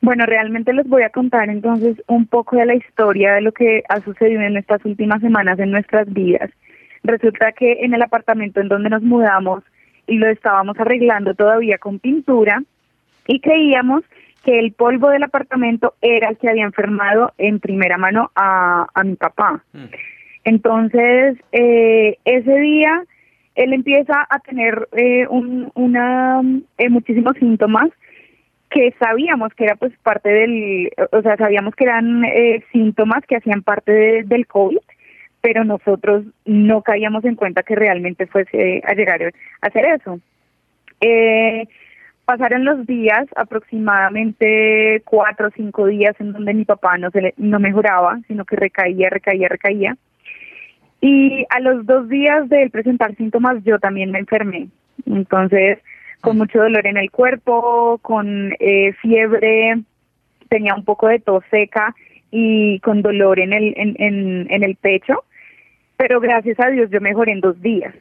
Bueno, 0.00 0.24
realmente 0.26 0.72
les 0.72 0.86
voy 0.88 1.02
a 1.02 1.10
contar 1.10 1.48
entonces 1.48 1.96
un 2.06 2.26
poco 2.26 2.56
de 2.56 2.66
la 2.66 2.74
historia 2.74 3.34
de 3.34 3.40
lo 3.40 3.52
que 3.52 3.82
ha 3.88 4.00
sucedido 4.00 4.40
en 4.40 4.56
estas 4.56 4.84
últimas 4.84 5.20
semanas 5.20 5.58
en 5.58 5.70
nuestras 5.70 6.12
vidas. 6.12 6.50
Resulta 7.04 7.52
que 7.52 7.84
en 7.84 7.94
el 7.94 8.02
apartamento 8.02 8.60
en 8.60 8.68
donde 8.68 8.90
nos 8.90 9.02
mudamos 9.02 9.64
y 10.06 10.16
lo 10.16 10.28
estábamos 10.28 10.78
arreglando 10.78 11.34
todavía 11.34 11.78
con 11.78 11.98
pintura 11.98 12.62
y 13.26 13.40
creíamos 13.40 14.02
que 14.44 14.58
el 14.58 14.72
polvo 14.72 15.10
del 15.10 15.22
apartamento 15.22 15.94
era 16.00 16.28
el 16.28 16.36
que 16.36 16.48
había 16.48 16.64
enfermado 16.64 17.32
en 17.38 17.60
primera 17.60 17.96
mano 17.96 18.30
a, 18.34 18.86
mi 19.04 19.14
papá. 19.14 19.62
Mm. 19.72 19.84
Entonces, 20.44 21.38
eh, 21.52 22.18
ese 22.24 22.58
día 22.58 23.04
él 23.54 23.72
empieza 23.72 24.26
a 24.28 24.38
tener 24.40 24.88
eh, 24.92 25.26
un, 25.28 25.70
una, 25.74 26.40
eh, 26.78 26.88
muchísimos 26.88 27.36
síntomas 27.38 27.90
que 28.70 28.94
sabíamos 28.98 29.52
que 29.54 29.64
era 29.64 29.76
pues 29.76 29.92
parte 30.02 30.30
del, 30.30 30.90
o 31.12 31.20
sea, 31.20 31.36
sabíamos 31.36 31.74
que 31.74 31.84
eran 31.84 32.22
síntomas 32.72 33.22
que 33.26 33.36
hacían 33.36 33.62
parte 33.62 34.22
del 34.24 34.46
COVID, 34.46 34.78
pero 35.42 35.64
nosotros 35.64 36.24
no 36.46 36.82
caíamos 36.82 37.24
en 37.24 37.34
cuenta 37.34 37.64
que 37.64 37.74
realmente 37.74 38.26
fuese 38.26 38.80
a 38.86 38.94
llegar 38.94 39.22
a 39.22 39.66
hacer 39.66 39.84
eso. 39.84 40.20
Eh, 41.00 41.66
pasaron 42.24 42.64
los 42.64 42.86
días, 42.86 43.26
aproximadamente 43.36 45.02
cuatro 45.04 45.48
o 45.48 45.50
cinco 45.50 45.86
días 45.86 46.14
en 46.20 46.32
donde 46.32 46.54
mi 46.54 46.64
papá 46.64 46.96
no, 46.96 47.10
se 47.10 47.34
no 47.36 47.58
mejoraba, 47.58 48.20
sino 48.28 48.44
que 48.44 48.56
recaía, 48.56 49.10
recaía, 49.10 49.48
recaía. 49.48 49.96
Y 51.00 51.44
a 51.50 51.58
los 51.58 51.84
dos 51.84 52.08
días 52.08 52.48
de 52.48 52.62
él 52.62 52.70
presentar 52.70 53.16
síntomas, 53.16 53.62
yo 53.64 53.80
también 53.80 54.12
me 54.12 54.20
enfermé. 54.20 54.68
Entonces, 55.04 55.78
con 56.20 56.38
mucho 56.38 56.60
dolor 56.60 56.86
en 56.86 56.96
el 56.96 57.10
cuerpo, 57.10 57.98
con 58.00 58.54
eh, 58.60 58.92
fiebre, 59.02 59.82
tenía 60.48 60.76
un 60.76 60.84
poco 60.84 61.08
de 61.08 61.18
tos 61.18 61.42
seca 61.50 61.92
y 62.30 62.78
con 62.78 63.02
dolor 63.02 63.40
en 63.40 63.52
el, 63.52 63.74
en, 63.76 63.96
en, 63.98 64.46
en 64.48 64.62
el 64.62 64.76
pecho. 64.76 65.24
Pero 66.02 66.18
gracias 66.18 66.58
a 66.58 66.68
Dios 66.68 66.90
yo 66.90 67.00
mejoré 67.00 67.30
en 67.30 67.40
dos 67.40 67.62
días. 67.62 67.94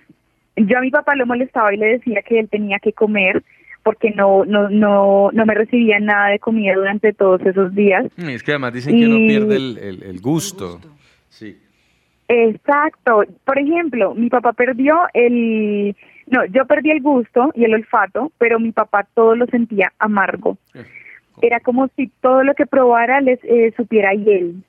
Yo 0.55 0.79
a 0.79 0.81
mi 0.81 0.89
papá 0.89 1.15
lo 1.15 1.27
molestaba 1.27 1.71
y 1.71 1.77
le 1.77 1.85
decía 1.85 2.23
que 2.23 2.39
él 2.39 2.49
tenía 2.49 2.79
que 2.79 2.93
comer 2.93 3.43
porque 3.83 4.09
no, 4.09 4.43
no, 4.43 4.69
no, 4.69 5.29
no 5.31 5.45
me 5.45 5.53
recibía 5.53 5.99
nada 5.99 6.29
de 6.29 6.39
comida 6.39 6.73
durante 6.73 7.13
todos 7.13 7.41
esos 7.45 7.75
días. 7.75 8.07
Mm, 8.17 8.29
es 8.29 8.41
que 8.41 8.53
además 8.53 8.73
dicen 8.73 8.99
que 8.99 9.07
no 9.07 9.17
pierde 9.17 9.55
el, 9.55 10.03
el, 10.03 10.19
gusto. 10.19 10.81
Sí. 11.29 11.59
Exacto. 12.27 13.23
Por 13.45 13.59
ejemplo, 13.59 14.15
mi 14.15 14.29
papá 14.29 14.53
perdió 14.53 15.01
el... 15.13 15.95
No, 16.25 16.43
yo 16.45 16.65
perdí 16.65 16.89
el 16.89 17.01
gusto 17.01 17.51
y 17.53 17.65
el 17.65 17.75
olfato, 17.75 18.31
pero 18.39 18.59
mi 18.59 18.71
papá 18.71 19.05
todo 19.13 19.35
lo 19.35 19.45
sentía 19.45 19.93
amargo. 19.99 20.57
Eh, 20.73 20.85
Era 21.43 21.59
como 21.59 21.87
si 21.95 22.07
todo 22.19 22.43
lo 22.43 22.55
que 22.55 22.65
probara 22.65 23.21
les 23.21 23.39
eh, 23.43 23.71
supiera 23.77 24.11
hiel. 24.15 24.63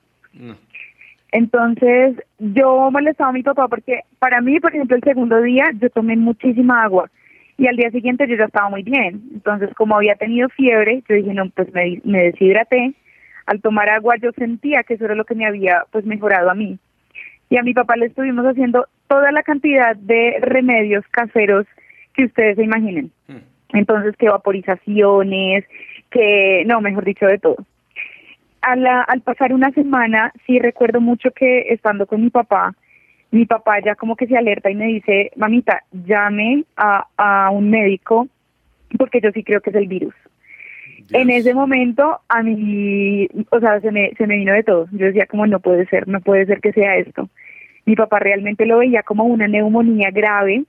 Entonces, 1.33 2.15
yo 2.37 2.91
molestaba 2.91 3.31
a 3.31 3.33
mi 3.33 3.41
papá 3.41 3.67
porque 3.67 4.01
para 4.19 4.39
mí, 4.39 4.59
por 4.59 4.73
ejemplo, 4.73 4.95
el 4.95 5.01
segundo 5.03 5.41
día 5.41 5.65
yo 5.81 5.89
tomé 5.89 6.15
muchísima 6.15 6.83
agua 6.83 7.09
y 7.57 7.65
al 7.65 7.75
día 7.75 7.89
siguiente 7.89 8.27
yo 8.27 8.35
ya 8.35 8.45
estaba 8.45 8.69
muy 8.69 8.83
bien. 8.83 9.23
Entonces, 9.33 9.71
como 9.73 9.95
había 9.95 10.13
tenido 10.13 10.47
fiebre, 10.49 11.01
yo 11.09 11.15
dije, 11.15 11.33
no, 11.33 11.49
pues 11.49 11.73
me, 11.73 11.99
me 12.03 12.25
deshidraté. 12.25 12.93
Al 13.47 13.61
tomar 13.61 13.89
agua 13.89 14.15
yo 14.21 14.29
sentía 14.37 14.83
que 14.83 14.93
eso 14.93 15.05
era 15.05 15.15
lo 15.15 15.25
que 15.25 15.33
me 15.33 15.47
había 15.47 15.85
pues 15.91 16.05
mejorado 16.05 16.51
a 16.51 16.53
mí. 16.53 16.77
Y 17.49 17.57
a 17.57 17.63
mi 17.63 17.73
papá 17.73 17.95
le 17.95 18.05
estuvimos 18.05 18.45
haciendo 18.45 18.85
toda 19.07 19.31
la 19.31 19.41
cantidad 19.41 19.95
de 19.95 20.37
remedios 20.39 21.03
caseros 21.09 21.65
que 22.13 22.25
ustedes 22.25 22.57
se 22.57 22.63
imaginen. 22.63 23.09
Hmm. 23.27 23.41
Entonces, 23.69 24.15
que 24.17 24.29
vaporizaciones, 24.29 25.65
que, 26.11 26.63
no, 26.67 26.79
mejor 26.79 27.05
dicho, 27.05 27.25
de 27.25 27.39
todo. 27.39 27.57
Al, 28.63 28.85
al 28.85 29.21
pasar 29.21 29.53
una 29.53 29.71
semana, 29.71 30.31
sí 30.45 30.57
recuerdo 30.59 31.01
mucho 31.01 31.31
que 31.31 31.67
estando 31.69 32.07
con 32.07 32.21
mi 32.21 32.29
papá, 32.29 32.73
mi 33.31 33.45
papá 33.45 33.79
ya 33.79 33.95
como 33.95 34.15
que 34.15 34.27
se 34.27 34.37
alerta 34.37 34.69
y 34.69 34.75
me 34.75 34.87
dice, 34.87 35.31
mamita, 35.35 35.83
llame 35.91 36.63
a, 36.75 37.07
a 37.17 37.49
un 37.51 37.69
médico 37.69 38.27
porque 38.97 39.21
yo 39.21 39.31
sí 39.31 39.43
creo 39.43 39.61
que 39.61 39.71
es 39.71 39.75
el 39.75 39.87
virus. 39.87 40.13
En 41.11 41.29
ese 41.29 41.53
momento 41.53 42.19
a 42.29 42.41
mí, 42.43 43.27
o 43.49 43.59
sea, 43.59 43.79
se 43.81 43.91
me, 43.91 44.11
se 44.17 44.27
me 44.27 44.37
vino 44.37 44.53
de 44.53 44.63
todo. 44.63 44.87
Yo 44.91 45.07
decía 45.07 45.25
como 45.25 45.45
no 45.45 45.59
puede 45.59 45.85
ser, 45.87 46.07
no 46.07 46.21
puede 46.21 46.45
ser 46.45 46.61
que 46.61 46.73
sea 46.73 46.97
esto. 46.97 47.29
Mi 47.85 47.95
papá 47.95 48.19
realmente 48.19 48.65
lo 48.65 48.77
veía 48.77 49.03
como 49.03 49.25
una 49.25 49.47
neumonía 49.47 50.11
grave 50.11 50.63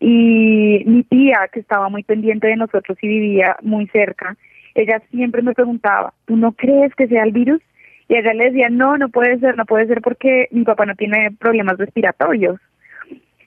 y 0.00 0.82
mi 0.86 1.02
tía, 1.04 1.48
que 1.52 1.60
estaba 1.60 1.88
muy 1.88 2.02
pendiente 2.02 2.46
de 2.46 2.56
nosotros 2.56 2.98
y 3.02 3.08
vivía 3.08 3.56
muy 3.62 3.86
cerca, 3.88 4.36
ella 4.74 5.00
siempre 5.10 5.42
me 5.42 5.54
preguntaba, 5.54 6.14
¿tú 6.26 6.36
no 6.36 6.52
crees 6.52 6.94
que 6.94 7.08
sea 7.08 7.24
el 7.24 7.32
virus? 7.32 7.60
Y 8.08 8.16
ella 8.16 8.34
le 8.34 8.46
decía, 8.46 8.68
no, 8.70 8.96
no 8.98 9.08
puede 9.08 9.38
ser, 9.38 9.56
no 9.56 9.64
puede 9.64 9.86
ser 9.86 10.00
porque 10.00 10.48
mi 10.50 10.64
papá 10.64 10.86
no 10.86 10.94
tiene 10.94 11.30
problemas 11.38 11.78
respiratorios. 11.78 12.60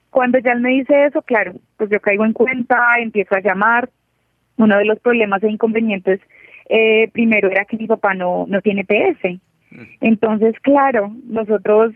Cuando 0.10 0.38
ya 0.40 0.54
él 0.54 0.62
me 0.62 0.70
dice 0.70 1.06
eso, 1.06 1.22
claro, 1.22 1.54
pues 1.78 1.90
yo 1.90 2.00
caigo 2.00 2.24
en 2.24 2.34
cuenta, 2.34 2.78
empiezo 3.00 3.36
a 3.36 3.42
llamar. 3.42 3.90
Uno 4.56 4.78
de 4.78 4.86
los 4.86 5.00
problemas 5.00 5.42
e 5.44 5.50
inconvenientes 5.50 6.22
eh, 6.70 7.10
primero 7.12 7.50
era 7.50 7.66
que 7.66 7.78
mi 7.78 7.88
papá 7.88 8.14
no, 8.14 8.46
no 8.48 8.62
tiene 8.62 8.86
PS. 8.86 9.40
Entonces, 10.00 10.54
claro, 10.62 11.12
nosotros 11.26 11.94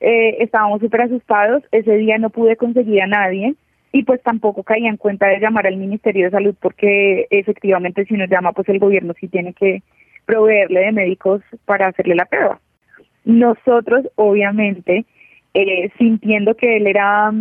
eh, 0.00 0.36
estábamos 0.40 0.80
súper 0.80 1.02
asustados. 1.02 1.62
Ese 1.72 1.96
día 1.96 2.18
no 2.18 2.30
pude 2.30 2.56
conseguir 2.56 3.02
a 3.02 3.06
nadie 3.06 3.54
y 3.96 4.02
pues 4.02 4.22
tampoco 4.22 4.62
caía 4.62 4.90
en 4.90 4.98
cuenta 4.98 5.26
de 5.26 5.40
llamar 5.40 5.66
al 5.66 5.78
Ministerio 5.78 6.26
de 6.26 6.30
Salud 6.30 6.54
porque 6.60 7.26
efectivamente 7.30 8.04
si 8.04 8.12
nos 8.14 8.28
llama 8.28 8.52
pues 8.52 8.68
el 8.68 8.78
gobierno 8.78 9.14
sí 9.18 9.26
tiene 9.26 9.54
que 9.54 9.82
proveerle 10.26 10.80
de 10.80 10.92
médicos 10.92 11.40
para 11.64 11.88
hacerle 11.88 12.14
la 12.14 12.26
prueba. 12.26 12.60
Nosotros, 13.24 14.06
obviamente, 14.16 15.06
eh, 15.54 15.90
sintiendo 15.96 16.54
que 16.56 16.76
él 16.76 16.86
era, 16.86 17.32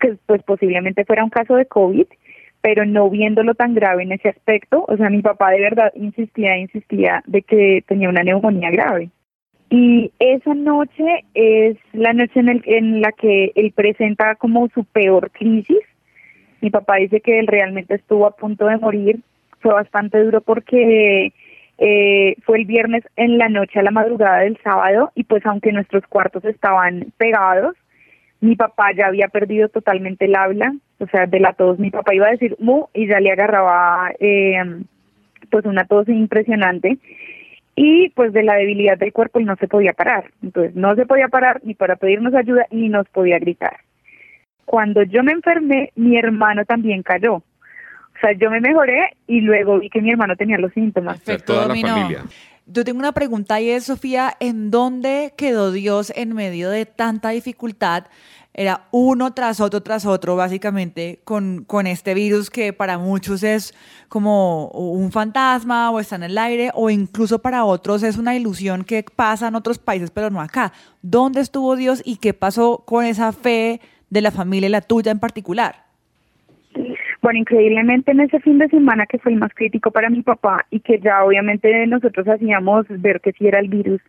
que 0.00 0.16
pues 0.26 0.42
posiblemente 0.42 1.04
fuera 1.04 1.22
un 1.22 1.30
caso 1.30 1.54
de 1.54 1.66
COVID, 1.66 2.06
pero 2.62 2.84
no 2.84 3.08
viéndolo 3.08 3.54
tan 3.54 3.74
grave 3.74 4.02
en 4.02 4.10
ese 4.10 4.30
aspecto, 4.30 4.84
o 4.88 4.96
sea, 4.96 5.08
mi 5.08 5.22
papá 5.22 5.52
de 5.52 5.60
verdad 5.60 5.92
insistía, 5.94 6.58
insistía 6.58 7.22
de 7.28 7.42
que 7.42 7.84
tenía 7.86 8.08
una 8.08 8.24
neumonía 8.24 8.70
grave. 8.70 9.10
Y 9.68 10.12
esa 10.18 10.54
noche 10.54 11.24
es 11.34 11.76
la 11.92 12.12
noche 12.12 12.38
en, 12.38 12.48
el, 12.48 12.62
en 12.66 13.00
la 13.00 13.12
que 13.12 13.52
él 13.54 13.72
presenta 13.74 14.36
como 14.36 14.68
su 14.68 14.84
peor 14.84 15.30
crisis. 15.32 15.80
Mi 16.60 16.70
papá 16.70 16.96
dice 16.96 17.20
que 17.20 17.38
él 17.38 17.46
realmente 17.46 17.94
estuvo 17.94 18.26
a 18.26 18.36
punto 18.36 18.66
de 18.66 18.78
morir. 18.78 19.20
Fue 19.60 19.72
bastante 19.72 20.22
duro 20.22 20.40
porque 20.40 21.32
eh, 21.78 22.36
fue 22.44 22.58
el 22.58 22.64
viernes 22.64 23.04
en 23.16 23.38
la 23.38 23.48
noche 23.48 23.80
a 23.80 23.82
la 23.82 23.90
madrugada 23.90 24.38
del 24.38 24.56
sábado 24.62 25.10
y 25.14 25.24
pues 25.24 25.44
aunque 25.44 25.72
nuestros 25.72 26.06
cuartos 26.06 26.44
estaban 26.44 27.12
pegados, 27.16 27.74
mi 28.40 28.54
papá 28.54 28.92
ya 28.96 29.06
había 29.06 29.28
perdido 29.28 29.68
totalmente 29.68 30.26
el 30.26 30.36
habla, 30.36 30.74
o 31.00 31.06
sea, 31.08 31.26
de 31.26 31.40
la 31.40 31.54
tos 31.54 31.78
mi 31.78 31.90
papá 31.90 32.14
iba 32.14 32.28
a 32.28 32.30
decir 32.30 32.56
mu 32.60 32.86
y 32.94 33.06
ya 33.08 33.18
le 33.18 33.32
agarraba 33.32 34.12
eh, 34.20 34.62
pues 35.50 35.64
una 35.64 35.84
tos 35.84 36.08
impresionante 36.08 36.98
y 37.76 38.08
pues 38.10 38.32
de 38.32 38.42
la 38.42 38.54
debilidad 38.54 38.98
del 38.98 39.12
cuerpo 39.12 39.38
y 39.38 39.44
no 39.44 39.54
se 39.56 39.68
podía 39.68 39.92
parar, 39.92 40.32
entonces 40.42 40.74
no 40.74 40.94
se 40.96 41.04
podía 41.06 41.28
parar 41.28 41.60
ni 41.62 41.74
para 41.74 41.96
pedirnos 41.96 42.34
ayuda 42.34 42.66
ni 42.70 42.88
nos 42.88 43.06
podía 43.10 43.38
gritar. 43.38 43.76
Cuando 44.64 45.02
yo 45.04 45.22
me 45.22 45.32
enfermé, 45.32 45.92
mi 45.94 46.16
hermano 46.16 46.64
también 46.64 47.02
cayó. 47.02 47.34
O 47.34 48.18
sea, 48.20 48.32
yo 48.32 48.50
me 48.50 48.60
mejoré 48.60 49.16
y 49.26 49.42
luego 49.42 49.78
vi 49.78 49.90
que 49.90 50.00
mi 50.00 50.10
hermano 50.10 50.34
tenía 50.36 50.56
los 50.56 50.72
síntomas. 50.72 51.20
Perfecto, 51.20 51.52
toda 51.52 51.68
la 51.68 51.74
familia. 51.74 52.24
Yo 52.68 52.82
tengo 52.82 52.98
una 52.98 53.12
pregunta 53.12 53.60
y 53.60 53.70
es, 53.70 53.84
Sofía, 53.84 54.32
¿en 54.40 54.72
dónde 54.72 55.34
quedó 55.36 55.70
Dios 55.70 56.12
en 56.16 56.34
medio 56.34 56.70
de 56.70 56.84
tanta 56.84 57.28
dificultad? 57.28 58.06
Era 58.58 58.86
uno 58.90 59.34
tras 59.34 59.60
otro, 59.60 59.82
tras 59.82 60.06
otro, 60.06 60.34
básicamente, 60.34 61.20
con, 61.24 61.64
con 61.64 61.86
este 61.86 62.14
virus 62.14 62.48
que 62.48 62.72
para 62.72 62.96
muchos 62.96 63.42
es 63.42 63.74
como 64.08 64.68
un 64.68 65.12
fantasma 65.12 65.90
o 65.90 66.00
está 66.00 66.16
en 66.16 66.22
el 66.22 66.38
aire, 66.38 66.70
o 66.72 66.88
incluso 66.88 67.42
para 67.42 67.66
otros 67.66 68.02
es 68.02 68.16
una 68.16 68.34
ilusión 68.34 68.84
que 68.84 69.04
pasa 69.14 69.48
en 69.48 69.56
otros 69.56 69.78
países, 69.78 70.10
pero 70.10 70.30
no 70.30 70.40
acá. 70.40 70.72
¿Dónde 71.02 71.42
estuvo 71.42 71.76
Dios 71.76 72.00
y 72.02 72.16
qué 72.16 72.32
pasó 72.32 72.82
con 72.86 73.04
esa 73.04 73.30
fe 73.32 73.82
de 74.08 74.22
la 74.22 74.30
familia 74.30 74.68
y 74.68 74.72
la 74.72 74.80
tuya 74.80 75.12
en 75.12 75.18
particular? 75.18 75.84
Bueno, 77.20 77.38
increíblemente 77.38 78.12
en 78.12 78.20
ese 78.20 78.40
fin 78.40 78.58
de 78.58 78.68
semana 78.68 79.04
que 79.04 79.18
fue 79.18 79.32
el 79.32 79.38
más 79.38 79.52
crítico 79.54 79.90
para 79.90 80.08
mi 80.08 80.22
papá 80.22 80.64
y 80.70 80.80
que 80.80 80.98
ya 80.98 81.24
obviamente 81.24 81.86
nosotros 81.86 82.26
hacíamos 82.26 82.86
ver 82.88 83.20
que 83.20 83.32
sí 83.32 83.46
era 83.46 83.58
el 83.58 83.68
virus, 83.68 84.00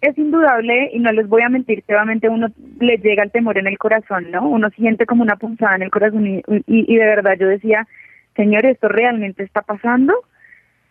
es 0.00 0.16
indudable 0.16 0.90
y 0.92 0.98
no 0.98 1.12
les 1.12 1.28
voy 1.28 1.42
a 1.42 1.48
mentir 1.48 1.82
que 1.82 1.94
obviamente 1.94 2.28
uno 2.28 2.48
le 2.78 2.96
llega 2.98 3.22
el 3.22 3.30
temor 3.30 3.58
en 3.58 3.66
el 3.66 3.78
corazón, 3.78 4.30
¿no? 4.30 4.48
Uno 4.48 4.70
siente 4.70 5.04
como 5.06 5.22
una 5.22 5.36
punzada 5.36 5.76
en 5.76 5.82
el 5.82 5.90
corazón 5.90 6.26
y, 6.26 6.42
y, 6.66 6.96
de 6.96 7.04
verdad 7.04 7.36
yo 7.38 7.48
decía, 7.48 7.86
Señor, 8.34 8.64
¿esto 8.64 8.88
realmente 8.88 9.42
está 9.42 9.60
pasando? 9.62 10.14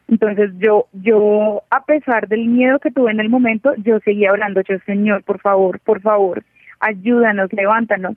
Entonces 0.07 0.51
yo, 0.57 0.87
yo, 0.93 1.63
a 1.69 1.85
pesar 1.85 2.27
del 2.27 2.45
miedo 2.47 2.79
que 2.79 2.91
tuve 2.91 3.11
en 3.11 3.19
el 3.19 3.29
momento, 3.29 3.73
yo 3.77 3.99
seguía 3.99 4.31
orando, 4.31 4.61
yo, 4.61 4.77
Señor, 4.85 5.23
por 5.23 5.39
favor, 5.39 5.79
por 5.79 6.01
favor, 6.01 6.43
ayúdanos, 6.79 7.51
levántanos. 7.53 8.15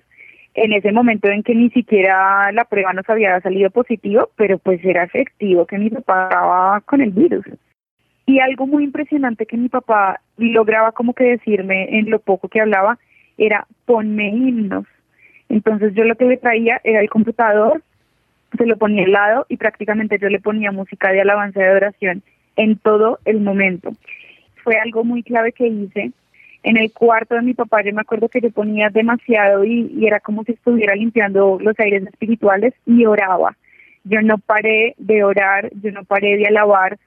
En 0.55 0.75
ese 0.75 0.93
momento 0.93 1.29
en 1.29 1.43
que 1.43 1.55
ni 1.55 1.71
siquiera 1.71 2.53
la 2.53 2.65
prueba 2.65 2.93
nos 2.93 3.09
había 3.09 3.41
salido 3.41 3.71
positivo, 3.71 4.29
pero 4.37 4.59
pues 4.59 4.85
era 4.85 5.05
efectivo 5.05 5.67
que 5.67 5.79
mi 5.79 5.89
papá 5.89 6.25
estaba 6.25 6.81
con 6.83 7.01
el 7.01 7.11
virus. 7.11 7.47
Y 8.27 8.39
algo 8.39 8.67
muy 8.67 8.85
impresionante 8.85 9.47
que 9.47 9.57
mi 9.57 9.69
papá 9.69 10.21
lograba 10.51 10.93
como 10.93 11.15
que 11.15 11.25
decirme 11.25 11.99
en 11.99 12.11
lo 12.11 12.19
poco 12.19 12.49
que 12.49 12.61
hablaba 12.61 12.99
era 13.39 13.67
ponme 13.85 14.29
himnos. 14.29 14.87
Entonces 15.49 15.95
yo 15.95 16.05
lo 16.05 16.17
que 16.17 16.25
le 16.25 16.37
traía 16.37 16.81
era 16.85 17.01
el 17.01 17.11
computador, 17.11 17.83
se 18.57 18.67
lo 18.67 18.77
ponía 18.77 19.05
al 19.05 19.13
lado 19.13 19.47
y 19.49 19.57
prácticamente 19.57 20.19
yo 20.19 20.29
le 20.29 20.41
ponía 20.41 20.73
música 20.73 21.11
de 21.13 21.21
alabanza 21.21 21.61
de 21.61 21.71
oración 21.71 22.23
en 22.57 22.77
todo 22.77 23.19
el 23.25 23.41
momento. 23.41 23.93
Fue 24.63 24.77
algo 24.77 25.05
muy 25.05 25.23
clave 25.23 25.53
que 25.53 25.67
hice. 25.67 26.13
En 26.63 26.77
el 26.77 26.93
cuarto 26.93 27.35
de 27.35 27.43
mi 27.43 27.55
papá 27.55 27.83
yo 27.83 27.93
me 27.93 28.03
acuerdo 28.03 28.29
que 28.29 28.41
yo 28.41 28.51
ponía 28.51 28.89
demasiado 28.89 29.65
y, 29.65 29.91
y 29.95 30.07
era 30.07 30.21
como 30.21 30.45
si 30.45 30.53
estuviera 30.53 30.95
limpiando 30.95 31.59
los 31.61 31.79
aires 31.81 32.05
espirituales 32.07 32.73
y 32.87 33.05
oraba. 33.05 33.57
Yo 34.05 34.23
no 34.23 34.39
paré 34.39 34.95
de 34.99 35.25
orar, 35.25 35.71
yo 35.83 35.91
no 35.93 36.05
paré 36.05 36.37
de 36.37 36.47
alabar, 36.47 36.99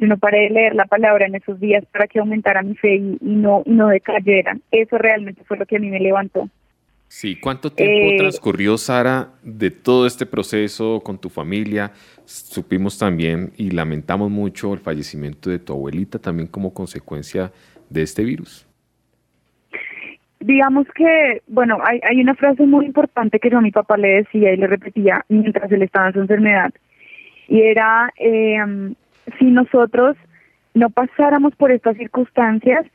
yo 0.00 0.06
no 0.06 0.16
paré 0.16 0.44
de 0.44 0.50
leer 0.50 0.74
la 0.74 0.86
palabra 0.86 1.26
en 1.26 1.34
esos 1.34 1.60
días 1.60 1.84
para 1.92 2.06
que 2.06 2.18
aumentara 2.18 2.62
mi 2.62 2.74
fe 2.74 2.96
y, 2.96 3.18
no, 3.20 3.62
no 3.66 3.88
decayera. 3.88 4.56
Eso 4.70 4.96
realmente 4.96 5.44
fue 5.44 5.58
lo 5.58 5.66
que 5.66 5.76
a 5.76 5.78
mí 5.78 5.90
me 5.90 6.00
levantó. 6.00 6.48
Sí, 7.06 7.38
¿cuánto 7.38 7.70
tiempo 7.70 8.14
eh, 8.14 8.16
transcurrió, 8.18 8.78
Sara, 8.78 9.28
de 9.42 9.70
todo 9.70 10.06
este 10.06 10.24
proceso 10.24 11.00
con 11.04 11.18
tu 11.18 11.28
familia? 11.28 11.92
Supimos 12.24 12.98
también 12.98 13.52
y 13.58 13.70
lamentamos 13.72 14.30
mucho 14.30 14.72
el 14.72 14.78
fallecimiento 14.78 15.50
de 15.50 15.58
tu 15.58 15.74
abuelita 15.74 16.18
también 16.18 16.48
como 16.48 16.72
consecuencia 16.72 17.52
de 17.90 18.02
este 18.02 18.24
virus. 18.24 18.66
Digamos 20.38 20.86
que, 20.94 21.42
bueno, 21.46 21.78
hay, 21.84 22.00
hay 22.08 22.22
una 22.22 22.34
frase 22.34 22.64
muy 22.64 22.86
importante 22.86 23.38
que 23.38 23.50
yo 23.50 23.58
a 23.58 23.60
mi 23.60 23.72
papá 23.72 23.98
le 23.98 24.22
decía 24.22 24.54
y 24.54 24.56
le 24.56 24.66
repetía 24.66 25.26
mientras 25.28 25.70
él 25.70 25.82
estaba 25.82 26.06
en 26.06 26.12
su 26.14 26.20
enfermedad. 26.20 26.72
Y 27.48 27.60
era, 27.60 28.10
eh, 28.16 28.94
si 29.38 29.46
nosotros 29.46 30.16
no 30.74 30.90
pasáramos 30.90 31.54
por 31.56 31.72
estas 31.72 31.96
circunstancias, 31.96 32.86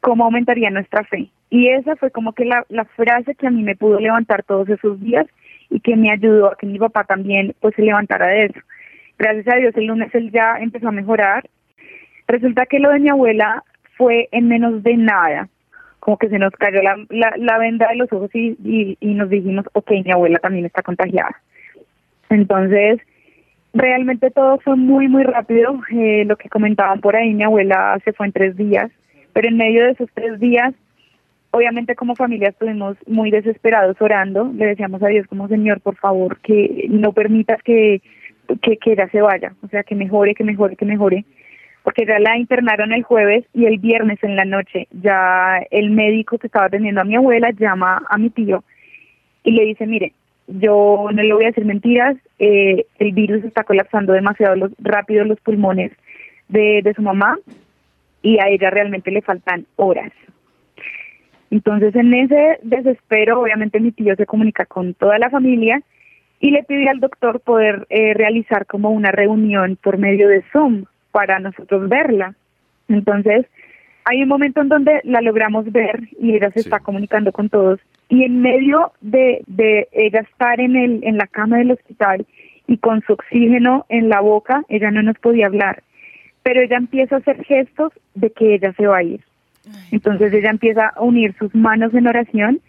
¿cómo 0.00 0.24
aumentaría 0.24 0.70
nuestra 0.70 1.04
fe? 1.04 1.30
Y 1.50 1.68
esa 1.68 1.96
fue 1.96 2.10
como 2.10 2.32
que 2.32 2.44
la, 2.44 2.84
frase 2.96 3.34
que 3.34 3.46
a 3.46 3.50
mí 3.50 3.62
me 3.62 3.76
pudo 3.76 4.00
levantar 4.00 4.42
todos 4.42 4.68
esos 4.68 5.00
días 5.00 5.26
y 5.70 5.80
que 5.80 5.96
me 5.96 6.10
ayudó 6.10 6.48
a 6.48 6.56
que 6.56 6.66
mi 6.66 6.78
papá 6.78 7.04
también 7.04 7.54
pues 7.60 7.74
se 7.74 7.82
levantara 7.82 8.26
de 8.28 8.46
eso. 8.46 8.60
Gracias 9.18 9.48
a 9.48 9.58
Dios 9.58 9.74
el 9.76 9.86
lunes 9.86 10.14
él 10.14 10.30
ya 10.30 10.56
empezó 10.58 10.88
a 10.88 10.92
mejorar. 10.92 11.48
Resulta 12.26 12.66
que 12.66 12.78
lo 12.78 12.90
de 12.90 13.00
mi 13.00 13.10
abuela 13.10 13.64
fue 13.96 14.28
en 14.32 14.48
menos 14.48 14.82
de 14.82 14.96
nada, 14.96 15.48
como 16.00 16.16
que 16.16 16.28
se 16.28 16.38
nos 16.38 16.52
cayó 16.52 16.80
la, 16.82 16.96
la, 17.36 17.58
venda 17.58 17.88
de 17.88 17.96
los 17.96 18.12
ojos 18.12 18.30
y, 18.34 18.56
y, 18.64 18.96
y 19.00 19.14
nos 19.14 19.28
dijimos, 19.28 19.66
ok, 19.74 19.90
mi 20.04 20.10
abuela 20.10 20.38
también 20.38 20.64
está 20.64 20.82
contagiada. 20.82 21.36
Entonces, 22.30 22.98
Realmente 23.74 24.30
todo 24.30 24.58
fue 24.58 24.76
muy, 24.76 25.08
muy 25.08 25.22
rápido. 25.24 25.80
Eh, 25.90 26.24
lo 26.26 26.36
que 26.36 26.48
comentaban 26.48 27.00
por 27.00 27.16
ahí, 27.16 27.32
mi 27.32 27.42
abuela 27.42 27.98
se 28.04 28.12
fue 28.12 28.26
en 28.26 28.32
tres 28.32 28.56
días, 28.56 28.90
pero 29.32 29.48
en 29.48 29.56
medio 29.56 29.84
de 29.84 29.92
esos 29.92 30.10
tres 30.12 30.38
días, 30.38 30.74
obviamente 31.52 31.94
como 31.94 32.14
familia 32.14 32.50
estuvimos 32.50 32.96
muy 33.06 33.30
desesperados 33.30 33.96
orando. 34.00 34.52
Le 34.54 34.66
decíamos 34.66 35.02
a 35.02 35.08
Dios 35.08 35.26
como 35.26 35.48
Señor, 35.48 35.80
por 35.80 35.96
favor, 35.96 36.38
que 36.40 36.86
no 36.90 37.12
permitas 37.12 37.62
que, 37.62 38.02
que, 38.60 38.76
que 38.76 39.08
se 39.10 39.22
vaya, 39.22 39.54
o 39.62 39.68
sea, 39.68 39.82
que 39.84 39.94
mejore, 39.94 40.34
que 40.34 40.44
mejore, 40.44 40.76
que 40.76 40.84
mejore. 40.84 41.24
Porque 41.82 42.06
ya 42.06 42.18
la 42.18 42.36
internaron 42.36 42.92
el 42.92 43.02
jueves 43.02 43.44
y 43.54 43.64
el 43.64 43.78
viernes 43.78 44.22
en 44.22 44.36
la 44.36 44.44
noche 44.44 44.86
ya 44.92 45.60
el 45.70 45.90
médico 45.90 46.38
que 46.38 46.46
estaba 46.46 46.66
atendiendo 46.66 47.00
a 47.00 47.04
mi 47.04 47.16
abuela 47.16 47.50
llama 47.50 48.02
a 48.08 48.18
mi 48.18 48.30
tío 48.30 48.62
y 49.44 49.50
le 49.50 49.64
dice, 49.64 49.86
mire, 49.86 50.12
yo 50.58 51.08
no 51.12 51.22
le 51.22 51.32
voy 51.32 51.44
a 51.44 51.48
decir 51.48 51.64
mentiras, 51.64 52.16
eh, 52.38 52.86
el 52.98 53.12
virus 53.12 53.44
está 53.44 53.64
colapsando 53.64 54.12
demasiado 54.12 54.56
los, 54.56 54.72
rápido 54.78 55.24
los 55.24 55.40
pulmones 55.40 55.92
de, 56.48 56.80
de 56.82 56.94
su 56.94 57.02
mamá 57.02 57.38
y 58.22 58.38
a 58.38 58.48
ella 58.48 58.70
realmente 58.70 59.10
le 59.10 59.22
faltan 59.22 59.66
horas. 59.76 60.12
Entonces 61.50 61.94
en 61.94 62.14
ese 62.14 62.58
desespero, 62.62 63.40
obviamente 63.40 63.80
mi 63.80 63.92
tío 63.92 64.16
se 64.16 64.26
comunica 64.26 64.64
con 64.64 64.94
toda 64.94 65.18
la 65.18 65.30
familia 65.30 65.82
y 66.40 66.50
le 66.50 66.64
pide 66.64 66.88
al 66.88 67.00
doctor 67.00 67.40
poder 67.40 67.86
eh, 67.88 68.14
realizar 68.14 68.66
como 68.66 68.90
una 68.90 69.12
reunión 69.12 69.78
por 69.80 69.98
medio 69.98 70.28
de 70.28 70.42
Zoom 70.52 70.84
para 71.10 71.38
nosotros 71.38 71.88
verla. 71.88 72.34
Entonces 72.88 73.46
hay 74.04 74.22
un 74.22 74.28
momento 74.28 74.60
en 74.60 74.68
donde 74.68 75.00
la 75.04 75.20
logramos 75.20 75.70
ver 75.70 76.08
y 76.18 76.34
ella 76.34 76.50
se 76.50 76.60
está 76.60 76.80
comunicando 76.80 77.32
con 77.32 77.48
todos 77.48 77.78
y 78.12 78.24
en 78.24 78.42
medio 78.42 78.92
de, 79.00 79.42
de 79.46 79.88
ella 79.90 80.20
estar 80.20 80.60
en, 80.60 80.76
el, 80.76 81.02
en 81.02 81.16
la 81.16 81.26
cama 81.26 81.56
del 81.56 81.70
hospital 81.70 82.26
y 82.66 82.76
con 82.76 83.00
su 83.00 83.14
oxígeno 83.14 83.86
en 83.88 84.10
la 84.10 84.20
boca, 84.20 84.64
ella 84.68 84.90
no 84.90 85.02
nos 85.02 85.18
podía 85.18 85.46
hablar, 85.46 85.82
pero 86.42 86.60
ella 86.60 86.76
empieza 86.76 87.16
a 87.16 87.18
hacer 87.20 87.42
gestos 87.42 87.90
de 88.14 88.28
que 88.28 88.54
ella 88.54 88.74
se 88.74 88.86
va 88.86 88.98
a 88.98 89.02
ir. 89.02 89.22
Entonces 89.92 90.30
ella 90.34 90.50
empieza 90.50 90.88
a 90.88 91.00
unir 91.00 91.34
sus 91.38 91.54
manos 91.54 91.94
en 91.94 92.06
oración 92.06 92.60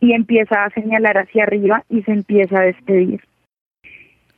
y 0.00 0.14
empieza 0.14 0.64
a 0.64 0.70
señalar 0.70 1.18
hacia 1.18 1.42
arriba 1.42 1.84
y 1.90 2.00
se 2.00 2.12
empieza 2.12 2.58
a 2.58 2.64
despedir. 2.64 3.20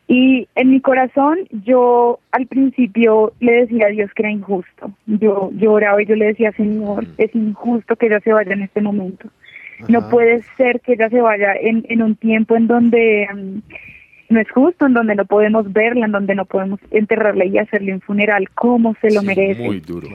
Y 0.08 0.48
en 0.56 0.70
mi 0.72 0.80
corazón 0.80 1.38
yo 1.52 2.18
al 2.32 2.48
principio 2.48 3.32
le 3.38 3.60
decía 3.60 3.86
a 3.86 3.90
Dios 3.90 4.10
que 4.12 4.22
era 4.22 4.32
injusto. 4.32 4.90
Yo 5.06 5.50
lloraba 5.52 6.02
y 6.02 6.06
yo 6.06 6.16
le 6.16 6.26
decía, 6.26 6.50
Señor, 6.50 7.06
es 7.16 7.32
injusto 7.32 7.94
que 7.94 8.06
ella 8.06 8.18
se 8.18 8.32
vaya 8.32 8.54
en 8.54 8.62
este 8.62 8.80
momento. 8.80 9.28
No 9.86 10.08
puede 10.08 10.42
ser 10.56 10.80
que 10.80 10.94
ella 10.94 11.08
se 11.08 11.20
vaya 11.20 11.54
en, 11.54 11.84
en 11.88 12.02
un 12.02 12.16
tiempo 12.16 12.56
en 12.56 12.66
donde 12.66 13.28
mm, 13.32 13.58
no 14.30 14.40
es 14.40 14.50
justo, 14.50 14.86
en 14.86 14.94
donde 14.94 15.14
no 15.14 15.24
podemos 15.24 15.72
verla, 15.72 16.06
en 16.06 16.12
donde 16.12 16.34
no 16.34 16.44
podemos 16.44 16.80
enterrarla 16.90 17.44
y 17.44 17.58
hacerle 17.58 17.94
un 17.94 18.00
funeral 18.00 18.48
como 18.50 18.94
se 19.00 19.12
lo 19.12 19.22
merece. 19.22 19.62
Muy 19.62 19.80
duro. 19.80 20.08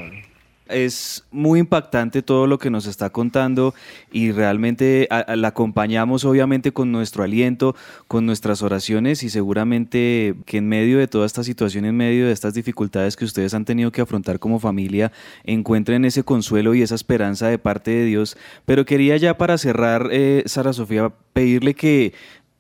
Es 0.68 1.26
muy 1.32 1.60
impactante 1.60 2.22
todo 2.22 2.48
lo 2.48 2.58
que 2.58 2.70
nos 2.70 2.86
está 2.86 3.10
contando 3.10 3.74
y 4.12 4.32
realmente 4.32 5.10
la 5.10 5.50
acompañamos 5.50 6.24
obviamente 6.24 6.72
con 6.72 6.92
nuestro 6.92 7.24
aliento, 7.24 7.76
con 8.08 8.26
nuestras 8.26 8.62
oraciones 8.62 9.24
y 9.24 9.30
seguramente 9.30 10.36
que 10.46 10.58
en 10.58 10.70
medio 10.70 11.00
de 11.00 11.08
toda 11.08 11.26
esta 11.26 11.44
situación, 11.44 11.84
en 11.84 11.98
medio 11.98 12.28
de 12.28 12.32
estas 12.32 12.54
dificultades 12.54 13.18
que 13.18 13.26
ustedes 13.26 13.54
han 13.54 13.66
tenido 13.66 13.92
que 13.92 14.02
afrontar 14.02 14.40
como 14.40 14.60
familia, 14.60 15.12
encuentren 15.44 16.06
ese 16.06 16.24
consuelo 16.24 16.74
y 16.74 16.82
esa 16.82 16.96
esperanza 16.96 17.48
de 17.48 17.60
parte 17.60 17.92
de 17.92 18.06
Dios. 18.06 18.38
Pero 18.66 18.86
quería 18.86 19.18
ya 19.18 19.38
para 19.38 19.58
cerrar, 19.58 20.10
eh, 20.12 20.44
Sara 20.46 20.72
Sofía, 20.72 21.12
pedirle 21.34 21.74
que 21.74 22.14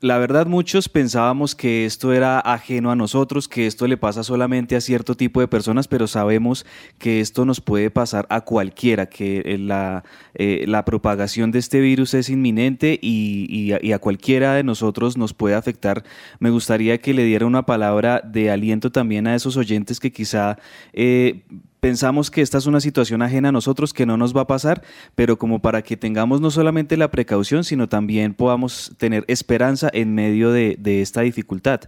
la 0.03 0.17
verdad 0.17 0.47
muchos 0.47 0.89
pensábamos 0.89 1.55
que 1.55 1.85
esto 1.85 2.11
era 2.11 2.37
ajeno 2.37 2.91
a 2.91 2.95
nosotros, 2.97 3.47
que 3.47 3.65
esto 3.67 3.87
le 3.87 3.95
pasa 3.95 4.21
solamente 4.21 4.75
a 4.75 4.81
cierto 4.81 5.15
tipo 5.15 5.39
de 5.39 5.47
personas, 5.47 5.87
pero 5.87 6.07
sabemos 6.07 6.65
que 6.97 7.21
esto 7.21 7.45
nos 7.45 7.61
puede 7.61 7.89
pasar 7.89 8.27
a 8.29 8.41
cualquiera, 8.41 9.05
que 9.05 9.41
eh, 9.45 9.57
la, 9.57 10.03
eh, 10.33 10.65
la 10.67 10.83
propagación 10.83 11.51
de 11.51 11.59
este 11.59 11.79
virus 11.79 12.15
es 12.15 12.29
inminente 12.29 12.99
y, 13.01 13.71
a 13.71 13.99
cualquiera 13.99 14.55
de 14.55 14.63
nosotros 14.63 15.15
nos 15.15 15.33
puede 15.33 15.55
afectar. 15.55 16.03
Me 16.37 16.49
gustaría 16.49 16.97
que 16.97 17.13
le 17.13 17.23
diera 17.23 17.45
una 17.45 17.65
palabra 17.65 18.19
de 18.25 18.51
aliento 18.51 18.91
también 18.91 19.25
a 19.25 19.35
esos 19.35 19.55
oyentes 19.55 20.01
que 20.01 20.11
quizá... 20.11 20.57
Eh, 20.91 21.43
pensamos 21.83 22.31
que 22.31 22.39
esta 22.39 22.59
es 22.59 22.65
una 22.65 22.79
situación 22.79 23.21
ajena 23.21 23.49
a 23.49 23.51
nosotros, 23.51 23.93
que 23.93 24.05
no 24.05 24.15
nos 24.15 24.33
va 24.33 24.43
a 24.43 24.47
pasar, 24.47 24.83
pero 25.15 25.35
como 25.35 25.59
para 25.59 25.81
que 25.81 25.97
tengamos 25.97 26.39
no 26.39 26.49
solamente 26.49 26.95
la 26.95 27.11
precaución, 27.11 27.65
sino 27.65 27.89
también 27.89 28.33
podamos 28.33 28.95
tener 28.97 29.25
esperanza 29.27 29.89
en 29.91 30.15
medio 30.15 30.53
de, 30.53 30.77
esta 31.01 31.23
dificultad. 31.23 31.81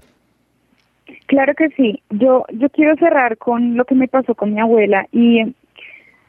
Claro 1.27 1.53
que 1.55 1.69
sí. 1.77 2.01
Yo, 2.09 2.43
yo 2.51 2.69
quiero 2.71 2.97
cerrar 2.97 3.37
con 3.37 3.77
lo 3.77 3.85
que 3.85 3.95
me 3.95 4.09
pasó 4.09 4.35
con 4.35 4.53
mi 4.53 4.59
abuela 4.59 5.07
y 5.13 5.55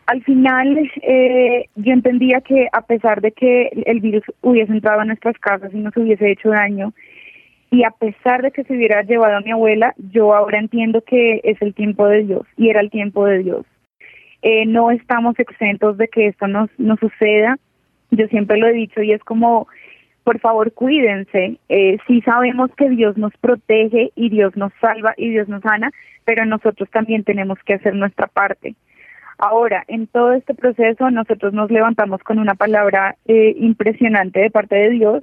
al 0.06 0.22
final 0.22 0.88
eh, 1.02 1.64
yo 1.74 1.92
entendía 1.92 2.42
que 2.42 2.68
a 2.72 2.82
pesar 2.82 3.20
de 3.20 3.32
que 3.32 3.82
el 3.84 3.98
virus 3.98 4.22
hubiese 4.42 4.70
entrado 4.70 5.00
a 5.00 5.04
nuestras 5.04 5.36
casas 5.38 5.74
y 5.74 5.78
nos 5.78 5.96
hubiese 5.96 6.30
hecho 6.30 6.50
daño, 6.50 6.94
y 7.70 7.84
a 7.84 7.90
pesar 7.90 8.42
de 8.42 8.50
que 8.50 8.64
se 8.64 8.74
hubiera 8.74 9.02
llevado 9.02 9.36
a 9.36 9.40
mi 9.40 9.50
abuela, 9.50 9.94
yo 10.12 10.34
ahora 10.34 10.58
entiendo 10.58 11.02
que 11.02 11.40
es 11.44 11.60
el 11.60 11.74
tiempo 11.74 12.06
de 12.06 12.24
Dios 12.24 12.46
y 12.56 12.70
era 12.70 12.80
el 12.80 12.90
tiempo 12.90 13.26
de 13.26 13.38
Dios. 13.38 13.66
Eh, 14.42 14.66
no 14.66 14.90
estamos 14.90 15.38
exentos 15.38 15.96
de 15.96 16.08
que 16.08 16.28
esto 16.28 16.46
nos, 16.46 16.70
nos 16.78 17.00
suceda. 17.00 17.58
Yo 18.10 18.28
siempre 18.28 18.58
lo 18.58 18.68
he 18.68 18.72
dicho 18.72 19.02
y 19.02 19.12
es 19.12 19.22
como, 19.24 19.66
por 20.22 20.38
favor, 20.38 20.72
cuídense. 20.72 21.56
Eh, 21.68 21.98
sí 22.06 22.20
sabemos 22.22 22.70
que 22.76 22.88
Dios 22.90 23.16
nos 23.16 23.32
protege 23.38 24.12
y 24.14 24.28
Dios 24.28 24.56
nos 24.56 24.72
salva 24.80 25.14
y 25.16 25.30
Dios 25.30 25.48
nos 25.48 25.62
sana, 25.62 25.90
pero 26.24 26.44
nosotros 26.44 26.88
también 26.90 27.24
tenemos 27.24 27.58
que 27.64 27.74
hacer 27.74 27.94
nuestra 27.94 28.28
parte. 28.28 28.76
Ahora, 29.38 29.84
en 29.88 30.06
todo 30.06 30.32
este 30.32 30.54
proceso, 30.54 31.10
nosotros 31.10 31.52
nos 31.52 31.70
levantamos 31.70 32.22
con 32.22 32.38
una 32.38 32.54
palabra 32.54 33.16
eh, 33.26 33.54
impresionante 33.58 34.40
de 34.40 34.50
parte 34.50 34.76
de 34.76 34.90
Dios, 34.90 35.22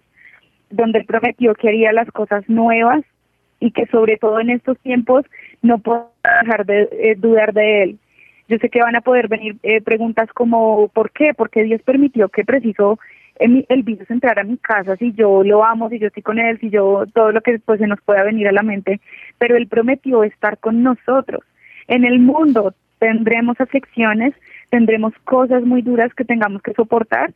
donde 0.76 1.00
Él 1.00 1.06
prometió 1.06 1.54
que 1.56 1.70
haría 1.70 1.94
las 1.94 2.10
cosas 2.12 2.48
nuevas 2.50 3.04
y 3.60 3.72
que 3.72 3.86
sobre 3.88 4.18
todo 4.18 4.40
en 4.40 4.50
estos 4.50 4.78
tiempos 4.80 5.26
no 5.62 5.78
puedo 5.80 6.12
dejar 6.42 6.66
de 6.66 6.90
eh, 6.92 7.16
dudar 7.18 7.54
de 7.54 7.84
Él. 7.84 8.00
Yo 8.50 8.58
sé 8.58 8.70
que 8.70 8.82
van 8.82 8.96
a 8.96 9.02
poder 9.02 9.28
venir 9.30 9.56
eh, 9.64 9.82
preguntas 9.82 10.30
como 10.34 10.90
¿por 10.90 11.12
qué? 11.12 11.34
Porque 11.34 11.64
Dios 11.64 11.82
permitió 11.84 12.28
que 12.30 12.44
preciso 12.44 13.00
el, 13.38 13.66
el 13.70 13.84
virus 13.84 14.10
entrara 14.12 14.42
a 14.42 14.46
mi 14.46 14.58
casa, 14.58 14.96
si 14.98 15.14
yo 15.14 15.44
lo 15.44 15.64
amo, 15.64 15.90
si 15.90 16.00
yo 16.00 16.08
estoy 16.08 16.24
con 16.24 16.40
Él, 16.40 16.60
si 16.60 16.70
yo 16.70 17.06
todo 17.14 17.32
lo 17.32 17.42
que 17.42 17.60
pues, 17.60 17.80
se 17.80 17.88
nos 17.88 18.02
pueda 18.02 18.24
venir 18.24 18.48
a 18.48 18.52
la 18.52 18.64
mente, 18.64 19.00
pero 19.38 19.56
Él 19.56 19.68
prometió 19.68 20.24
estar 20.24 20.58
con 20.58 20.84
nosotros. 20.84 21.42
En 21.88 22.06
el 22.06 22.20
mundo 22.20 22.74
tendremos 23.00 23.60
aflicciones, 23.60 24.34
tendremos 24.70 25.14
cosas 25.24 25.64
muy 25.64 25.82
duras 25.82 26.14
que 26.14 26.26
tengamos 26.26 26.62
que 26.62 26.74
soportar, 26.74 27.34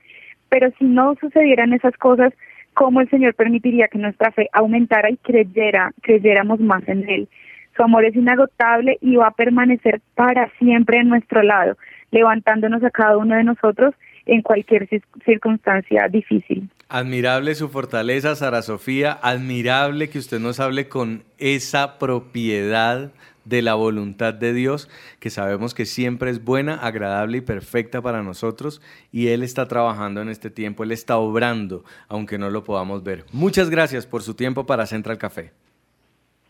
pero 0.49 0.71
si 0.77 0.85
no 0.85 1.15
sucedieran 1.19 1.73
esas 1.73 1.95
cosas, 1.97 2.33
¿cómo 2.77 3.01
el 3.01 3.09
Señor 3.09 3.33
permitiría 3.33 3.87
que 3.87 3.97
nuestra 3.97 4.31
fe 4.31 4.49
aumentara 4.53 5.09
y 5.09 5.17
creyera, 5.17 5.91
creyéramos 6.01 6.59
más 6.59 6.87
en 6.87 7.09
Él? 7.09 7.27
Su 7.75 7.81
amor 7.81 8.05
es 8.05 8.15
inagotable 8.15 8.99
y 9.01 9.15
va 9.15 9.27
a 9.27 9.31
permanecer 9.31 9.99
para 10.13 10.51
siempre 10.59 10.99
en 10.99 11.09
nuestro 11.09 11.41
lado, 11.41 11.75
levantándonos 12.11 12.83
a 12.83 12.91
cada 12.91 13.17
uno 13.17 13.35
de 13.35 13.43
nosotros 13.43 13.95
en 14.27 14.43
cualquier 14.43 14.87
circunstancia 15.25 16.07
difícil. 16.07 16.69
Admirable 16.87 17.55
su 17.55 17.69
fortaleza, 17.69 18.35
Sara 18.35 18.61
Sofía, 18.61 19.17
admirable 19.23 20.09
que 20.09 20.19
usted 20.19 20.39
nos 20.39 20.59
hable 20.59 20.87
con 20.87 21.23
esa 21.39 21.97
propiedad 21.97 23.11
de 23.47 23.61
la 23.61 23.75
voluntad 23.75 24.33
de 24.33 24.53
Dios, 24.53 24.89
que 25.19 25.29
sabemos 25.29 25.73
que 25.73 25.85
siempre 25.85 26.29
es 26.29 26.43
buena, 26.43 26.75
agradable 26.75 27.37
y 27.37 27.41
perfecta 27.41 28.01
para 28.01 28.23
nosotros, 28.23 28.81
y 29.11 29.27
Él 29.27 29.43
está 29.43 29.67
trabajando 29.67 30.21
en 30.21 30.29
este 30.29 30.49
tiempo, 30.49 30.83
Él 30.83 30.91
está 30.91 31.17
obrando, 31.17 31.83
aunque 32.07 32.37
no 32.37 32.49
lo 32.49 32.63
podamos 32.63 33.03
ver. 33.03 33.25
Muchas 33.31 33.69
gracias 33.69 34.05
por 34.05 34.21
su 34.21 34.33
tiempo 34.33 34.65
para 34.65 34.85
Central 34.85 35.17
Café. 35.17 35.51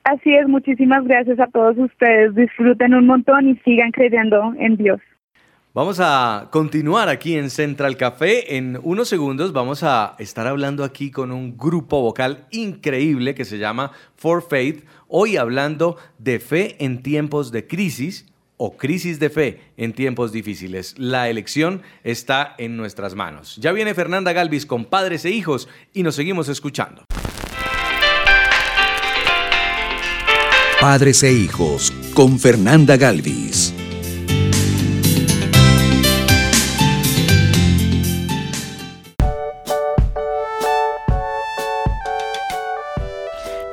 Así 0.04 0.34
es, 0.34 0.48
muchísimas 0.48 1.04
gracias 1.04 1.40
a 1.40 1.48
todos 1.48 1.78
ustedes, 1.78 2.34
disfruten 2.34 2.94
un 2.94 3.06
montón 3.06 3.50
y 3.50 3.56
sigan 3.58 3.92
creyendo 3.92 4.54
en 4.58 4.78
Dios. 4.78 5.02
Vamos 5.78 6.00
a 6.02 6.48
continuar 6.50 7.08
aquí 7.08 7.38
en 7.38 7.52
Central 7.52 7.98
Café. 7.98 8.58
En 8.58 8.80
unos 8.82 9.10
segundos 9.10 9.54
vamos 9.54 9.84
a 9.84 10.16
estar 10.18 10.48
hablando 10.48 10.84
aquí 10.84 11.12
con 11.12 11.32
un 11.32 11.56
grupo 11.56 12.02
vocal 12.02 12.48
increíble 12.50 13.36
que 13.36 13.46
se 13.46 13.60
llama 13.60 13.92
For 14.16 14.42
Faith. 14.42 14.88
Hoy 15.10 15.38
hablando 15.38 15.96
de 16.18 16.40
fe 16.40 16.76
en 16.84 17.02
tiempos 17.02 17.52
de 17.52 17.66
crisis 17.66 18.26
o 18.58 18.76
crisis 18.76 19.20
de 19.20 19.30
fe 19.30 19.62
en 19.78 19.94
tiempos 19.94 20.34
difíciles. 20.34 20.96
La 20.98 21.30
elección 21.30 21.82
está 22.04 22.56
en 22.58 22.76
nuestras 22.76 23.16
manos. 23.16 23.56
Ya 23.62 23.72
viene 23.72 23.94
Fernanda 23.94 24.34
Galvis 24.34 24.66
con 24.66 24.84
Padres 24.84 25.24
e 25.24 25.32
Hijos 25.32 25.70
y 25.94 26.04
nos 26.04 26.16
seguimos 26.16 26.50
escuchando. 26.50 27.06
Padres 30.82 31.24
e 31.24 31.32
Hijos 31.32 31.94
con 32.14 32.38
Fernanda 32.38 32.98
Galvis. 32.98 33.74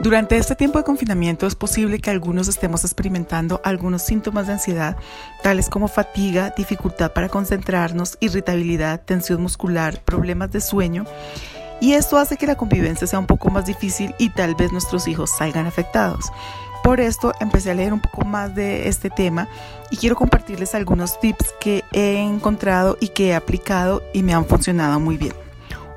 Durante 0.00 0.36
este 0.36 0.56
tiempo 0.56 0.78
de 0.78 0.84
confinamiento 0.84 1.46
es 1.46 1.54
posible 1.54 2.00
que 2.00 2.10
algunos 2.10 2.48
estemos 2.48 2.84
experimentando 2.84 3.60
algunos 3.64 4.02
síntomas 4.02 4.46
de 4.46 4.54
ansiedad, 4.54 4.96
tales 5.42 5.70
como 5.70 5.88
fatiga, 5.88 6.52
dificultad 6.56 7.12
para 7.12 7.28
concentrarnos, 7.28 8.18
irritabilidad, 8.20 9.00
tensión 9.04 9.40
muscular, 9.40 10.00
problemas 10.04 10.50
de 10.50 10.60
sueño, 10.60 11.04
y 11.80 11.92
esto 11.92 12.18
hace 12.18 12.36
que 12.36 12.46
la 12.46 12.56
convivencia 12.56 13.06
sea 13.06 13.18
un 13.18 13.26
poco 13.26 13.50
más 13.50 13.66
difícil 13.66 14.14
y 14.18 14.30
tal 14.30 14.54
vez 14.54 14.72
nuestros 14.72 15.06
hijos 15.06 15.30
salgan 15.30 15.66
afectados. 15.66 16.26
Por 16.82 17.00
esto 17.00 17.32
empecé 17.40 17.70
a 17.70 17.74
leer 17.74 17.92
un 17.92 18.00
poco 18.00 18.24
más 18.24 18.54
de 18.54 18.88
este 18.88 19.10
tema 19.10 19.48
y 19.90 19.96
quiero 19.96 20.16
compartirles 20.16 20.74
algunos 20.74 21.18
tips 21.20 21.54
que 21.60 21.82
he 21.92 22.18
encontrado 22.18 22.98
y 23.00 23.08
que 23.08 23.28
he 23.28 23.34
aplicado 23.34 24.02
y 24.12 24.22
me 24.22 24.34
han 24.34 24.44
funcionado 24.44 25.00
muy 25.00 25.16
bien. 25.16 25.34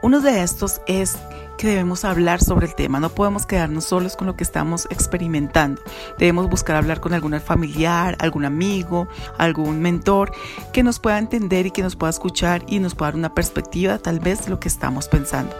Uno 0.02 0.22
de 0.22 0.44
estos 0.44 0.82
es 0.88 1.18
que 1.58 1.68
debemos 1.68 2.06
hablar 2.06 2.42
sobre 2.42 2.68
el 2.68 2.76
tema. 2.76 3.00
No 3.00 3.10
podemos 3.10 3.46
quedarnos 3.46 3.86
solos 3.86 4.16
con 4.16 4.28
lo 4.28 4.36
que 4.36 4.44
estamos 4.44 4.88
experimentando. 4.90 5.82
Debemos 6.18 6.50
buscar 6.50 6.76
hablar 6.76 7.00
con 7.00 7.14
algún 7.14 7.38
familiar, 7.42 8.16
algún 8.20 8.46
amigo, 8.46 9.08
algún 9.38 9.82
mentor 9.82 10.32
que 10.72 10.84
nos 10.84 11.00
pueda 11.00 11.18
entender 11.18 11.66
y 11.66 11.72
que 11.72 11.84
nos 11.84 11.96
pueda 11.96 12.12
escuchar 12.12 12.64
y 12.68 12.80
nos 12.80 12.96
pueda 12.96 13.12
dar 13.12 13.20
una 13.20 13.34
perspectiva 13.34 13.98
tal 13.98 14.20
vez 14.20 14.46
de 14.46 14.52
lo 14.52 14.60
que 14.60 14.68
estamos 14.68 15.08
pensando. 15.08 15.56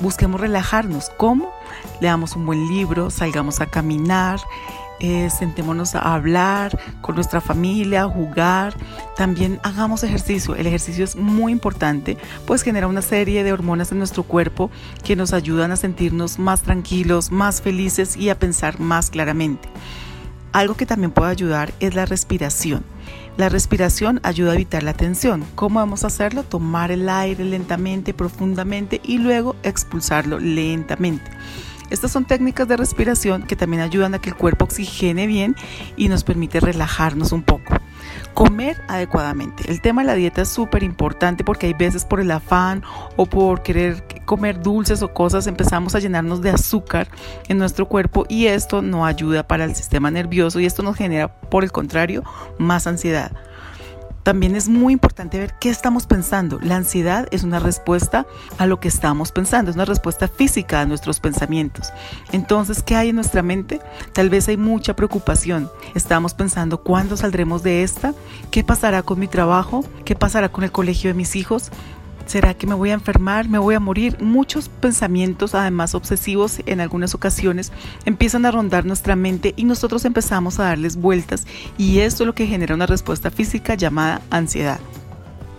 Busquemos 0.00 0.40
relajarnos. 0.40 1.10
¿Cómo? 1.16 1.52
Leamos 2.00 2.36
un 2.36 2.46
buen 2.46 2.68
libro, 2.68 3.10
salgamos 3.10 3.60
a 3.60 3.66
caminar, 3.66 4.40
eh, 5.00 5.28
sentémonos 5.30 5.94
a 5.94 6.14
hablar 6.14 6.78
con 7.00 7.14
nuestra 7.14 7.40
familia, 7.40 8.02
a 8.02 8.08
jugar. 8.08 8.74
También 9.16 9.60
hagamos 9.62 10.02
ejercicio. 10.02 10.54
El 10.54 10.66
ejercicio 10.66 11.04
es 11.04 11.16
muy 11.16 11.52
importante, 11.52 12.16
pues 12.46 12.62
genera 12.62 12.86
una 12.86 13.02
serie 13.02 13.44
de 13.44 13.52
hormonas 13.52 13.92
en 13.92 13.98
nuestro 13.98 14.22
cuerpo 14.22 14.70
que 15.04 15.16
nos 15.16 15.32
ayudan 15.32 15.72
a 15.72 15.76
sentirnos 15.76 16.38
más 16.38 16.62
tranquilos, 16.62 17.30
más 17.30 17.62
felices 17.62 18.16
y 18.16 18.30
a 18.30 18.38
pensar 18.38 18.80
más 18.80 19.10
claramente. 19.10 19.68
Algo 20.52 20.74
que 20.74 20.86
también 20.86 21.10
puede 21.10 21.30
ayudar 21.30 21.74
es 21.80 21.94
la 21.94 22.06
respiración. 22.06 22.82
La 23.36 23.50
respiración 23.50 24.20
ayuda 24.22 24.52
a 24.52 24.54
evitar 24.54 24.82
la 24.82 24.94
tensión. 24.94 25.44
¿Cómo 25.54 25.80
vamos 25.80 26.04
a 26.04 26.06
hacerlo? 26.06 26.42
Tomar 26.42 26.90
el 26.90 27.10
aire 27.10 27.44
lentamente, 27.44 28.14
profundamente 28.14 29.02
y 29.04 29.18
luego 29.18 29.56
expulsarlo 29.62 30.38
lentamente. 30.38 31.30
Estas 31.90 32.10
son 32.10 32.24
técnicas 32.24 32.66
de 32.66 32.76
respiración 32.76 33.42
que 33.42 33.56
también 33.56 33.82
ayudan 33.82 34.14
a 34.14 34.18
que 34.18 34.30
el 34.30 34.36
cuerpo 34.36 34.64
oxigene 34.64 35.26
bien 35.26 35.54
y 35.96 36.08
nos 36.08 36.24
permite 36.24 36.60
relajarnos 36.60 37.32
un 37.32 37.42
poco. 37.42 37.76
Comer 38.34 38.82
adecuadamente. 38.88 39.70
El 39.70 39.80
tema 39.80 40.02
de 40.02 40.08
la 40.08 40.14
dieta 40.14 40.42
es 40.42 40.48
súper 40.48 40.82
importante 40.82 41.44
porque 41.44 41.66
hay 41.66 41.74
veces 41.74 42.04
por 42.04 42.20
el 42.20 42.30
afán 42.30 42.82
o 43.16 43.26
por 43.26 43.62
querer 43.62 44.04
comer 44.24 44.60
dulces 44.60 45.02
o 45.02 45.12
cosas 45.14 45.46
empezamos 45.46 45.94
a 45.94 46.00
llenarnos 46.00 46.42
de 46.42 46.50
azúcar 46.50 47.08
en 47.48 47.58
nuestro 47.58 47.86
cuerpo 47.86 48.26
y 48.28 48.46
esto 48.46 48.82
no 48.82 49.06
ayuda 49.06 49.46
para 49.46 49.64
el 49.64 49.74
sistema 49.74 50.10
nervioso 50.10 50.60
y 50.60 50.66
esto 50.66 50.82
nos 50.82 50.96
genera 50.96 51.28
por 51.28 51.64
el 51.64 51.72
contrario 51.72 52.24
más 52.58 52.86
ansiedad. 52.86 53.32
También 54.26 54.56
es 54.56 54.68
muy 54.68 54.92
importante 54.92 55.38
ver 55.38 55.54
qué 55.60 55.70
estamos 55.70 56.08
pensando. 56.08 56.58
La 56.60 56.74
ansiedad 56.74 57.28
es 57.30 57.44
una 57.44 57.60
respuesta 57.60 58.26
a 58.58 58.66
lo 58.66 58.80
que 58.80 58.88
estamos 58.88 59.30
pensando, 59.30 59.70
es 59.70 59.76
una 59.76 59.84
respuesta 59.84 60.26
física 60.26 60.80
a 60.80 60.84
nuestros 60.84 61.20
pensamientos. 61.20 61.92
Entonces, 62.32 62.82
¿qué 62.82 62.96
hay 62.96 63.10
en 63.10 63.14
nuestra 63.14 63.42
mente? 63.42 63.80
Tal 64.12 64.28
vez 64.28 64.48
hay 64.48 64.56
mucha 64.56 64.96
preocupación. 64.96 65.70
Estamos 65.94 66.34
pensando, 66.34 66.82
¿cuándo 66.82 67.16
saldremos 67.16 67.62
de 67.62 67.84
esta? 67.84 68.14
¿Qué 68.50 68.64
pasará 68.64 69.04
con 69.04 69.20
mi 69.20 69.28
trabajo? 69.28 69.84
¿Qué 70.04 70.16
pasará 70.16 70.48
con 70.48 70.64
el 70.64 70.72
colegio 70.72 71.08
de 71.08 71.14
mis 71.14 71.36
hijos? 71.36 71.70
¿Será 72.26 72.54
que 72.54 72.66
me 72.66 72.74
voy 72.74 72.90
a 72.90 72.94
enfermar? 72.94 73.48
¿Me 73.48 73.58
voy 73.58 73.76
a 73.76 73.80
morir? 73.80 74.20
Muchos 74.20 74.68
pensamientos, 74.68 75.54
además 75.54 75.94
obsesivos 75.94 76.60
en 76.66 76.80
algunas 76.80 77.14
ocasiones, 77.14 77.72
empiezan 78.04 78.44
a 78.44 78.50
rondar 78.50 78.84
nuestra 78.84 79.14
mente 79.14 79.54
y 79.56 79.64
nosotros 79.64 80.04
empezamos 80.04 80.58
a 80.58 80.64
darles 80.64 80.96
vueltas 80.96 81.46
y 81.78 82.00
esto 82.00 82.24
es 82.24 82.26
lo 82.26 82.34
que 82.34 82.48
genera 82.48 82.74
una 82.74 82.86
respuesta 82.86 83.30
física 83.30 83.76
llamada 83.76 84.22
ansiedad. 84.30 84.80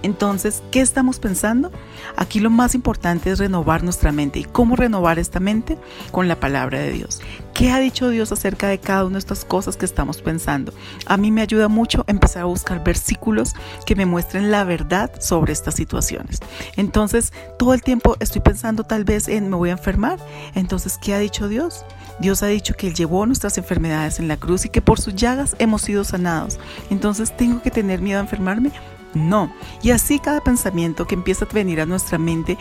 Entonces, 0.03 0.61
¿qué 0.71 0.81
estamos 0.81 1.19
pensando? 1.19 1.71
Aquí 2.15 2.39
lo 2.39 2.49
más 2.49 2.75
importante 2.75 3.31
es 3.31 3.39
renovar 3.39 3.83
nuestra 3.83 4.11
mente. 4.11 4.39
¿Y 4.39 4.43
cómo 4.43 4.75
renovar 4.75 5.19
esta 5.19 5.39
mente? 5.39 5.77
Con 6.11 6.27
la 6.27 6.39
palabra 6.39 6.79
de 6.79 6.91
Dios. 6.91 7.21
¿Qué 7.53 7.71
ha 7.71 7.79
dicho 7.79 8.09
Dios 8.09 8.31
acerca 8.31 8.67
de 8.67 8.79
cada 8.79 9.05
una 9.05 9.13
de 9.13 9.19
estas 9.19 9.43
cosas 9.43 9.77
que 9.77 9.85
estamos 9.85 10.21
pensando? 10.21 10.71
A 11.07 11.17
mí 11.17 11.31
me 11.31 11.41
ayuda 11.41 11.67
mucho 11.67 12.03
empezar 12.07 12.43
a 12.43 12.45
buscar 12.45 12.83
versículos 12.83 13.53
que 13.87 13.95
me 13.95 14.05
muestren 14.05 14.51
la 14.51 14.63
verdad 14.63 15.11
sobre 15.19 15.53
estas 15.53 15.73
situaciones. 15.73 16.39
Entonces, 16.75 17.33
todo 17.57 17.73
el 17.73 17.81
tiempo 17.81 18.15
estoy 18.19 18.41
pensando 18.41 18.83
tal 18.83 19.03
vez 19.03 19.27
en 19.27 19.49
me 19.49 19.55
voy 19.55 19.69
a 19.69 19.73
enfermar. 19.73 20.19
Entonces, 20.53 20.99
¿qué 21.01 21.15
ha 21.15 21.19
dicho 21.19 21.47
Dios? 21.47 21.83
Dios 22.19 22.43
ha 22.43 22.47
dicho 22.47 22.75
que 22.75 22.87
Él 22.87 22.93
llevó 22.93 23.25
nuestras 23.25 23.57
enfermedades 23.57 24.19
en 24.19 24.27
la 24.27 24.37
cruz 24.37 24.65
y 24.65 24.69
que 24.69 24.81
por 24.81 24.99
sus 24.99 25.15
llagas 25.15 25.55
hemos 25.57 25.81
sido 25.81 26.03
sanados. 26.03 26.59
Entonces, 26.91 27.35
¿tengo 27.35 27.63
que 27.63 27.71
tener 27.71 28.01
miedo 28.01 28.19
a 28.19 28.23
enfermarme? 28.23 28.71
No. 29.13 29.51
Y 29.81 29.91
así 29.91 30.19
cada 30.19 30.41
pensamiento 30.41 31.07
que 31.07 31.15
empieza 31.15 31.45
a 31.45 31.53
venir 31.53 31.81
a 31.81 31.85
nuestra 31.85 32.17
mente, 32.17 32.57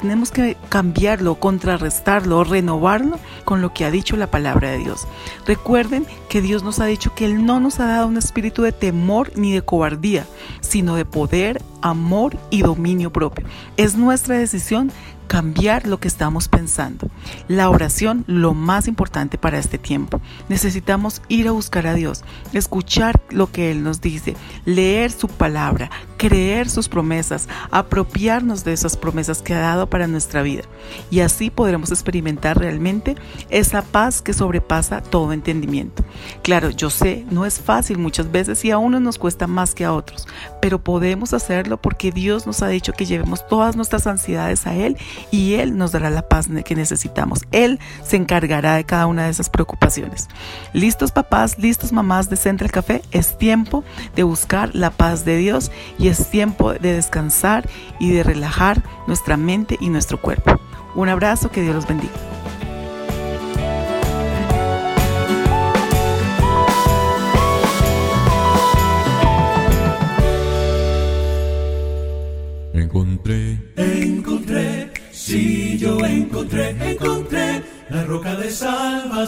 tenemos 0.00 0.30
que 0.30 0.56
cambiarlo, 0.68 1.36
contrarrestarlo, 1.36 2.42
renovarlo 2.44 3.18
con 3.44 3.60
lo 3.60 3.72
que 3.72 3.84
ha 3.84 3.90
dicho 3.90 4.16
la 4.16 4.30
palabra 4.30 4.70
de 4.70 4.78
Dios. 4.78 5.06
Recuerden 5.46 6.06
que 6.28 6.40
Dios 6.40 6.62
nos 6.62 6.80
ha 6.80 6.86
dicho 6.86 7.14
que 7.14 7.26
Él 7.26 7.44
no 7.44 7.60
nos 7.60 7.80
ha 7.80 7.86
dado 7.86 8.06
un 8.06 8.16
espíritu 8.16 8.62
de 8.62 8.72
temor 8.72 9.32
ni 9.36 9.52
de 9.52 9.62
cobardía, 9.62 10.26
sino 10.60 10.96
de 10.96 11.04
poder, 11.04 11.62
amor 11.82 12.36
y 12.50 12.62
dominio 12.62 13.12
propio. 13.12 13.46
Es 13.76 13.96
nuestra 13.96 14.38
decisión 14.38 14.90
cambiar 15.30 15.86
lo 15.86 16.00
que 16.00 16.08
estamos 16.08 16.48
pensando. 16.48 17.08
La 17.46 17.70
oración, 17.70 18.24
lo 18.26 18.52
más 18.52 18.88
importante 18.88 19.38
para 19.38 19.60
este 19.60 19.78
tiempo. 19.78 20.20
Necesitamos 20.48 21.22
ir 21.28 21.46
a 21.46 21.52
buscar 21.52 21.86
a 21.86 21.94
Dios, 21.94 22.24
escuchar 22.52 23.22
lo 23.30 23.46
que 23.52 23.70
Él 23.70 23.84
nos 23.84 24.00
dice, 24.00 24.34
leer 24.64 25.12
su 25.12 25.28
palabra, 25.28 25.88
creer 26.16 26.68
sus 26.68 26.88
promesas, 26.88 27.48
apropiarnos 27.70 28.64
de 28.64 28.72
esas 28.72 28.96
promesas 28.96 29.40
que 29.40 29.54
ha 29.54 29.60
dado 29.60 29.88
para 29.88 30.08
nuestra 30.08 30.42
vida. 30.42 30.64
Y 31.12 31.20
así 31.20 31.48
podremos 31.48 31.92
experimentar 31.92 32.58
realmente 32.58 33.14
esa 33.50 33.82
paz 33.82 34.22
que 34.22 34.32
sobrepasa 34.32 35.00
todo 35.00 35.32
entendimiento. 35.32 36.04
Claro, 36.42 36.70
yo 36.70 36.90
sé, 36.90 37.24
no 37.30 37.46
es 37.46 37.60
fácil 37.60 37.98
muchas 37.98 38.32
veces 38.32 38.64
y 38.64 38.72
a 38.72 38.78
unos 38.78 39.00
nos 39.00 39.16
cuesta 39.16 39.46
más 39.46 39.76
que 39.76 39.84
a 39.84 39.92
otros, 39.92 40.26
pero 40.60 40.82
podemos 40.82 41.32
hacerlo 41.32 41.80
porque 41.80 42.12
Dios 42.12 42.46
nos 42.46 42.62
ha 42.62 42.68
dicho 42.68 42.92
que 42.92 43.06
llevemos 43.06 43.46
todas 43.46 43.76
nuestras 43.76 44.06
ansiedades 44.06 44.66
a 44.66 44.74
Él 44.74 44.96
y 45.30 45.54
Él 45.54 45.76
nos 45.76 45.92
dará 45.92 46.10
la 46.10 46.22
paz 46.28 46.48
que 46.64 46.74
necesitamos. 46.74 47.44
Él 47.50 47.78
se 48.04 48.16
encargará 48.16 48.74
de 48.74 48.84
cada 48.84 49.06
una 49.06 49.24
de 49.24 49.30
esas 49.30 49.50
preocupaciones. 49.50 50.28
¿Listos 50.72 51.12
papás? 51.12 51.58
¿Listos 51.58 51.92
mamás 51.92 52.30
de 52.30 52.36
Central 52.36 52.70
Café? 52.70 53.02
Es 53.10 53.38
tiempo 53.38 53.84
de 54.16 54.22
buscar 54.22 54.74
la 54.74 54.90
paz 54.90 55.24
de 55.24 55.36
Dios 55.36 55.70
y 55.98 56.08
es 56.08 56.30
tiempo 56.30 56.72
de 56.72 56.94
descansar 56.94 57.68
y 57.98 58.12
de 58.12 58.22
relajar 58.22 58.82
nuestra 59.06 59.36
mente 59.36 59.76
y 59.80 59.88
nuestro 59.88 60.20
cuerpo. 60.20 60.60
Un 60.94 61.08
abrazo, 61.08 61.50
que 61.50 61.62
Dios 61.62 61.74
los 61.74 61.86
bendiga. 61.86 62.12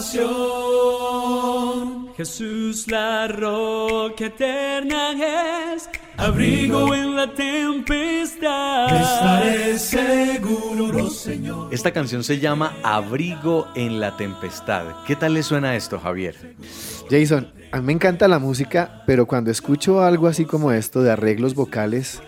Salvación. 0.03 1.93
Jesús 2.15 2.87
la 2.89 3.27
roca 3.27 4.25
eterna 4.25 5.73
es, 5.73 5.89
abrigo 6.17 6.93
en 6.93 7.15
la 7.15 7.33
tempestad. 7.33 9.01
Estaré 9.01 9.79
seguro, 9.79 11.09
Señor. 11.09 11.73
Esta 11.73 11.91
canción 11.91 12.23
se 12.23 12.39
llama 12.39 12.77
Abrigo 12.83 13.67
en 13.75 13.99
la 13.99 14.15
tempestad. 14.15 14.85
¿Qué 15.07 15.15
tal 15.15 15.33
le 15.33 15.41
suena 15.41 15.75
esto, 15.75 15.99
Javier? 15.99 16.55
Jason, 17.09 17.51
a 17.71 17.79
mí 17.79 17.85
me 17.87 17.93
encanta 17.93 18.27
la 18.27 18.37
música, 18.37 19.01
pero 19.07 19.25
cuando 19.25 19.49
escucho 19.49 20.03
algo 20.03 20.27
así 20.27 20.45
como 20.45 20.71
esto 20.71 21.01
de 21.01 21.11
arreglos 21.11 21.55
vocales, 21.55 22.21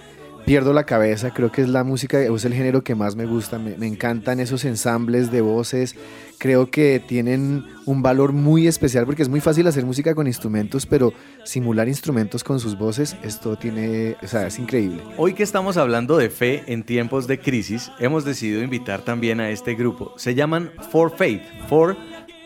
pierdo 0.45 0.73
la 0.73 0.85
cabeza. 0.85 1.31
Creo 1.31 1.51
que 1.51 1.61
es 1.61 1.69
la 1.69 1.83
música, 1.83 2.19
es 2.19 2.45
el 2.45 2.53
género 2.53 2.83
que 2.83 2.95
más 2.95 3.15
me 3.15 3.25
gusta. 3.25 3.59
Me, 3.59 3.77
me, 3.77 3.85
encantan 3.87 4.39
esos 4.39 4.65
ensambles 4.65 5.31
de 5.31 5.41
voces. 5.41 5.95
Creo 6.37 6.69
que 6.69 6.99
tienen 6.99 7.65
un 7.85 8.01
valor 8.01 8.33
muy 8.33 8.67
especial 8.67 9.05
porque 9.05 9.21
es 9.21 9.29
muy 9.29 9.41
fácil 9.41 9.67
hacer 9.67 9.85
música 9.85 10.15
con 10.15 10.27
instrumentos, 10.27 10.85
pero 10.85 11.13
simular 11.43 11.87
instrumentos 11.87 12.43
con 12.43 12.59
sus 12.59 12.77
voces, 12.77 13.15
esto 13.23 13.55
tiene, 13.55 14.17
o 14.21 14.27
sea, 14.27 14.47
es 14.47 14.59
increíble. 14.59 15.01
Hoy 15.17 15.33
que 15.33 15.43
estamos 15.43 15.77
hablando 15.77 16.17
de 16.17 16.29
fe 16.29 16.63
en 16.67 16.83
tiempos 16.83 17.27
de 17.27 17.39
crisis, 17.39 17.91
hemos 17.99 18.25
decidido 18.25 18.61
invitar 18.61 19.01
también 19.01 19.39
a 19.39 19.49
este 19.49 19.75
grupo. 19.75 20.13
Se 20.17 20.35
llaman 20.35 20.71
For 20.91 21.15
Faith. 21.15 21.41
For 21.67 21.95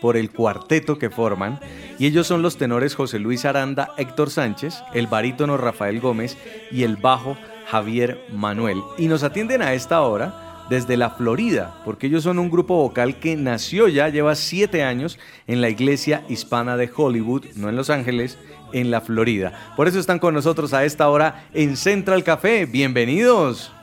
por 0.02 0.18
el 0.18 0.32
cuarteto 0.32 0.98
que 0.98 1.10
forman, 1.10 1.60
y 1.98 2.06
ellos 2.06 2.28
son 2.28 2.42
los 2.42 2.58
tenores 2.58 2.96
José 2.96 3.20
Luis 3.20 3.46
Aranda, 3.46 3.90
Héctor 3.98 4.30
Sánchez, 4.30 4.82
el 4.94 5.08
barítono 5.08 5.58
Rafael 5.58 6.00
Gómez 6.00 6.38
y 6.72 6.84
el 6.84 6.96
bajo 6.96 7.38
Javier 7.68 8.20
Manuel. 8.32 8.82
Y 8.98 9.08
nos 9.08 9.24
atienden 9.24 9.62
a 9.62 9.74
esta 9.74 10.02
hora 10.02 10.49
desde 10.70 10.98
la 10.98 11.10
Florida, 11.10 11.76
porque 11.84 12.08
ellos 12.08 12.24
son 12.24 12.40
un 12.40 12.50
grupo 12.50 12.76
vocal 12.76 13.16
que 13.16 13.36
nació 13.36 13.88
ya, 13.88 14.10
lleva 14.10 14.36
siete 14.36 14.84
años 14.84 15.20
en 15.48 15.62
la 15.62 15.70
iglesia 15.70 16.24
hispana 16.30 16.78
de 16.78 16.90
Hollywood, 16.96 17.46
no 17.56 17.70
en 17.70 17.76
Los 17.76 17.90
Ángeles, 17.90 18.38
en 18.72 18.92
la 18.92 19.02
Florida. 19.02 19.54
Por 19.76 19.88
eso 19.88 20.00
están 20.00 20.20
con 20.20 20.34
nosotros 20.34 20.74
a 20.74 20.86
esta 20.86 21.10
hora 21.10 21.44
en 21.54 21.76
Central 21.76 22.24
Café. 22.24 22.66
Bienvenidos. 22.66 23.74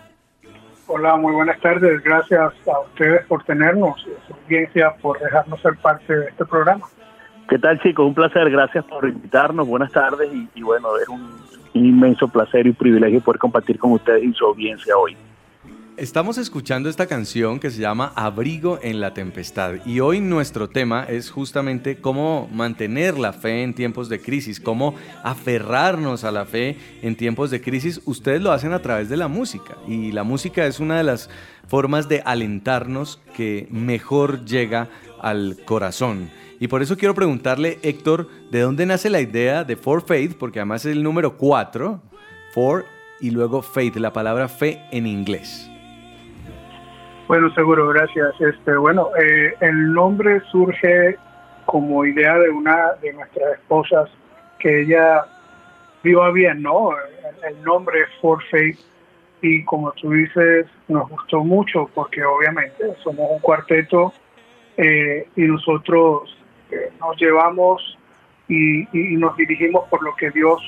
Hola, 0.87 1.17
muy 1.17 1.33
buenas 1.33 1.61
tardes. 1.61 2.03
Gracias 2.05 2.41
a 2.41 2.81
ustedes 2.81 3.27
por 3.27 3.43
tenernos 3.43 3.97
y 4.07 4.11
a 4.11 4.27
su 4.27 4.35
audiencia 4.35 4.95
por 5.03 5.19
dejarnos 5.19 5.61
ser 5.61 5.77
parte 5.79 6.17
de 6.17 6.27
este 6.27 6.45
programa. 6.45 6.87
¿Qué 7.49 7.59
tal 7.59 7.81
chicos? 7.81 8.07
Un 8.07 8.15
placer, 8.15 8.49
gracias 8.51 8.85
por 8.85 9.09
invitarnos. 9.09 9.67
Buenas 9.67 9.91
tardes 9.91 10.33
y, 10.33 10.49
y 10.55 10.63
bueno, 10.63 10.97
es 10.97 11.09
un 11.09 11.37
inmenso 11.75 12.29
placer 12.29 12.67
y 12.67 12.73
privilegio 12.73 13.21
poder 13.21 13.41
compartir 13.41 13.79
con 13.79 13.93
ustedes 13.93 14.23
y 14.23 14.33
su 14.33 14.47
audiencia 14.47 14.97
hoy. 14.97 15.17
Estamos 15.97 16.37
escuchando 16.37 16.91
esta 16.91 17.07
canción 17.07 17.59
que 17.59 17.71
se 17.71 17.81
llama 17.81 18.13
Abrigo 18.17 18.79
en 18.83 19.01
la 19.01 19.15
Tempestad 19.15 19.77
y 19.87 20.01
hoy 20.01 20.21
nuestro 20.21 20.69
tema 20.69 21.05
es 21.05 21.31
justamente 21.31 21.97
cómo 21.97 22.51
mantener 22.53 23.19
la 23.19 23.33
fe 23.33 23.63
en 23.63 23.73
tiempos 23.73 24.11
de 24.11 24.21
crisis, 24.21 24.61
cómo 24.61 24.95
aferrarnos 25.23 26.25
a 26.25 26.33
la 26.33 26.45
fe 26.45 26.77
en 27.01 27.17
tiempos 27.17 27.51
de 27.51 27.63
crisis. 27.63 28.03
Ustedes 28.05 28.43
lo 28.43 28.53
hacen 28.53 28.75
a 28.75 28.83
través 28.83 29.09
de 29.09 29.17
la 29.17 29.29
música 29.29 29.79
y 29.89 30.13
la 30.13 30.23
música 30.23 30.67
es 30.67 30.81
una 30.81 30.99
de 30.99 31.05
las 31.05 31.31
formas 31.67 32.11
de 32.11 32.21
alentarnos 32.27 33.19
que 33.35 33.67
mejor 33.71 34.45
llega 34.45 34.91
al 35.23 35.57
corazón. 35.65 36.29
Y 36.61 36.69
por 36.69 36.83
eso 36.83 36.99
quiero 36.99 37.15
preguntarle, 37.15 37.79
Héctor, 37.81 38.29
¿de 38.51 38.61
dónde 38.61 38.85
nace 38.85 39.09
la 39.09 39.23
idea 39.23 39.65
de 39.65 39.77
For 39.77 40.05
Faith? 40.07 40.35
Porque 40.35 40.59
además 40.59 40.85
es 40.85 40.93
el 40.93 41.03
número 41.03 41.39
4, 41.39 42.03
For 42.53 42.85
y 43.19 43.31
luego 43.31 43.63
Faith, 43.63 43.97
la 43.97 44.13
palabra 44.13 44.47
fe 44.49 44.83
en 44.93 45.07
inglés. 45.07 45.71
Bueno, 47.29 47.53
seguro, 47.55 47.89
gracias. 47.89 48.41
Este, 48.41 48.77
bueno, 48.77 49.09
eh, 49.21 49.55
el 49.61 49.93
nombre 49.93 50.41
surge 50.53 51.19
como 51.65 52.05
idea 52.05 52.39
de 52.39 52.51
una 52.51 52.93
de 53.03 53.13
nuestras 53.13 53.55
esposas 53.59 54.09
que 54.61 54.83
ella 54.83 55.25
viva 56.05 56.31
bien, 56.31 56.63
¿no? 56.63 56.91
El, 57.45 57.63
nombre 57.65 58.03
es 58.03 58.09
For 58.21 58.41
Faith 58.49 58.79
y 59.43 59.65
como 59.65 59.91
tú 59.93 60.13
dices, 60.13 60.67
nos 60.87 61.09
gustó 61.11 61.43
mucho 61.43 61.91
porque 61.93 62.25
obviamente 62.25 62.95
somos 63.03 63.29
un 63.29 63.41
cuarteto 63.41 64.13
eh, 64.77 65.27
y 65.35 65.43
nosotros 65.43 66.37
eh, 66.71 66.93
nos 67.01 67.17
llevamos 67.17 67.99
y, 68.47 68.83
y, 68.97 69.17
nos 69.17 69.37
dirigimos 69.37 69.89
por 69.89 70.01
lo 70.05 70.15
que 70.15 70.31
Dios 70.31 70.61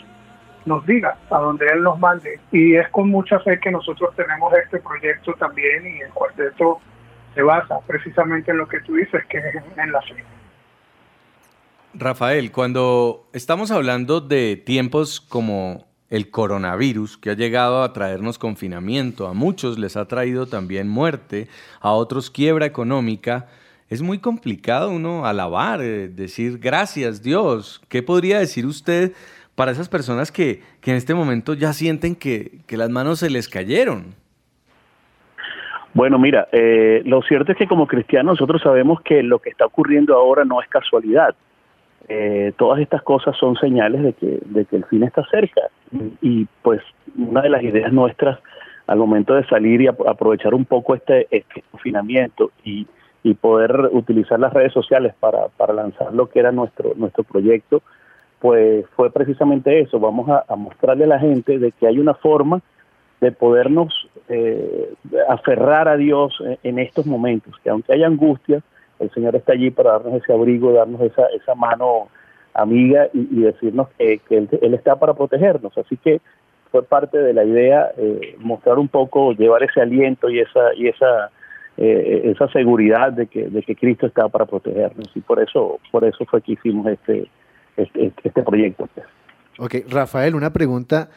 nos 0.68 0.86
diga, 0.86 1.16
a 1.30 1.38
donde 1.38 1.66
Él 1.66 1.82
nos 1.82 1.98
mande. 1.98 2.38
Y 2.52 2.76
es 2.76 2.88
con 2.90 3.08
mucha 3.08 3.40
fe 3.40 3.58
que 3.58 3.70
nosotros 3.70 4.14
tenemos 4.14 4.52
este 4.62 4.78
proyecto 4.78 5.32
también 5.34 5.86
y 5.86 6.00
el 6.00 6.10
cuarteto 6.10 6.80
se 7.34 7.42
basa 7.42 7.80
precisamente 7.86 8.50
en 8.50 8.58
lo 8.58 8.68
que 8.68 8.80
tú 8.80 8.94
dices, 8.94 9.24
que 9.28 9.38
es 9.38 9.44
en 9.76 9.92
la 9.92 10.02
fe. 10.02 10.24
Rafael, 11.94 12.52
cuando 12.52 13.28
estamos 13.32 13.70
hablando 13.70 14.20
de 14.20 14.56
tiempos 14.56 15.20
como 15.20 15.86
el 16.10 16.30
coronavirus, 16.30 17.18
que 17.18 17.30
ha 17.30 17.34
llegado 17.34 17.82
a 17.82 17.92
traernos 17.92 18.38
confinamiento, 18.38 19.26
a 19.26 19.34
muchos 19.34 19.78
les 19.78 19.96
ha 19.96 20.06
traído 20.06 20.46
también 20.46 20.88
muerte, 20.88 21.48
a 21.80 21.92
otros 21.92 22.30
quiebra 22.30 22.66
económica, 22.66 23.46
es 23.88 24.02
muy 24.02 24.18
complicado 24.18 24.90
uno 24.90 25.24
alabar, 25.24 25.80
eh, 25.80 26.08
decir 26.08 26.58
gracias 26.58 27.22
Dios. 27.22 27.80
¿Qué 27.88 28.02
podría 28.02 28.38
decir 28.38 28.66
usted 28.66 29.14
para 29.58 29.72
esas 29.72 29.88
personas 29.88 30.30
que, 30.30 30.62
que 30.80 30.92
en 30.92 30.96
este 30.96 31.14
momento 31.14 31.52
ya 31.52 31.72
sienten 31.72 32.14
que, 32.14 32.60
que, 32.68 32.76
las 32.76 32.90
manos 32.90 33.18
se 33.18 33.28
les 33.28 33.48
cayeron? 33.48 34.14
Bueno, 35.94 36.16
mira, 36.16 36.46
eh, 36.52 37.02
lo 37.04 37.22
cierto 37.22 37.50
es 37.50 37.58
que 37.58 37.66
como 37.66 37.88
cristianos 37.88 38.34
nosotros 38.34 38.62
sabemos 38.62 39.00
que 39.00 39.20
lo 39.24 39.40
que 39.40 39.50
está 39.50 39.66
ocurriendo 39.66 40.14
ahora 40.14 40.44
no 40.44 40.62
es 40.62 40.68
casualidad. 40.68 41.34
Eh, 42.08 42.52
todas 42.56 42.78
estas 42.78 43.02
cosas 43.02 43.36
son 43.36 43.56
señales 43.56 44.00
de 44.04 44.12
que, 44.12 44.38
de 44.44 44.64
que 44.64 44.76
el 44.76 44.84
fin 44.84 45.02
está 45.02 45.24
cerca. 45.28 45.62
Y, 46.22 46.46
pues 46.62 46.80
una 47.16 47.42
de 47.42 47.48
las 47.48 47.64
ideas 47.64 47.92
nuestras 47.92 48.38
al 48.86 48.98
momento 48.98 49.34
de 49.34 49.44
salir 49.48 49.80
y 49.82 49.88
aprovechar 49.88 50.54
un 50.54 50.66
poco 50.66 50.94
este, 50.94 51.26
este 51.32 51.64
confinamiento 51.72 52.52
y 52.64 52.86
y 53.22 53.34
poder 53.34 53.90
utilizar 53.92 54.38
las 54.38 54.52
redes 54.52 54.72
sociales 54.72 55.14
para, 55.18 55.48
para 55.48 55.72
lanzar 55.72 56.14
lo 56.14 56.28
que 56.28 56.38
era 56.38 56.52
nuestro, 56.52 56.92
nuestro 56.96 57.24
proyecto, 57.24 57.82
pues 58.40 58.86
fue 58.94 59.10
precisamente 59.10 59.80
eso, 59.80 59.98
vamos 59.98 60.28
a, 60.28 60.56
mostrarle 60.56 61.04
a 61.04 61.08
la 61.08 61.18
gente 61.18 61.58
de 61.58 61.72
que 61.72 61.86
hay 61.86 61.98
una 61.98 62.14
forma 62.14 62.60
de 63.20 63.32
podernos 63.32 64.08
eh, 64.28 64.94
aferrar 65.28 65.88
a 65.88 65.96
Dios 65.96 66.40
en, 66.62 66.78
estos 66.78 67.06
momentos, 67.06 67.54
que 67.62 67.70
aunque 67.70 67.92
haya 67.92 68.06
angustia, 68.06 68.62
el 69.00 69.10
Señor 69.10 69.34
está 69.34 69.52
allí 69.52 69.70
para 69.70 69.92
darnos 69.92 70.22
ese 70.22 70.32
abrigo, 70.32 70.72
darnos 70.72 71.00
esa, 71.00 71.26
esa 71.26 71.54
mano 71.54 72.08
amiga 72.54 73.08
y, 73.12 73.28
y 73.38 73.42
decirnos 73.42 73.88
que, 73.98 74.18
que 74.28 74.38
él, 74.38 74.48
él, 74.60 74.74
está 74.74 74.96
para 74.96 75.14
protegernos. 75.14 75.76
Así 75.78 75.96
que 75.96 76.20
fue 76.70 76.82
parte 76.82 77.18
de 77.18 77.32
la 77.32 77.44
idea 77.44 77.90
eh, 77.96 78.36
mostrar 78.38 78.78
un 78.78 78.88
poco, 78.88 79.32
llevar 79.32 79.62
ese 79.62 79.80
aliento 79.80 80.28
y 80.28 80.40
esa, 80.40 80.74
y 80.74 80.88
esa 80.88 81.30
eh, 81.80 82.32
esa 82.32 82.48
seguridad 82.48 83.12
de 83.12 83.28
que, 83.28 83.48
de 83.48 83.62
que 83.62 83.76
Cristo 83.76 84.06
está 84.06 84.28
para 84.28 84.46
protegernos 84.46 85.08
y 85.14 85.20
por 85.20 85.40
eso, 85.40 85.78
por 85.92 86.02
eso 86.04 86.24
fue 86.24 86.42
que 86.42 86.54
hicimos 86.54 86.88
este, 86.88 87.28
este, 87.78 88.12
este 88.24 88.42
proyecto. 88.42 88.88
Ok, 89.58 89.76
Rafael, 89.88 90.34
una 90.34 90.52
pregunta. 90.52 91.08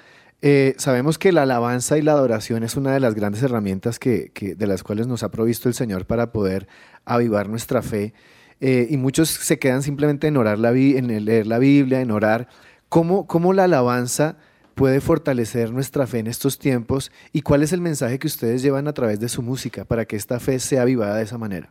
Eh, 0.41 0.74
sabemos 0.78 1.20
que 1.20 1.32
la 1.32 1.43
alabanza 1.43 1.97
y 1.97 2.01
la 2.01 2.14
adoración 2.14 2.64
es 2.64 2.76
una 2.76 2.91
de 2.93 2.99
las 2.99 3.14
grandes 3.14 3.43
herramientas 3.43 3.99
que, 3.99 4.32
que- 4.34 4.55
de 4.55 4.68
las 4.68 4.82
cuales 4.84 5.05
nos 5.07 5.22
ha 5.24 5.30
provisto 5.30 5.70
el 5.70 5.76
Señor 5.76 6.05
para 6.05 6.32
poder 6.32 6.68
avivar 7.05 7.47
nuestra 7.47 7.82
fe. 7.84 8.14
Eh, 8.59 8.88
y 8.89 8.97
muchos 8.97 9.30
se 9.30 9.59
quedan 9.59 9.82
simplemente 9.84 10.28
en 10.28 10.38
orar 10.38 10.57
la 10.59 10.72
en 10.72 11.26
leer 11.26 11.45
la 11.47 11.59
Biblia, 11.59 12.01
en 12.01 12.12
orar. 12.12 12.47
¿Cómo, 12.89 13.28
¿Cómo 13.28 13.53
la 13.53 13.66
alabanza 13.66 14.38
puede 14.76 15.01
fortalecer 15.01 15.72
nuestra 15.72 16.07
fe 16.07 16.20
en 16.20 16.28
estos 16.28 16.57
tiempos? 16.57 17.12
¿Y 17.34 17.41
cuál 17.41 17.62
es 17.62 17.74
el 17.74 17.82
mensaje 17.82 18.18
que 18.18 18.28
ustedes 18.28 18.64
llevan 18.64 18.88
a 18.88 18.93
través 18.93 19.20
de 19.20 19.30
su 19.30 19.41
música 19.43 19.86
para 19.86 20.05
que 20.05 20.16
esta 20.16 20.39
fe 20.39 20.57
sea 20.59 20.82
avivada 20.84 21.18
de 21.18 21.24
esa 21.24 21.38
manera? 21.38 21.70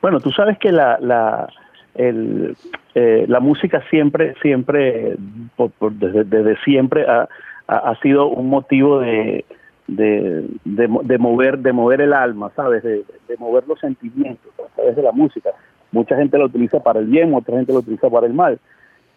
Bueno, 0.00 0.18
tú 0.20 0.30
sabes 0.32 0.58
que 0.58 0.72
la, 0.72 0.98
la, 1.00 1.48
el, 1.94 2.56
eh, 2.94 3.24
la 3.28 3.40
música 3.40 3.82
siempre, 3.90 4.34
siempre, 4.42 5.16
por- 5.56 5.70
por- 5.72 5.92
desde, 5.92 6.24
desde 6.24 6.56
siempre 6.64 7.04
ha, 7.06 7.28
ha, 7.66 7.94
sido 8.00 8.28
un 8.28 8.48
motivo 8.48 9.00
de, 9.00 9.44
de, 9.86 10.46
de, 10.64 10.88
mo- 10.88 11.02
de 11.02 11.18
mover, 11.18 11.58
de 11.58 11.72
mover 11.72 12.00
el 12.00 12.12
alma, 12.12 12.50
¿sabes? 12.56 12.82
De, 12.82 13.04
de 13.28 13.36
mover 13.38 13.64
los 13.68 13.78
sentimientos 13.80 14.52
a 14.58 14.74
través 14.74 14.96
de 14.96 15.02
la 15.02 15.12
música. 15.12 15.50
Mucha 15.90 16.16
gente 16.16 16.38
lo 16.38 16.46
utiliza 16.46 16.80
para 16.80 17.00
el 17.00 17.06
bien, 17.06 17.34
otra 17.34 17.56
gente 17.56 17.72
lo 17.72 17.80
utiliza 17.80 18.08
para 18.08 18.26
el 18.26 18.32
mal. 18.32 18.58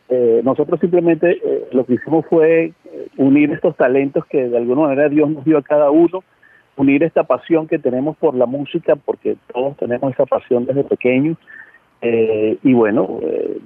Eh, 0.09 0.41
nosotros 0.43 0.79
simplemente 0.79 1.39
eh, 1.43 1.67
lo 1.71 1.85
que 1.85 1.93
hicimos 1.95 2.25
fue 2.27 2.65
eh, 2.65 3.07
unir 3.17 3.51
estos 3.51 3.75
talentos 3.75 4.23
que 4.25 4.49
de 4.49 4.57
alguna 4.57 4.81
manera 4.81 5.09
Dios 5.09 5.29
nos 5.29 5.43
dio 5.45 5.57
a 5.57 5.63
cada 5.63 5.89
uno, 5.89 6.23
unir 6.75 7.01
esta 7.03 7.23
pasión 7.23 7.67
que 7.67 7.79
tenemos 7.79 8.15
por 8.17 8.35
la 8.35 8.45
música, 8.45 8.95
porque 8.97 9.37
todos 9.53 9.75
tenemos 9.77 10.13
esa 10.13 10.25
pasión 10.25 10.65
desde 10.65 10.83
pequeños. 10.83 11.37
Eh, 12.07 12.57
y 12.61 12.73
bueno, 12.73 13.19
eh, 13.23 13.57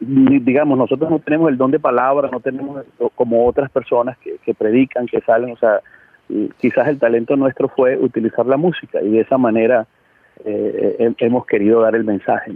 di- 0.00 0.38
digamos, 0.38 0.78
nosotros 0.78 1.10
no 1.10 1.18
tenemos 1.18 1.50
el 1.50 1.58
don 1.58 1.70
de 1.70 1.78
palabra, 1.78 2.28
no 2.32 2.40
tenemos 2.40 2.84
como 3.14 3.46
otras 3.46 3.70
personas 3.70 4.16
que, 4.18 4.54
predican, 4.54 5.06
que 5.06 5.20
salen, 5.20 5.52
o 5.52 5.56
sea, 5.58 5.80
quizás 6.58 6.88
el 6.88 6.98
talento 6.98 7.36
nuestro 7.36 7.68
fue 7.68 7.98
utilizar 7.98 8.46
la 8.46 8.56
música 8.56 9.02
y 9.02 9.10
de 9.10 9.20
esa 9.20 9.36
manera 9.36 9.86
eh, 10.44 10.96
he- 11.18 11.26
hemos 11.26 11.44
querido 11.44 11.82
dar 11.82 11.94
el 11.94 12.04
mensaje. 12.04 12.52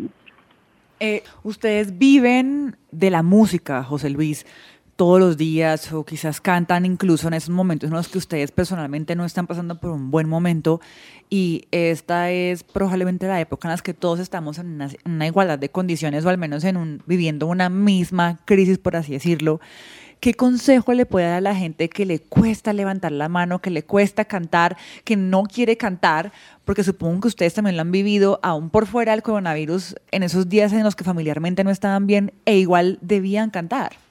Eh, 0.99 1.22
ustedes 1.43 1.99
viven 1.99 2.76
de 2.91 3.11
la 3.11 3.22
música, 3.22 3.82
José 3.84 4.09
Luis, 4.09 4.47
todos 4.97 5.20
los 5.20 5.36
días 5.36 5.92
o 5.92 6.05
quizás 6.05 6.40
cantan 6.40 6.86
incluso 6.86 7.28
en 7.28 7.34
esos 7.34 7.51
momentos 7.51 7.88
en 7.88 7.94
los 7.94 8.09
que 8.09 8.18
ustedes 8.18 8.51
personalmente 8.51 9.14
no 9.14 9.24
están 9.24 9.47
pasando 9.47 9.78
por 9.78 9.90
un 9.90 10.11
buen 10.11 10.28
momento 10.28 10.80
y 11.28 11.66
esta 11.70 12.30
es 12.30 12.64
probablemente 12.64 13.26
la 13.26 13.40
época 13.40 13.68
en 13.68 13.74
la 13.74 13.82
que 13.82 13.94
todos 13.94 14.20
estamos 14.20 14.59
en 14.59 14.66
una, 14.66 14.86
en 14.86 15.12
una 15.12 15.26
igualdad 15.26 15.59
de 15.59 15.68
condiciones 15.68 16.24
o 16.24 16.30
al 16.30 16.38
menos 16.38 16.64
en 16.64 17.03
viviendo 17.07 17.47
una 17.47 17.68
misma 17.68 18.40
crisis, 18.44 18.78
por 18.78 18.97
así 18.97 19.12
decirlo. 19.12 19.61
¿Qué 20.18 20.32
consejo 20.32 20.94
le 20.94 21.05
puede 21.05 21.26
dar 21.26 21.36
a 21.36 21.40
la 21.42 21.55
gente 21.55 21.90
que 21.90 22.07
le 22.07 22.20
cuesta 22.20 22.72
levantar 22.72 23.12
la 23.12 23.28
mano, 23.28 23.61
que 23.61 23.68
le 23.68 23.82
cuesta 23.82 24.24
cantar, 24.24 24.78
que 25.05 25.14
no 25.14 25.42
quiere 25.42 25.76
cantar? 25.76 26.32
Porque 26.64 26.82
supongo 26.82 27.20
que 27.20 27.28
ustedes 27.28 27.53
también 27.53 27.76
lo 27.76 27.82
han 27.82 27.92
vivido 27.92 28.40
aún 28.42 28.70
por 28.70 28.86
fuera 28.86 29.12
del 29.12 29.22
coronavirus 29.22 29.94
en 30.11 30.22
esos 30.22 30.49
días 30.49 30.72
en 30.72 30.84
los 30.84 30.97
que 30.97 31.05
familiarmente 31.05 31.64
no 31.64 31.70
estaban 31.70 32.07
bien 32.07 32.32
e 32.47 32.57
igual 32.57 32.99
debían 33.03 33.51
cantar. 33.51 34.05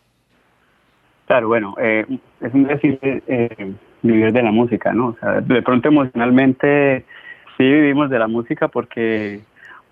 Claro, 1.28 1.48
bueno, 1.48 1.76
eh, 1.80 2.06
es 2.42 2.54
un 2.54 2.64
decir 2.64 3.00
eh, 3.02 3.74
vivir 4.04 4.32
de 4.32 4.44
la 4.44 4.52
música, 4.52 4.94
¿no? 4.94 5.08
O 5.08 5.18
sea, 5.20 5.42
de 5.42 5.62
pronto 5.62 5.88
emocionalmente 5.88 7.04
sí 7.58 7.64
vivimos 7.64 8.10
de 8.10 8.20
la 8.20 8.28
música 8.28 8.68
porque 8.68 9.42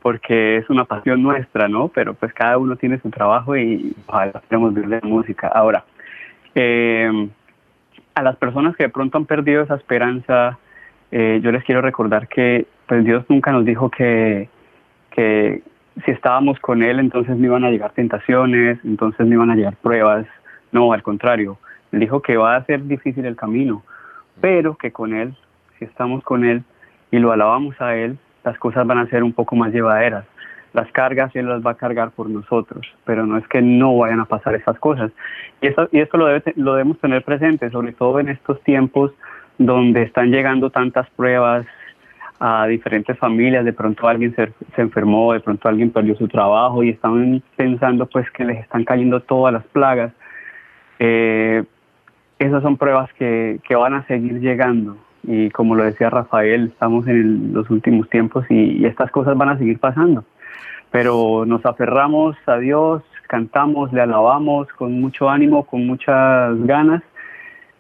porque 0.01 0.57
es 0.57 0.69
una 0.69 0.83
pasión 0.83 1.23
nuestra, 1.23 1.69
¿no? 1.69 1.87
Pero 1.87 2.13
pues 2.13 2.33
cada 2.33 2.57
uno 2.57 2.75
tiene 2.75 2.99
su 2.99 3.09
trabajo 3.09 3.55
y 3.55 3.95
ojalá 4.05 4.41
vivir 4.51 4.87
de 4.89 4.99
la 5.01 5.07
música. 5.07 5.47
Ahora, 5.47 5.85
eh, 6.55 7.29
a 8.13 8.21
las 8.21 8.35
personas 8.35 8.75
que 8.75 8.83
de 8.83 8.89
pronto 8.89 9.17
han 9.17 9.25
perdido 9.25 9.63
esa 9.63 9.75
esperanza, 9.75 10.59
eh, 11.09 11.39
yo 11.41 11.51
les 11.53 11.63
quiero 11.63 11.81
recordar 11.81 12.27
que 12.27 12.67
pues 12.85 13.05
Dios 13.05 13.23
nunca 13.29 13.53
nos 13.53 13.63
dijo 13.63 13.89
que, 13.89 14.49
que 15.11 15.63
si 16.03 16.11
estábamos 16.11 16.59
con 16.59 16.83
Él 16.83 16.99
entonces 16.99 17.37
no 17.37 17.45
iban 17.45 17.63
a 17.63 17.71
llegar 17.71 17.93
tentaciones, 17.93 18.79
entonces 18.83 19.25
no 19.25 19.35
iban 19.35 19.51
a 19.51 19.55
llegar 19.55 19.77
pruebas, 19.77 20.25
no, 20.73 20.91
al 20.91 21.03
contrario, 21.03 21.57
Él 21.91 22.01
dijo 22.01 22.21
que 22.21 22.35
va 22.35 22.55
a 22.55 22.65
ser 22.65 22.83
difícil 22.83 23.25
el 23.25 23.37
camino, 23.37 23.83
pero 24.41 24.75
que 24.75 24.91
con 24.91 25.13
Él, 25.13 25.35
si 25.79 25.85
estamos 25.85 26.23
con 26.23 26.43
Él 26.43 26.63
y 27.11 27.19
lo 27.19 27.31
alabamos 27.31 27.79
a 27.79 27.95
Él, 27.95 28.17
las 28.43 28.57
cosas 28.57 28.85
van 28.85 28.97
a 28.97 29.07
ser 29.07 29.23
un 29.23 29.31
poco 29.31 29.55
más 29.55 29.71
llevaderas. 29.71 30.25
Las 30.73 30.91
cargas 30.91 31.33
Él 31.35 31.47
las 31.47 31.65
va 31.65 31.71
a 31.71 31.75
cargar 31.75 32.11
por 32.11 32.29
nosotros, 32.29 32.85
pero 33.05 33.25
no 33.25 33.37
es 33.37 33.47
que 33.47 33.61
no 33.61 33.95
vayan 33.97 34.19
a 34.19 34.25
pasar 34.25 34.55
esas 34.55 34.77
cosas. 34.79 35.11
Y 35.61 35.67
esto, 35.67 35.87
y 35.91 35.99
esto 35.99 36.17
lo, 36.17 36.25
debe, 36.25 36.41
lo 36.55 36.73
debemos 36.73 36.99
tener 36.99 37.23
presente, 37.23 37.69
sobre 37.69 37.93
todo 37.93 38.19
en 38.19 38.29
estos 38.29 38.61
tiempos 38.63 39.11
donde 39.59 40.01
están 40.01 40.31
llegando 40.31 40.71
tantas 40.71 41.07
pruebas 41.11 41.65
a 42.39 42.65
diferentes 42.65 43.17
familias, 43.19 43.63
de 43.63 43.71
pronto 43.71 44.07
alguien 44.07 44.35
se, 44.35 44.51
se 44.75 44.81
enfermó, 44.81 45.33
de 45.33 45.39
pronto 45.39 45.69
alguien 45.69 45.91
perdió 45.91 46.15
su 46.15 46.27
trabajo 46.27 46.83
y 46.83 46.89
están 46.89 47.41
pensando 47.55 48.07
pues 48.07 48.29
que 48.31 48.43
les 48.43 48.59
están 48.59 48.83
cayendo 48.83 49.21
todas 49.21 49.53
las 49.53 49.63
plagas. 49.65 50.11
Eh, 51.05 51.65
esas 52.39 52.63
son 52.63 52.77
pruebas 52.77 53.11
que, 53.19 53.59
que 53.67 53.75
van 53.75 53.93
a 53.93 54.07
seguir 54.07 54.39
llegando 54.39 54.95
y 55.23 55.49
como 55.49 55.75
lo 55.75 55.83
decía 55.83 56.09
Rafael, 56.09 56.67
estamos 56.67 57.05
en 57.07 57.15
el- 57.17 57.53
los 57.53 57.69
últimos 57.69 58.09
tiempos 58.09 58.45
y, 58.49 58.55
y 58.81 58.85
estas 58.85 59.11
cosas 59.11 59.35
van 59.37 59.49
a 59.49 59.57
seguir 59.57 59.79
pasando. 59.79 60.23
Pero 60.91 61.43
nos 61.45 61.65
aferramos 61.65 62.37
a 62.45 62.55
Dios, 62.57 63.03
cantamos, 63.27 63.91
le 63.91 63.99
alabamos 63.99 64.69
con 64.77 64.93
mucho 65.01 65.29
ánimo, 65.29 65.65
con 65.65 65.85
muchas 65.85 66.57
ganas, 66.65 67.03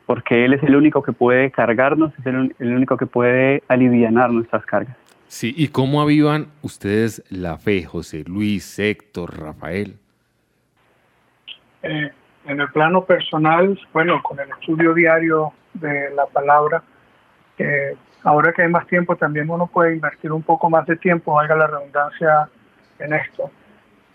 porque 0.05 0.43
Él 0.43 0.53
es 0.53 0.63
el 0.63 0.75
único 0.75 1.01
que 1.01 1.13
puede 1.13 1.49
cargarnos, 1.49 2.11
es 2.19 2.25
el 2.25 2.73
único 2.75 2.97
que 2.97 3.05
puede 3.05 3.63
alivianar 3.69 4.31
nuestras 4.31 4.65
cargas. 4.65 4.97
Sí, 5.27 5.53
¿y 5.55 5.69
cómo 5.69 6.01
avivan 6.01 6.47
ustedes 6.61 7.23
la 7.29 7.57
fe, 7.57 7.83
José 7.85 8.25
Luis, 8.27 8.77
Héctor, 8.79 9.39
Rafael? 9.39 9.95
Eh, 11.83 12.11
en 12.45 12.61
el 12.61 12.69
plano 12.71 13.05
personal, 13.05 13.79
bueno, 13.93 14.21
con 14.21 14.39
el 14.39 14.49
estudio 14.49 14.93
diario 14.93 15.53
de 15.73 16.11
la 16.13 16.25
palabra, 16.25 16.83
eh, 17.57 17.95
ahora 18.23 18.51
que 18.51 18.63
hay 18.63 18.69
más 18.69 18.87
tiempo, 18.87 19.15
también 19.15 19.49
uno 19.49 19.67
puede 19.67 19.93
invertir 19.93 20.31
un 20.31 20.43
poco 20.43 20.69
más 20.69 20.85
de 20.85 20.95
tiempo, 20.97 21.33
valga 21.33 21.55
la 21.55 21.67
redundancia, 21.67 22.49
en 22.99 23.13
esto. 23.13 23.51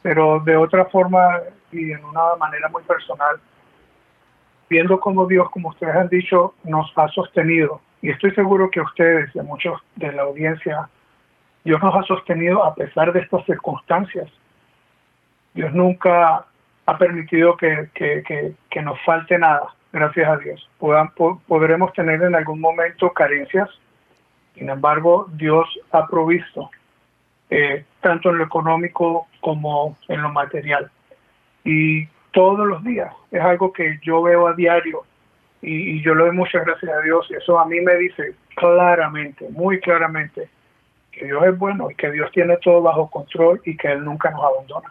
Pero 0.03 0.41
de 0.41 0.57
otra 0.57 0.87
forma 0.87 1.41
y 1.73 1.93
en 1.93 2.05
una 2.05 2.37
manera 2.39 2.69
muy 2.69 2.83
personal, 2.83 3.37
viendo 4.69 4.99
cómo 5.01 5.27
Dios, 5.27 5.51
como 5.51 5.71
ustedes 5.71 5.95
han 5.95 6.09
dicho, 6.09 6.55
nos 6.65 6.91
ha 6.97 7.09
sostenido. 7.09 7.81
Y 8.01 8.11
estoy 8.11 8.33
seguro 8.33 8.71
que 8.71 8.81
ustedes 8.81 9.35
y 9.35 9.41
muchos 9.41 9.81
de 9.97 10.13
la 10.13 10.23
audiencia, 10.23 10.89
Dios 11.65 11.83
nos 11.83 11.95
ha 11.95 12.03
sostenido 12.05 12.65
a 12.65 12.75
pesar 12.75 13.13
de 13.13 13.21
estas 13.21 13.45
circunstancias. 13.45 14.31
Dios 15.55 15.73
nunca 15.75 16.47
ha 16.89 16.97
permitido 16.97 17.55
que, 17.59 17.91
que, 17.95 18.23
que, 18.27 18.53
que 18.71 18.83
nos 18.83 18.99
falte 19.05 19.39
nada, 19.39 19.75
gracias 19.93 20.27
a 20.27 20.37
Dios. 20.39 20.71
Puedan- 20.79 21.11
po- 21.15 21.39
podremos 21.47 21.93
tener 21.93 22.23
en 22.23 22.35
algún 22.35 22.61
momento 22.61 23.13
carencias, 23.13 23.69
sin 24.55 24.71
embargo, 24.71 25.27
Dios 25.35 25.67
ha 25.93 26.07
provisto, 26.07 26.71
eh, 27.51 27.85
tanto 28.01 28.31
en 28.31 28.39
lo 28.39 28.45
económico 28.45 29.27
como 29.41 29.99
en 30.09 30.23
lo 30.23 30.31
material. 30.31 30.91
Y 31.63 32.07
todos 32.33 32.67
los 32.67 32.83
días 32.83 33.13
es 33.33 33.43
algo 33.43 33.71
que 33.71 33.99
yo 34.03 34.23
veo 34.23 34.47
a 34.49 34.55
diario 34.55 35.03
y, 35.61 36.01
yo 36.03 36.15
lo 36.15 36.25
doy 36.25 36.35
muchas 36.35 36.65
gracias 36.65 36.91
a 36.91 37.01
Dios 37.03 37.27
y 37.31 37.35
eso 37.35 37.59
a 37.59 37.67
mí 37.67 37.81
me 37.83 37.97
dice 37.97 38.35
claramente, 38.57 39.47
muy 39.51 39.79
claramente, 39.81 40.49
que 41.13 41.27
Dios 41.27 41.45
es 41.45 41.59
bueno 41.59 41.91
y 41.91 41.95
que 41.97 42.11
Dios 42.11 42.31
tiene 42.33 42.57
todo 42.59 42.81
bajo 42.81 43.11
control 43.11 43.61
y 43.67 43.77
que 43.77 43.89
Él 43.89 44.05
nunca 44.05 44.31
nos 44.31 44.43
abandona. 44.43 44.91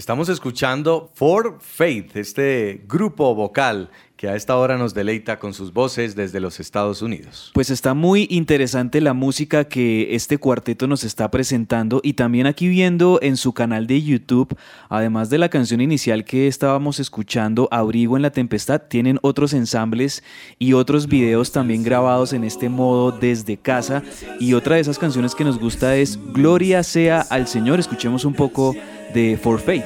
Estamos 0.00 0.30
escuchando 0.30 1.10
For 1.12 1.58
Faith, 1.60 2.16
este 2.16 2.82
grupo 2.88 3.34
vocal 3.34 3.90
que 4.16 4.28
a 4.28 4.34
esta 4.34 4.56
hora 4.56 4.78
nos 4.78 4.94
deleita 4.94 5.38
con 5.38 5.52
sus 5.52 5.74
voces 5.74 6.14
desde 6.14 6.40
los 6.40 6.58
Estados 6.58 7.02
Unidos. 7.02 7.50
Pues 7.52 7.68
está 7.68 7.92
muy 7.92 8.26
interesante 8.30 9.02
la 9.02 9.12
música 9.12 9.64
que 9.64 10.14
este 10.14 10.38
cuarteto 10.38 10.86
nos 10.86 11.04
está 11.04 11.30
presentando 11.30 12.00
y 12.02 12.14
también 12.14 12.46
aquí 12.46 12.66
viendo 12.68 13.18
en 13.20 13.36
su 13.36 13.52
canal 13.52 13.86
de 13.86 14.02
YouTube, 14.02 14.56
además 14.88 15.28
de 15.28 15.36
la 15.36 15.50
canción 15.50 15.82
inicial 15.82 16.24
que 16.24 16.48
estábamos 16.48 16.98
escuchando, 16.98 17.68
Abrigo 17.70 18.16
en 18.16 18.22
la 18.22 18.30
Tempestad, 18.30 18.80
tienen 18.88 19.18
otros 19.20 19.52
ensambles 19.52 20.24
y 20.58 20.72
otros 20.72 21.08
videos 21.08 21.52
también 21.52 21.82
grabados 21.82 22.32
en 22.32 22.44
este 22.44 22.70
modo 22.70 23.12
desde 23.12 23.58
casa. 23.58 24.02
Y 24.38 24.54
otra 24.54 24.76
de 24.76 24.80
esas 24.80 24.98
canciones 24.98 25.34
que 25.34 25.44
nos 25.44 25.58
gusta 25.58 25.96
es 25.96 26.18
Gloria 26.32 26.82
sea 26.82 27.20
al 27.20 27.46
Señor. 27.46 27.80
Escuchemos 27.80 28.24
un 28.24 28.32
poco 28.32 28.74
de 29.12 29.36
For 29.36 29.58
Faith. 29.58 29.84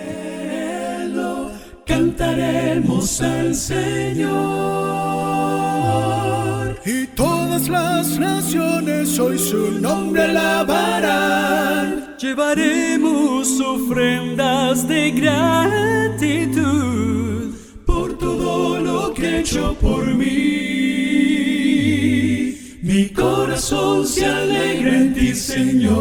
cantaremos 1.86 3.20
al 3.20 3.54
Señor. 3.54 4.34
Y 6.84 7.06
todas 7.08 7.68
las 7.68 8.18
naciones 8.18 9.18
hoy 9.18 9.38
su 9.38 9.72
nombre 9.80 10.22
alabarán. 10.22 12.16
Llevaremos 12.18 13.60
ofrendas 13.60 14.88
de 14.88 15.10
gratitud 15.12 16.54
por 17.86 18.18
todo 18.18 18.34
todo 18.44 18.78
lo 18.78 19.14
que 19.14 19.26
he 19.26 19.40
hecho 19.40 19.74
por 19.80 20.06
mí. 20.06 21.44
Mi 22.82 23.08
corazón 23.08 24.06
se 24.06 24.26
alegra 24.26 24.96
en 24.96 25.14
ti, 25.14 25.34
Señor. 25.34 25.94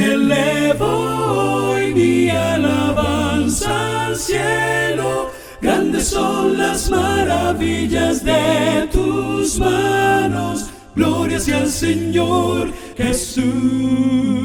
Elevo 0.00 0.86
hoy 0.86 1.94
mi 1.94 2.30
alabanza 2.30 4.06
al 4.06 4.16
cielo. 4.16 5.30
Grandes 5.60 6.08
son 6.08 6.56
las 6.58 6.90
maravillas 6.90 8.24
de 8.24 8.88
tus 8.90 9.58
manos. 9.58 10.70
Gloria 10.94 11.38
sea 11.38 11.58
al 11.58 11.68
Señor 11.68 12.70
Jesús. 12.96 14.41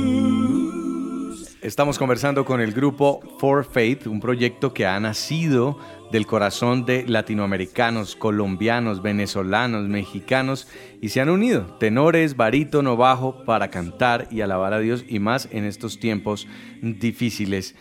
Estamos 1.67 1.99
conversando 1.99 2.45
con 2.45 2.61
el 2.61 2.71
grupo 2.71 3.19
For 3.39 3.65
Faith, 3.65 4.07
un 4.07 4.21
proyecto 4.21 4.73
que 4.73 4.85
ha 4.85 4.97
nacido 5.01 5.77
del 6.13 6.25
corazón 6.25 6.85
de 6.85 7.05
latinoamericanos, 7.05 8.15
colombianos, 8.15 9.01
venezolanos, 9.01 9.85
mexicanos 9.89 10.69
y 11.01 11.09
se 11.09 11.19
han 11.19 11.27
unido, 11.27 11.75
tenores, 11.77 12.37
barítono, 12.37 12.95
bajo, 12.95 13.43
para 13.43 13.69
cantar 13.69 14.29
y 14.31 14.39
alabar 14.39 14.71
a 14.71 14.79
Dios 14.79 15.03
y 15.09 15.19
más 15.19 15.49
en 15.51 15.65
estos 15.65 15.99
tiempos 15.99 16.47
difíciles. 16.81 17.75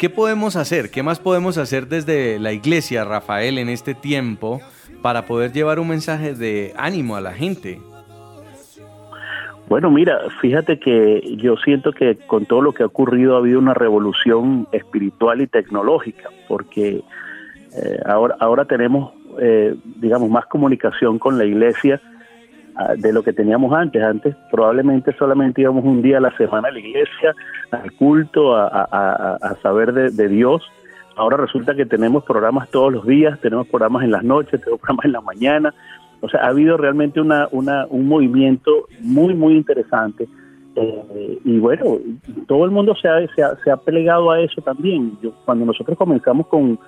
¿Qué 0.00 0.10
podemos 0.10 0.56
hacer? 0.56 0.90
¿Qué 0.90 1.04
más 1.04 1.20
podemos 1.20 1.58
hacer 1.58 1.86
desde 1.86 2.40
la 2.40 2.52
iglesia, 2.52 3.04
Rafael, 3.04 3.58
en 3.58 3.68
este 3.68 3.94
tiempo 3.94 4.60
para 5.00 5.26
poder 5.26 5.52
llevar 5.52 5.78
un 5.78 5.86
mensaje 5.86 6.34
de 6.34 6.74
ánimo 6.76 7.14
a 7.14 7.20
la 7.20 7.34
gente? 7.34 7.80
Bueno, 9.68 9.90
mira, 9.90 10.18
fíjate 10.40 10.78
que 10.78 11.36
yo 11.36 11.56
siento 11.56 11.92
que 11.92 12.16
con 12.26 12.46
todo 12.46 12.62
lo 12.62 12.72
que 12.72 12.82
ha 12.82 12.86
ocurrido 12.86 13.34
ha 13.34 13.38
habido 13.38 13.58
una 13.58 13.74
revolución 13.74 14.66
espiritual 14.72 15.42
y 15.42 15.46
tecnológica, 15.46 16.30
porque 16.48 17.02
eh, 17.76 17.98
ahora, 18.06 18.36
ahora 18.40 18.64
tenemos, 18.64 19.12
eh, 19.38 19.74
digamos, 19.96 20.30
más 20.30 20.46
comunicación 20.46 21.18
con 21.18 21.36
la 21.36 21.44
iglesia 21.44 22.00
ah, 22.76 22.94
de 22.96 23.12
lo 23.12 23.22
que 23.22 23.34
teníamos 23.34 23.74
antes. 23.74 24.02
Antes 24.02 24.34
probablemente 24.50 25.12
solamente 25.18 25.60
íbamos 25.60 25.84
un 25.84 26.00
día 26.00 26.16
a 26.16 26.20
la 26.22 26.34
semana 26.38 26.68
a 26.68 26.72
la 26.72 26.78
iglesia, 26.78 27.34
al 27.70 27.92
culto, 27.92 28.56
a, 28.56 28.68
a- 28.68 29.36
a- 29.42 29.54
saber 29.60 29.92
de, 29.92 30.10
de 30.10 30.28
Dios. 30.28 30.62
Ahora 31.14 31.36
resulta 31.36 31.74
que 31.74 31.84
tenemos 31.84 32.24
programas 32.24 32.70
todos 32.70 32.90
los 32.92 33.06
días, 33.06 33.38
tenemos 33.40 33.66
programas 33.68 34.04
en 34.04 34.12
las 34.12 34.22
noches, 34.24 34.60
tenemos 34.60 34.80
programas 34.80 35.04
en 35.04 35.12
la 35.12 35.20
mañana. 35.20 35.74
O 36.20 36.28
sea, 36.28 36.40
ha 36.40 36.48
habido 36.48 36.76
realmente 36.76 37.20
una, 37.20 37.48
un 37.52 38.08
movimiento 38.08 38.88
muy, 39.00 39.34
muy 39.34 39.54
interesante. 39.54 40.26
Eh, 40.74 41.38
y 41.44 41.58
bueno, 41.58 41.98
todo 42.46 42.64
el 42.64 42.70
mundo 42.70 42.94
se 42.94 43.08
ha, 43.08 43.26
se, 43.34 43.42
ha, 43.42 43.56
se 43.64 43.70
ha 43.70 43.76
plegado 43.76 44.30
a 44.30 44.40
eso 44.40 44.60
también. 44.62 45.18
Yo, 45.22 45.32
cuando 45.44 45.64
nosotros 45.64 45.96
comenzamos 45.98 46.46
con, 46.46 46.78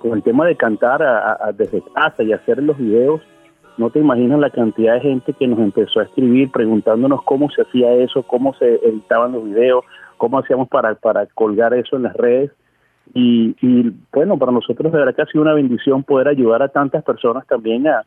con 0.00 0.12
el 0.12 0.22
tema 0.22 0.46
de 0.46 0.56
cantar 0.56 1.02
a- 1.02 1.52
desde 1.56 1.82
casa 1.94 2.22
y 2.22 2.32
hacer 2.32 2.62
los 2.62 2.76
videos, 2.78 3.20
no 3.76 3.90
te 3.90 4.00
imaginas 4.00 4.40
la 4.40 4.50
cantidad 4.50 4.94
de 4.94 5.00
gente 5.00 5.32
que 5.32 5.46
nos 5.46 5.60
empezó 5.60 6.00
a 6.00 6.04
escribir 6.04 6.50
preguntándonos 6.50 7.22
cómo 7.22 7.48
se 7.50 7.62
hacía 7.62 7.92
eso, 7.94 8.22
cómo 8.24 8.54
se 8.54 8.74
editaban 8.76 9.32
los 9.32 9.44
videos, 9.44 9.84
cómo 10.16 10.38
hacíamos 10.40 10.68
para, 10.68 10.94
para 10.96 11.26
colgar 11.26 11.74
eso 11.74 11.96
en 11.96 12.02
las 12.02 12.16
redes. 12.16 12.50
Y, 13.14 13.54
y 13.62 13.92
bueno, 14.12 14.36
para 14.36 14.50
nosotros 14.52 14.92
de 14.92 14.98
verdad 14.98 15.14
que 15.14 15.22
ha 15.22 15.26
sido 15.26 15.42
una 15.42 15.54
bendición 15.54 16.02
poder 16.02 16.26
ayudar 16.28 16.60
a 16.62 16.68
tantas 16.68 17.04
personas 17.04 17.46
también 17.46 17.86
a, 17.86 18.04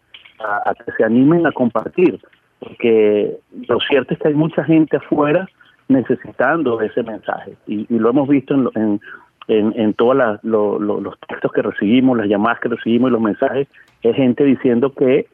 a- 0.65 0.73
que 0.75 0.91
se 0.93 1.03
animen 1.03 1.45
a 1.45 1.51
compartir, 1.51 2.19
porque 2.59 3.37
lo 3.67 3.79
cierto 3.79 4.13
es 4.13 4.19
que 4.19 4.27
hay 4.29 4.33
mucha 4.33 4.63
gente 4.63 4.97
afuera 4.97 5.47
necesitando 5.87 6.81
ese 6.81 7.03
mensaje 7.03 7.53
y, 7.67 7.85
lo 7.97 8.09
hemos 8.09 8.27
visto 8.29 8.53
en, 8.53 8.69
en, 8.75 9.01
en, 9.47 9.73
en 9.79 9.93
todos 9.93 10.15
lo- 10.43 10.79
lo- 10.79 11.01
los 11.01 11.19
textos 11.27 11.51
que 11.51 11.61
recibimos, 11.61 12.17
las 12.17 12.27
llamadas 12.27 12.59
que 12.61 12.69
recibimos 12.69 13.09
y 13.09 13.13
los 13.13 13.21
mensajes, 13.21 13.67
es 14.01 14.15
gente 14.15 14.43
diciendo 14.45 14.93
que, 14.93 15.27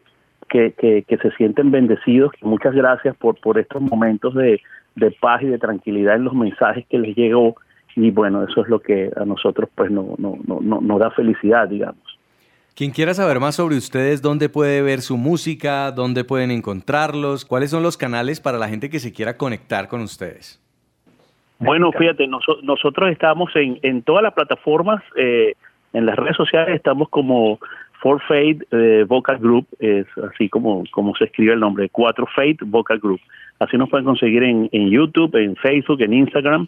que, 0.50 0.72
que, 0.74 1.04
que 1.04 1.18
se 1.18 1.32
sienten 1.32 1.72
bendecidos, 1.72 2.32
que 2.32 2.46
muchas 2.46 2.74
gracias 2.74 3.16
por, 3.18 3.40
por 3.40 3.60
estos 3.60 3.82
momentos 3.82 4.34
de, 4.34 4.62
de 4.96 5.12
paz 5.12 5.44
y 5.44 5.48
de 5.48 5.60
tranquilidad 5.60 6.16
en 6.16 6.24
los 6.24 6.34
mensajes 6.34 6.86
que 6.88 6.98
les 6.98 7.16
llegó 7.16 7.56
y 7.96 8.12
bueno, 8.12 8.44
eso 8.44 8.62
es 8.62 8.68
lo 8.70 8.80
que 8.80 9.12
a 9.16 9.26
nosotros 9.26 9.70
pues 9.76 9.90
no, 9.92 10.16
no, 10.18 10.38
no, 10.48 10.60
no- 10.62 10.82
nos 10.82 11.00
da 11.00 11.12
felicidad, 11.12 11.68
digamos. 11.68 12.17
Quien 12.78 12.92
quiera 12.92 13.16
saber 13.16 13.40
más 13.40 13.56
sobre 13.56 13.76
ustedes, 13.76 14.22
¿dónde 14.22 14.50
puede 14.50 14.84
ver 14.84 15.02
su 15.02 15.18
música? 15.18 15.92
¿Dónde 15.92 16.24
pueden 16.24 16.52
encontrarlos? 16.52 17.44
¿Cuáles 17.44 17.72
son 17.72 17.82
los 17.82 17.98
canales 17.98 18.40
para 18.40 18.60
la 18.60 18.70
gente 18.70 18.92
que 18.92 19.00
se 19.00 19.12
quiera 19.12 19.36
conectar 19.36 19.88
con 19.88 20.02
ustedes? 20.02 20.62
Bueno, 21.58 21.92
fíjate, 21.92 22.28
noso- 22.28 22.62
nosotros 22.62 23.10
estamos 23.12 23.50
en, 23.56 23.80
en 23.82 24.04
todas 24.04 24.22
las 24.22 24.36
plataformas, 24.36 25.02
eh, 25.16 25.56
en 25.94 26.06
las 26.06 26.16
redes 26.18 26.36
sociales 26.38 26.76
estamos 26.76 27.10
como 27.10 27.60
For 28.00 28.22
Faith 28.28 28.62
eh, 28.70 29.06
Vocal 29.08 29.40
Group, 29.40 29.66
es 29.80 30.06
así 30.32 30.48
como, 30.48 30.84
como 30.92 31.16
se 31.16 31.24
escribe 31.24 31.54
el 31.54 31.60
nombre, 31.60 31.90
Cuatro 31.90 32.28
Faith 32.36 32.60
Vocal 32.64 33.00
Group. 33.00 33.22
Así 33.58 33.76
nos 33.76 33.90
pueden 33.90 34.06
conseguir 34.06 34.44
en, 34.44 34.70
en 34.72 34.92
YouTube, 34.92 35.36
en 35.36 35.56
Facebook, 35.56 36.00
en 36.02 36.14
Instagram. 36.14 36.68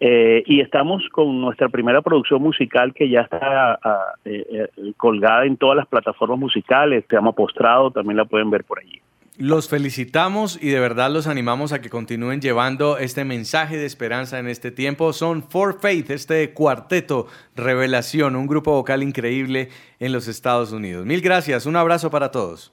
Eh, 0.00 0.44
y 0.46 0.60
estamos 0.60 1.02
con 1.10 1.40
nuestra 1.40 1.68
primera 1.68 2.02
producción 2.02 2.40
musical 2.40 2.94
que 2.94 3.08
ya 3.08 3.22
está 3.22 3.78
ah, 3.82 4.14
eh, 4.24 4.68
eh, 4.76 4.92
colgada 4.96 5.44
en 5.44 5.56
todas 5.56 5.76
las 5.76 5.86
plataformas 5.86 6.38
musicales, 6.38 7.04
se 7.08 7.16
llama 7.16 7.32
Postrado, 7.32 7.90
también 7.90 8.16
la 8.16 8.24
pueden 8.24 8.48
ver 8.48 8.62
por 8.62 8.78
allí. 8.78 9.00
Los 9.40 9.68
felicitamos 9.68 10.60
y 10.60 10.70
de 10.70 10.80
verdad 10.80 11.10
los 11.12 11.28
animamos 11.28 11.72
a 11.72 11.80
que 11.80 11.90
continúen 11.90 12.40
llevando 12.40 12.98
este 12.98 13.24
mensaje 13.24 13.76
de 13.76 13.86
esperanza 13.86 14.38
en 14.38 14.48
este 14.48 14.70
tiempo. 14.72 15.12
Son 15.12 15.42
For 15.42 15.80
Faith, 15.80 16.10
este 16.10 16.52
cuarteto 16.52 17.26
revelación, 17.54 18.34
un 18.34 18.48
grupo 18.48 18.72
vocal 18.72 19.02
increíble 19.02 19.68
en 20.00 20.12
los 20.12 20.26
Estados 20.26 20.72
Unidos. 20.72 21.06
Mil 21.06 21.20
gracias, 21.20 21.66
un 21.66 21.76
abrazo 21.76 22.10
para 22.10 22.30
todos. 22.30 22.72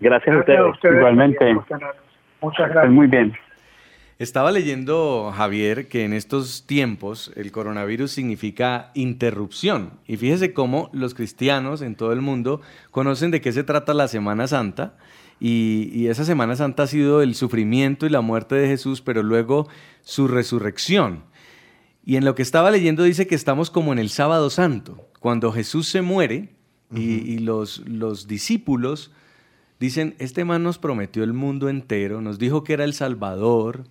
Gracias, 0.00 0.34
Gracias 0.34 0.58
a 0.58 0.70
ustedes 0.70 0.96
Igualmente. 0.96 1.38
también 1.38 1.56
por 1.56 1.66
tenernos. 1.66 1.96
Muchas 2.40 2.68
gracias. 2.70 2.92
Muy 2.92 3.06
bien. 3.06 3.32
Estaba 4.20 4.52
leyendo, 4.52 5.32
Javier, 5.34 5.88
que 5.88 6.04
en 6.04 6.12
estos 6.12 6.66
tiempos 6.66 7.32
el 7.36 7.50
coronavirus 7.52 8.10
significa 8.10 8.90
interrupción. 8.92 9.92
Y 10.06 10.18
fíjese 10.18 10.52
cómo 10.52 10.90
los 10.92 11.14
cristianos 11.14 11.80
en 11.80 11.94
todo 11.94 12.12
el 12.12 12.20
mundo 12.20 12.60
conocen 12.90 13.30
de 13.30 13.40
qué 13.40 13.50
se 13.50 13.64
trata 13.64 13.94
la 13.94 14.08
Semana 14.08 14.46
Santa. 14.46 14.98
Y, 15.40 15.90
y 15.94 16.08
esa 16.08 16.26
Semana 16.26 16.54
Santa 16.54 16.82
ha 16.82 16.86
sido 16.86 17.22
el 17.22 17.34
sufrimiento 17.34 18.04
y 18.04 18.10
la 18.10 18.20
muerte 18.20 18.56
de 18.56 18.68
Jesús, 18.68 19.00
pero 19.00 19.22
luego 19.22 19.68
su 20.02 20.28
resurrección. 20.28 21.24
Y 22.04 22.16
en 22.16 22.26
lo 22.26 22.34
que 22.34 22.42
estaba 22.42 22.70
leyendo 22.70 23.04
dice 23.04 23.26
que 23.26 23.34
estamos 23.34 23.70
como 23.70 23.90
en 23.90 23.98
el 23.98 24.10
sábado 24.10 24.50
santo, 24.50 25.08
cuando 25.18 25.50
Jesús 25.50 25.88
se 25.88 26.02
muere 26.02 26.50
y, 26.94 27.00
y 27.00 27.38
los, 27.38 27.78
los 27.88 28.26
discípulos 28.26 29.12
dicen, 29.78 30.14
este 30.18 30.44
man 30.44 30.62
nos 30.62 30.76
prometió 30.76 31.24
el 31.24 31.32
mundo 31.32 31.70
entero, 31.70 32.20
nos 32.20 32.38
dijo 32.38 32.64
que 32.64 32.74
era 32.74 32.84
el 32.84 32.92
Salvador 32.92 33.86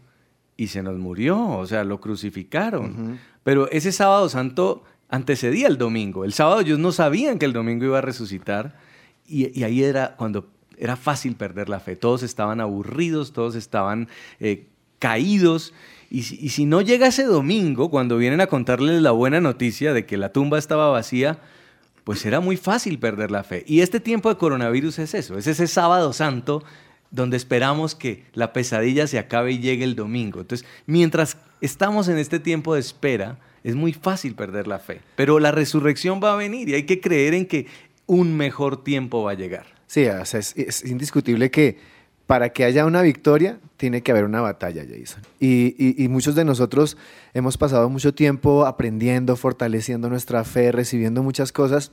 y 0.59 0.67
se 0.67 0.83
nos 0.83 0.97
murió, 0.97 1.41
o 1.41 1.65
sea, 1.65 1.85
lo 1.85 2.01
crucificaron. 2.01 3.17
Pero 3.45 3.71
ese 3.71 3.93
sábado 3.93 4.27
santo 4.27 4.83
antecedía 5.07 5.69
el 5.69 5.77
domingo. 5.77 6.25
El 6.25 6.33
sábado 6.33 6.59
ellos 6.59 6.77
no 6.79 6.91
sabían 6.91 7.39
que 7.39 7.45
el 7.45 7.53
domingo 7.53 7.85
iba 7.85 7.99
a 7.99 8.01
resucitar 8.01 8.77
y, 9.25 9.57
y 9.57 9.63
ahí 9.63 9.81
era 9.81 10.17
cuando 10.17 10.49
era 10.77 10.97
fácil 10.97 11.37
perder 11.37 11.69
la 11.69 11.79
fe. 11.79 11.95
Todos 11.95 12.23
estaban 12.23 12.59
aburridos, 12.59 13.31
todos 13.31 13.55
estaban 13.55 14.09
eh, 14.41 14.67
caídos. 14.99 15.73
Y 16.09 16.23
si, 16.23 16.37
y 16.41 16.49
si 16.49 16.65
no 16.65 16.81
llega 16.81 17.07
ese 17.07 17.23
domingo, 17.23 17.89
cuando 17.89 18.17
vienen 18.17 18.41
a 18.41 18.47
contarles 18.47 19.01
la 19.01 19.11
buena 19.11 19.39
noticia 19.39 19.93
de 19.93 20.05
que 20.05 20.17
la 20.17 20.33
tumba 20.33 20.59
estaba 20.59 20.89
vacía, 20.89 21.39
pues 22.03 22.25
era 22.25 22.41
muy 22.41 22.57
fácil 22.57 22.99
perder 22.99 23.31
la 23.31 23.45
fe. 23.45 23.63
Y 23.65 23.79
este 23.79 24.01
tiempo 24.01 24.27
de 24.27 24.35
coronavirus 24.35 24.99
es 24.99 25.13
eso, 25.13 25.37
es 25.37 25.47
ese 25.47 25.67
sábado 25.67 26.11
santo 26.11 26.65
donde 27.11 27.37
esperamos 27.37 27.95
que 27.95 28.23
la 28.33 28.53
pesadilla 28.53 29.07
se 29.07 29.19
acabe 29.19 29.51
y 29.53 29.59
llegue 29.59 29.83
el 29.83 29.95
domingo. 29.95 30.41
Entonces, 30.41 30.67
mientras 30.85 31.37
estamos 31.61 32.07
en 32.07 32.17
este 32.17 32.39
tiempo 32.39 32.73
de 32.73 32.79
espera, 32.79 33.39
es 33.63 33.75
muy 33.75 33.93
fácil 33.93 34.35
perder 34.35 34.67
la 34.67 34.79
fe. 34.79 35.01
Pero 35.15 35.39
la 35.39 35.51
resurrección 35.51 36.21
va 36.23 36.33
a 36.33 36.35
venir 36.35 36.69
y 36.69 36.75
hay 36.75 36.83
que 36.83 37.01
creer 37.01 37.33
en 37.33 37.45
que 37.45 37.67
un 38.05 38.35
mejor 38.35 38.83
tiempo 38.83 39.23
va 39.23 39.31
a 39.31 39.35
llegar. 39.35 39.65
Sí, 39.87 40.03
es, 40.05 40.85
indiscutible 40.85 41.49
que 41.49 41.77
para 42.27 42.49
que 42.49 42.63
haya 42.63 42.85
una 42.85 43.01
victoria 43.01 43.59
tiene 43.77 44.03
que 44.03 44.11
haber 44.11 44.23
una 44.23 44.41
batalla, 44.41 44.83
Jason. 44.87 45.23
Y 45.39 46.05
muchos 46.09 46.35
de 46.35 46.45
nosotros 46.45 46.95
hemos 47.33 47.57
pasado 47.57 47.89
mucho 47.89 48.13
tiempo 48.13 48.67
aprendiendo, 48.67 49.35
fortaleciendo 49.35 50.09
nuestra 50.09 50.43
fe, 50.43 50.71
recibiendo 50.71 51.23
muchas 51.23 51.51
cosas, 51.51 51.91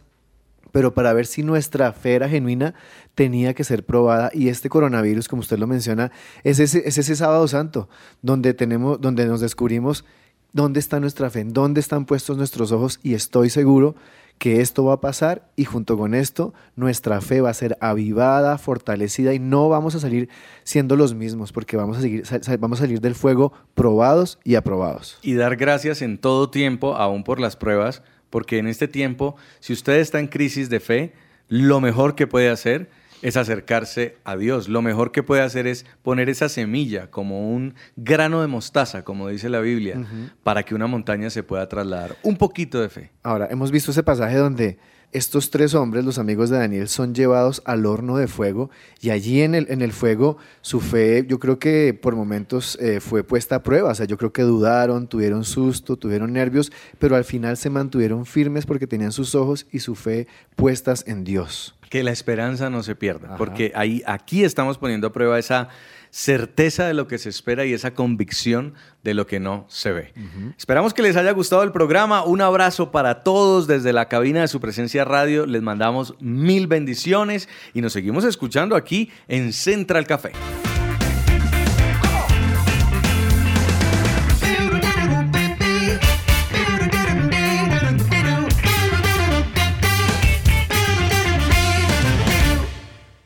pero 0.76 0.92
para 0.92 1.14
ver 1.14 1.24
si 1.24 1.42
nuestra 1.42 1.90
fe 1.94 2.16
era 2.16 2.28
genuina 2.28 2.74
tenía 3.14 3.54
que 3.54 3.64
ser 3.64 3.82
probada 3.86 4.30
y 4.34 4.48
este 4.48 4.68
coronavirus, 4.68 5.26
como 5.26 5.40
usted 5.40 5.58
lo 5.58 5.66
menciona, 5.66 6.12
es 6.44 6.58
ese, 6.58 6.86
es 6.86 6.98
ese 6.98 7.16
sábado 7.16 7.48
santo 7.48 7.88
donde, 8.20 8.52
tenemos, 8.52 9.00
donde 9.00 9.24
nos 9.24 9.40
descubrimos 9.40 10.04
dónde 10.52 10.78
está 10.78 11.00
nuestra 11.00 11.30
fe, 11.30 11.40
en 11.40 11.54
dónde 11.54 11.80
están 11.80 12.04
puestos 12.04 12.36
nuestros 12.36 12.72
ojos 12.72 13.00
y 13.02 13.14
estoy 13.14 13.48
seguro 13.48 13.94
que 14.36 14.60
esto 14.60 14.84
va 14.84 14.92
a 14.92 15.00
pasar 15.00 15.48
y 15.56 15.64
junto 15.64 15.96
con 15.96 16.14
esto 16.14 16.52
nuestra 16.74 17.22
fe 17.22 17.40
va 17.40 17.48
a 17.48 17.54
ser 17.54 17.78
avivada, 17.80 18.58
fortalecida 18.58 19.32
y 19.32 19.38
no 19.38 19.70
vamos 19.70 19.94
a 19.94 20.00
salir 20.00 20.28
siendo 20.62 20.94
los 20.94 21.14
mismos 21.14 21.52
porque 21.52 21.78
vamos 21.78 21.96
a, 21.96 22.00
seguir, 22.02 22.24
vamos 22.60 22.80
a 22.80 22.82
salir 22.82 23.00
del 23.00 23.14
fuego 23.14 23.54
probados 23.74 24.38
y 24.44 24.56
aprobados. 24.56 25.16
Y 25.22 25.36
dar 25.36 25.56
gracias 25.56 26.02
en 26.02 26.18
todo 26.18 26.50
tiempo, 26.50 26.96
aún 26.96 27.24
por 27.24 27.40
las 27.40 27.56
pruebas, 27.56 28.02
porque 28.30 28.58
en 28.58 28.66
este 28.66 28.88
tiempo, 28.88 29.36
si 29.60 29.72
usted 29.72 29.94
está 29.94 30.20
en 30.20 30.26
crisis 30.26 30.68
de 30.68 30.80
fe, 30.80 31.12
lo 31.48 31.80
mejor 31.80 32.14
que 32.14 32.26
puede 32.26 32.50
hacer 32.50 32.88
es 33.22 33.36
acercarse 33.36 34.16
a 34.24 34.36
Dios. 34.36 34.68
Lo 34.68 34.82
mejor 34.82 35.12
que 35.12 35.22
puede 35.22 35.42
hacer 35.42 35.66
es 35.66 35.86
poner 36.02 36.28
esa 36.28 36.48
semilla 36.48 37.10
como 37.10 37.50
un 37.50 37.74
grano 37.96 38.40
de 38.40 38.46
mostaza, 38.46 39.04
como 39.04 39.28
dice 39.28 39.48
la 39.48 39.60
Biblia, 39.60 40.04
para 40.42 40.62
que 40.62 40.74
una 40.74 40.86
montaña 40.86 41.30
se 41.30 41.42
pueda 41.42 41.68
trasladar. 41.68 42.16
Un 42.22 42.36
poquito 42.36 42.80
de 42.80 42.88
fe. 42.88 43.12
Ahora, 43.22 43.48
hemos 43.50 43.70
visto 43.70 43.90
ese 43.90 44.02
pasaje 44.02 44.36
donde 44.36 44.78
estos 45.12 45.50
tres 45.50 45.74
hombres, 45.74 46.04
los 46.04 46.18
amigos 46.18 46.50
de 46.50 46.58
Daniel, 46.58 46.88
son 46.88 47.14
llevados 47.14 47.62
al 47.64 47.86
horno 47.86 48.16
de 48.16 48.26
fuego 48.26 48.70
y 49.00 49.10
allí 49.10 49.42
en 49.42 49.54
el, 49.54 49.66
en 49.70 49.82
el 49.82 49.92
fuego 49.92 50.36
su 50.60 50.80
fe, 50.80 51.24
yo 51.26 51.38
creo 51.38 51.58
que 51.58 51.94
por 51.94 52.14
momentos 52.16 52.76
eh, 52.80 53.00
fue 53.00 53.24
puesta 53.24 53.56
a 53.56 53.62
prueba, 53.62 53.90
o 53.90 53.94
sea, 53.94 54.06
yo 54.06 54.18
creo 54.18 54.32
que 54.32 54.42
dudaron, 54.42 55.08
tuvieron 55.08 55.44
susto, 55.44 55.96
tuvieron 55.96 56.32
nervios, 56.32 56.72
pero 56.98 57.16
al 57.16 57.24
final 57.24 57.56
se 57.56 57.70
mantuvieron 57.70 58.26
firmes 58.26 58.66
porque 58.66 58.86
tenían 58.86 59.12
sus 59.12 59.34
ojos 59.34 59.66
y 59.72 59.78
su 59.78 59.94
fe 59.94 60.26
puestas 60.54 61.04
en 61.06 61.24
Dios. 61.24 61.74
Que 61.88 62.02
la 62.02 62.10
esperanza 62.10 62.68
no 62.68 62.82
se 62.82 62.96
pierda, 62.96 63.36
porque 63.36 63.72
ahí, 63.74 64.02
aquí 64.06 64.42
estamos 64.42 64.76
poniendo 64.76 65.06
a 65.06 65.12
prueba 65.12 65.38
esa 65.38 65.68
certeza 66.16 66.86
de 66.86 66.94
lo 66.94 67.08
que 67.08 67.18
se 67.18 67.28
espera 67.28 67.66
y 67.66 67.74
esa 67.74 67.92
convicción 67.92 68.72
de 69.04 69.12
lo 69.12 69.26
que 69.26 69.38
no 69.38 69.66
se 69.68 69.92
ve. 69.92 70.14
Esperamos 70.56 70.94
que 70.94 71.02
les 71.02 71.14
haya 71.14 71.30
gustado 71.32 71.62
el 71.62 71.72
programa. 71.72 72.24
Un 72.24 72.40
abrazo 72.40 72.90
para 72.90 73.22
todos 73.22 73.66
desde 73.66 73.92
la 73.92 74.08
cabina 74.08 74.40
de 74.40 74.48
su 74.48 74.58
presencia 74.58 75.04
radio. 75.04 75.44
Les 75.44 75.60
mandamos 75.60 76.14
mil 76.18 76.68
bendiciones 76.68 77.50
y 77.74 77.82
nos 77.82 77.92
seguimos 77.92 78.24
escuchando 78.24 78.76
aquí 78.76 79.10
en 79.28 79.52
Central 79.52 80.06
Café. 80.06 80.32